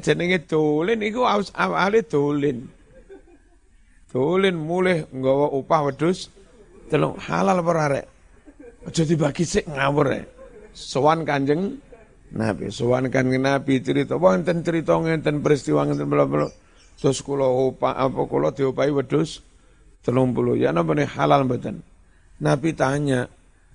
jenenge 0.00 0.48
dolin 0.48 1.00
iku 1.04 1.28
awale 1.28 2.02
dolin. 2.04 2.66
Dolin 4.08 4.56
mulih 4.56 5.10
nggawa 5.10 5.52
upah 5.54 5.80
wedhus 5.90 6.32
telung 6.88 7.20
halal 7.20 7.60
apa 7.60 7.72
rek? 7.90 8.06
Aja 8.88 9.02
dibagi 9.04 9.44
sik 9.44 9.68
ngawur 9.68 10.06
rek. 10.08 10.24
Sowan 10.72 11.22
Kanjeng 11.28 11.78
Nabi 12.34 12.66
sowan 12.74 13.06
kan 13.14 13.30
Nabi 13.30 13.78
cerita 13.78 14.18
wonten 14.18 14.66
cerita 14.66 14.98
ngenten 14.98 15.38
peristiwa 15.38 15.86
bla 15.86 16.26
bla 16.26 16.46
terus 17.04 17.20
kula 17.20 17.44
opa 17.44 17.92
apa 17.92 18.24
kula 18.24 18.48
diopahi 18.56 18.88
wedhus 18.88 19.44
30 20.08 20.56
ya 20.56 20.72
napa 20.72 20.96
halal 20.96 21.44
mboten? 21.44 21.84
Nabi 22.40 22.72
tanya 22.72 23.28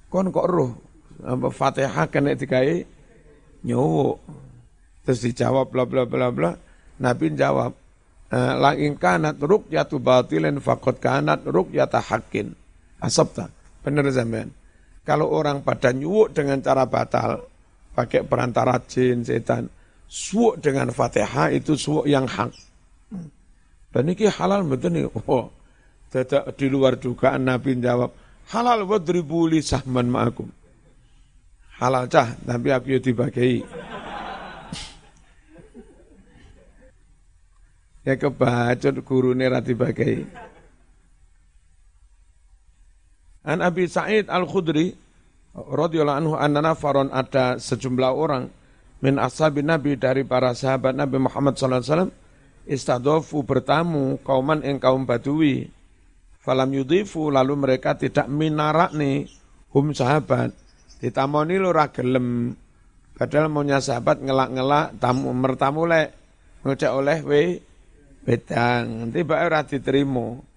kon 0.10 0.34
kok 0.34 0.50
roh? 0.50 0.74
Apa 1.22 1.54
Fatihah 1.54 2.10
kena 2.10 2.34
digawe? 2.34 2.86
Nyowo 3.70 4.18
terus 5.06 5.22
dijawab 5.26 5.70
bla 5.70 5.86
bla 5.86 6.10
bla 6.10 6.34
bla. 6.34 6.58
Nabi 7.02 7.34
jawab 7.38 7.74
eh, 8.34 8.54
la 8.58 8.74
in 8.78 8.98
kanat 8.98 9.38
ruqyatu 9.38 10.02
batilin 10.02 10.58
faqad 10.58 10.98
kanat 10.98 11.46
ruqyata 11.46 12.02
haqqin. 12.02 12.54
Asabta. 12.98 13.50
Bener 13.86 14.10
sampean. 14.10 14.54
Kalau 15.06 15.30
orang 15.34 15.66
pada 15.66 15.90
nyuwuk 15.90 16.34
dengan 16.34 16.62
cara 16.62 16.86
batal 16.86 17.42
pakai 17.98 18.22
perantara 18.22 18.78
jin, 18.86 19.26
setan. 19.26 19.66
Suwuk 20.10 20.62
dengan 20.62 20.94
fatihah 20.94 21.50
itu 21.50 21.74
suwuk 21.74 22.06
yang 22.06 22.30
hak. 22.30 22.69
Dan 23.90 24.14
ini 24.14 24.30
halal 24.30 24.62
betul 24.70 24.94
nih. 24.94 25.06
Oh, 25.26 25.50
tidak 26.14 26.58
di 26.58 26.70
luar 26.70 26.98
dugaan 26.98 27.46
Nabi 27.46 27.78
jawab, 27.82 28.14
halal 28.54 28.86
buat 28.86 29.06
wadribuli 29.06 29.62
sahman 29.62 30.10
ma'akum. 30.10 30.50
Halal 31.80 32.12
cah, 32.12 32.36
tapi 32.44 32.70
aku 32.70 32.88
ya 32.98 33.00
dibagai. 33.00 33.64
ya 38.04 38.16
kebacut 38.18 38.96
guru 39.06 39.32
ra 39.38 39.62
dibagai. 39.62 40.28
An 43.46 43.64
Abi 43.64 43.88
Sa'id 43.88 44.28
Al-Khudri 44.28 44.94
radhiyallahu 45.56 46.20
anhu 46.20 46.34
anna 46.38 46.76
faron 46.76 47.10
ada 47.10 47.58
sejumlah 47.58 48.12
orang 48.12 48.52
min 49.00 49.16
ashabin 49.18 49.72
Nabi 49.72 49.96
dari 49.96 50.28
para 50.28 50.52
sahabat 50.52 50.94
Nabi 50.94 51.18
Muhammad 51.24 51.56
sallallahu 51.56 51.82
alaihi 51.82 51.92
wasallam 51.96 52.14
istadofu 52.68 53.46
bertamu 53.46 54.20
kauman 54.26 54.66
ing 54.66 54.82
kaum 54.82 55.08
Badui 55.08 55.70
falam 56.42 56.72
yudifu 56.74 57.30
lalu 57.32 57.56
mereka 57.56 57.96
tidak 57.96 58.28
minarak 58.28 58.96
nih 58.96 59.28
hum 59.72 59.94
sahabat 59.94 60.52
ditamoni 61.00 61.56
lu 61.56 61.72
gelem 61.94 62.56
padahal 63.16 63.48
maunya 63.48 63.80
sahabat 63.80 64.24
ngelak-ngelak 64.24 64.96
tamu 65.00 65.32
mertamu 65.36 65.88
lek 65.88 66.16
ngocek 66.64 66.92
oleh 66.92 67.20
we 67.24 67.44
bedang 68.24 69.12
tiba 69.16 69.40
ora 69.44 69.64
diterima 69.64 70.50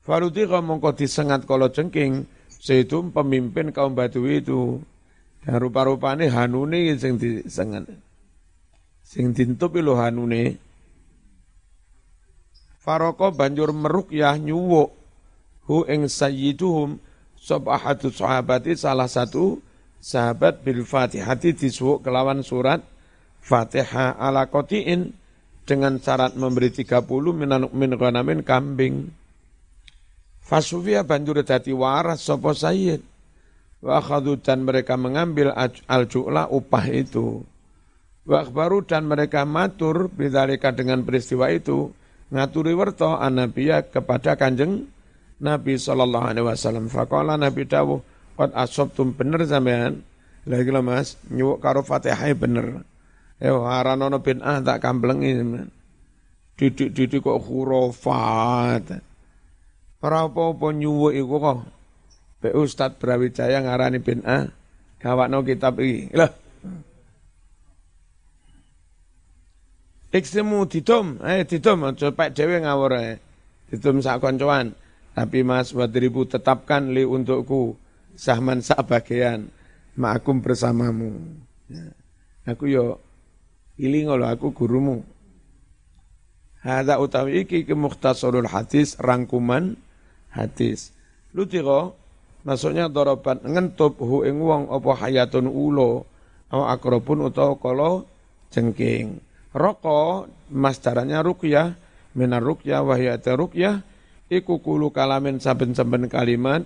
Farudi 0.00 0.48
mongko 0.48 0.96
disengat 0.96 1.44
kalau 1.44 1.68
jengking 1.68 2.24
Zaidum 2.60 3.08
pemimpin 3.08 3.72
kaum 3.72 3.96
Badui 3.96 4.44
itu. 4.44 4.84
Dan 5.40 5.56
rupa-rupanya 5.56 6.28
Hanune 6.28 6.92
sing 7.00 7.16
disengen. 7.16 7.88
Sing 9.00 9.32
dintup 9.32 9.72
lho 9.72 9.96
Hanune. 9.96 10.60
Faroko 12.80 13.28
banjur 13.28 13.76
merukyah 13.76 14.40
nyuwuk 14.40 14.96
hu 15.68 15.84
ing 15.84 16.08
sayyiduhum 16.08 16.96
sab 17.36 17.68
ahadu 17.68 18.08
sahabati 18.08 18.72
salah 18.72 19.04
satu 19.04 19.60
sahabat 20.00 20.64
bil 20.64 20.88
fatihati 20.88 21.52
disuwuk 21.52 22.00
kelawan 22.00 22.40
surat 22.40 22.80
Fatihah 23.40 24.20
ala 24.20 24.52
kotiin 24.52 25.16
dengan 25.64 25.96
syarat 25.96 26.36
memberi 26.36 26.68
30 26.72 27.08
min, 27.32 27.50
min 27.72 27.90
ghanamin 27.96 28.40
kambing. 28.44 29.08
Fasufia 30.44 31.06
banjur 31.06 31.40
dadi 31.40 31.72
waras 31.72 32.26
sapa 32.26 32.52
sayyid. 32.52 33.00
Wa 33.80 34.04
dan 34.44 34.68
mereka 34.68 35.00
mengambil 35.00 35.56
al-ju'la 35.88 36.52
upah 36.52 36.84
itu. 36.92 37.40
Wa 38.28 38.44
akhbaru 38.44 38.84
dan 38.84 39.08
mereka 39.08 39.48
matur 39.48 40.12
bidzalika 40.12 40.68
dengan 40.68 41.00
peristiwa 41.00 41.48
itu 41.48 41.88
ngaturi 42.30 42.72
werto 42.72 43.18
anabiya 43.18 43.90
kepada 43.90 44.38
Kanjeng 44.38 44.86
Nabi 45.42 45.76
sallallahu 45.76 46.26
alaihi 46.30 46.46
wasallam. 46.46 46.86
Faqala 46.86 47.34
Nabi 47.36 47.66
dawuh, 47.66 48.00
"Qad 48.38 48.54
asabtum 48.54 49.12
bener 49.16 49.42
sampean." 49.44 50.06
Lagi 50.48 50.72
lah 50.72 50.80
Mas, 50.80 51.20
nyuwuk 51.28 51.60
karo 51.60 51.84
Fatihah 51.84 52.32
bener. 52.32 52.80
Ya 53.36 53.52
haranono 53.56 54.24
bin 54.24 54.40
ah 54.40 54.60
tak 54.64 54.80
kamplengi 54.80 55.36
sampean. 55.36 55.68
Didik-didik 56.56 57.24
kok 57.24 57.40
khurafat. 57.40 59.00
Ora 60.00 60.28
apa-apa 60.28 60.66
nyuwuk 60.72 61.12
iku 61.12 61.36
kok. 61.40 61.58
Be 62.40 62.56
Ustaz 62.56 62.96
Brawijaya 62.96 63.60
ngarani 63.60 64.00
bin 64.00 64.24
A, 64.24 64.48
gawakno 64.96 65.44
kitab 65.44 65.76
iki. 65.76 66.08
Lah. 66.16 66.32
Iksemu 70.10 70.66
ditum, 70.66 71.22
eh 71.22 71.46
ditum 71.46 71.86
pek 71.94 72.34
dhewe 72.34 72.58
ngawur 72.66 72.98
ae. 72.98 73.22
Ditum 73.70 74.02
sak 74.02 74.18
koncoan. 74.18 74.74
Tapi 75.14 75.42
Mas 75.46 75.70
Wadribu 75.70 76.26
tetapkan 76.26 76.90
li 76.90 77.06
untukku 77.06 77.78
sahman 78.18 78.62
sak 78.62 78.90
bagian 78.90 79.50
ma'akum 79.94 80.42
bersamamu. 80.42 81.14
Ya. 81.70 81.94
Aku 82.50 82.66
yo 82.66 82.98
iling 83.78 84.10
lo 84.10 84.26
aku 84.26 84.50
gurumu. 84.50 85.06
Hada 86.60 87.00
utawi 87.00 87.46
iki 87.46 87.64
ke 87.64 87.74
hadis 88.50 88.98
rangkuman 89.00 89.78
hadis. 90.34 90.92
Lutiro 91.32 91.94
maksudnya 92.42 92.90
dorobat 92.90 93.46
ngentup 93.46 93.96
hu 94.02 94.26
ing 94.26 94.42
wong 94.42 94.68
apa 94.68 94.90
hayatun 95.06 95.48
ulo 95.48 96.04
au 96.50 96.62
akrobun 96.66 97.30
utawa 97.30 97.54
kala 97.56 98.02
jengking. 98.50 99.29
Roko 99.50 100.30
mas 100.50 100.78
caranya 100.78 101.26
rukyah 101.26 101.74
minar 102.14 102.42
rukyah 102.42 102.86
wahyata 102.86 103.34
rukyah 103.34 103.82
iku 104.30 104.62
kulu 104.62 104.94
kalamin 104.94 105.42
saben-saben 105.42 106.06
kalimat 106.06 106.62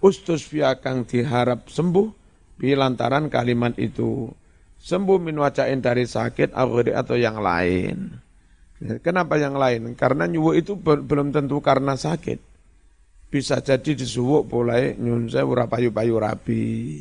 ustus 0.00 0.48
kang 0.80 1.04
diharap 1.04 1.68
sembuh 1.68 2.08
lantaran 2.62 3.26
kalimat 3.26 3.74
itu 3.76 4.30
sembuh 4.82 5.18
min 5.18 5.38
wacain 5.38 5.82
dari 5.82 6.06
sakit 6.06 6.54
atau 6.54 7.16
yang 7.18 7.38
lain. 7.42 8.18
Kenapa 9.02 9.38
yang 9.38 9.54
lain? 9.54 9.94
Karena 9.94 10.26
nyuwuk 10.26 10.54
itu 10.58 10.74
belum 10.78 11.30
tentu 11.30 11.62
karena 11.62 11.94
sakit. 11.94 12.38
Bisa 13.30 13.62
jadi 13.62 13.94
disuwuk 13.94 14.50
boleh 14.50 14.98
nyun 14.98 15.30
ura 15.30 15.70
payu-payu 15.70 16.18
rapi. 16.18 16.98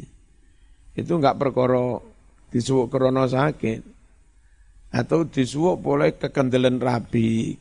Itu 0.94 1.18
enggak 1.18 1.42
perkara 1.42 1.98
disuwuk 2.54 2.94
krono 2.94 3.26
sakit. 3.26 3.91
Atau 4.92 5.24
disuwuk 5.24 5.80
boleh 5.80 6.12
kekendelan 6.20 6.84
rapi. 6.84 7.56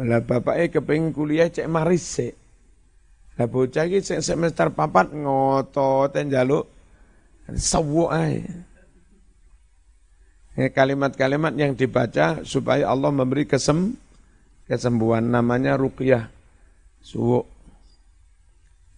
Lah 0.00 0.24
bapaknya 0.24 0.72
kepengin 0.72 1.12
kuliah 1.12 1.52
cek 1.52 1.68
maris. 1.68 2.34
Lah 3.36 3.46
bocah 3.46 3.86
iki 3.86 4.00
semester 4.20 4.72
papat 4.72 5.12
ngotot 5.12 6.16
njaluk 6.16 6.64
sewuk 7.54 8.10
ae. 8.10 8.44
Kalimat-kalimat 10.60 11.56
yang 11.56 11.72
dibaca 11.72 12.44
supaya 12.44 12.88
Allah 12.90 13.08
memberi 13.08 13.48
kesem 13.48 13.96
kesembuhan 14.68 15.24
namanya 15.24 15.76
ruqyah 15.76 16.28
suwuk. 17.00 17.48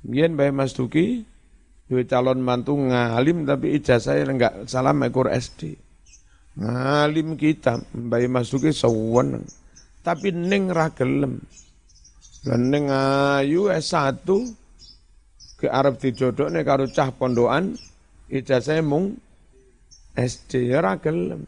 Mien 0.02 0.34
Bayi 0.34 0.50
Mas 0.50 0.74
Duki 0.74 1.22
duwe 1.86 2.02
calon 2.06 2.40
mantu 2.40 2.78
ngalim 2.78 3.44
tapi 3.46 3.78
ijazahnya 3.78 4.30
enggak 4.30 4.54
salah 4.66 4.94
ekor 5.02 5.28
SD. 5.30 5.76
Ngalim 6.52 7.40
kita 7.40 7.80
Bayi 7.96 8.28
Mas 8.28 8.52
Duki 8.52 8.70
sewen 8.70 9.40
tapi 10.04 10.34
ning 10.34 10.68
ra 10.68 10.92
gelem. 10.92 11.40
Lan 12.44 12.62
ning 12.68 12.90
ayu 12.90 13.70
S1 13.70 14.26
ke 15.62 15.70
Arab 15.70 15.96
dijodokne 16.02 16.66
karo 16.66 16.90
cah 16.90 17.14
pondokan 17.14 17.78
ijazahnya 18.26 18.82
mung 18.82 19.14
SD 20.18 20.74
ya 20.74 20.82
ra 20.82 20.98
gelem. 20.98 21.46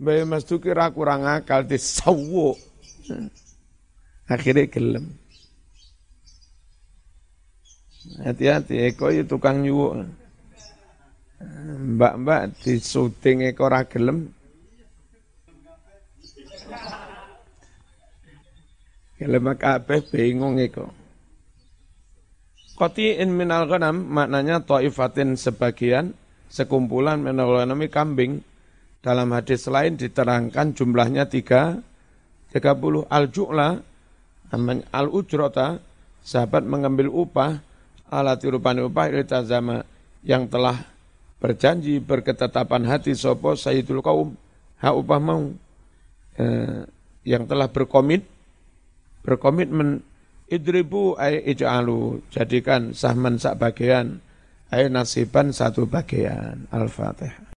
Mbak 0.00 0.26
Mas 0.26 0.42
Duki 0.42 0.74
ra 0.74 0.90
kurang 0.90 1.22
akal 1.22 1.62
disawuk. 1.70 2.58
Akhirnya 4.26 4.66
gelem. 4.66 5.23
Hati-hati, 8.04 8.92
Eko 8.92 9.08
itu 9.08 9.24
tukang 9.24 9.64
nyuwuk. 9.64 10.04
Mbak-mbak 11.96 12.60
di 12.60 12.76
syuting 12.76 13.48
Eko 13.48 13.64
ra 13.68 13.84
gelem. 13.88 14.28
Kabeh 19.24 20.00
bingung 20.12 20.60
Eko. 20.60 20.92
in 23.00 23.30
minal 23.32 23.64
ghanam 23.64 24.04
maknanya 24.04 24.60
ta'ifatin 24.60 25.38
sebagian 25.38 26.12
sekumpulan 26.52 27.24
menolonami 27.24 27.88
kambing. 27.88 28.44
Dalam 29.04 29.32
hadis 29.36 29.68
lain 29.68 30.00
diterangkan 30.00 30.72
jumlahnya 30.72 31.28
tiga, 31.28 31.76
tiga 32.52 32.72
puluh 32.72 33.04
al-ju'la, 33.08 33.80
al-ujrota, 34.92 35.76
sahabat 36.24 36.64
mengambil 36.64 37.12
upah, 37.12 37.60
alat 38.08 38.40
rupani 38.44 38.84
upah 38.84 39.08
iltazama 39.12 39.84
yang 40.24 40.48
telah 40.48 40.84
berjanji 41.40 42.00
berketetapan 42.00 42.88
hati 42.88 43.12
sopo 43.12 43.52
sayyidul 43.56 44.00
kaum 44.00 44.32
ha 44.80 44.96
upah 44.96 45.20
mau 45.20 45.52
eh, 46.40 46.88
yang 47.24 47.44
telah 47.44 47.68
berkomit 47.68 48.24
berkomitmen 49.24 50.04
idribu 50.48 51.16
ay 51.16 51.40
ij'alu 51.56 52.24
jadikan 52.28 52.92
sahman 52.92 53.40
sak 53.40 53.56
bagian 53.56 54.20
ay 54.74 54.90
nasiban 54.90 55.54
satu 55.54 55.86
bagian. 55.86 56.66
Al-Fatihah. 56.74 57.46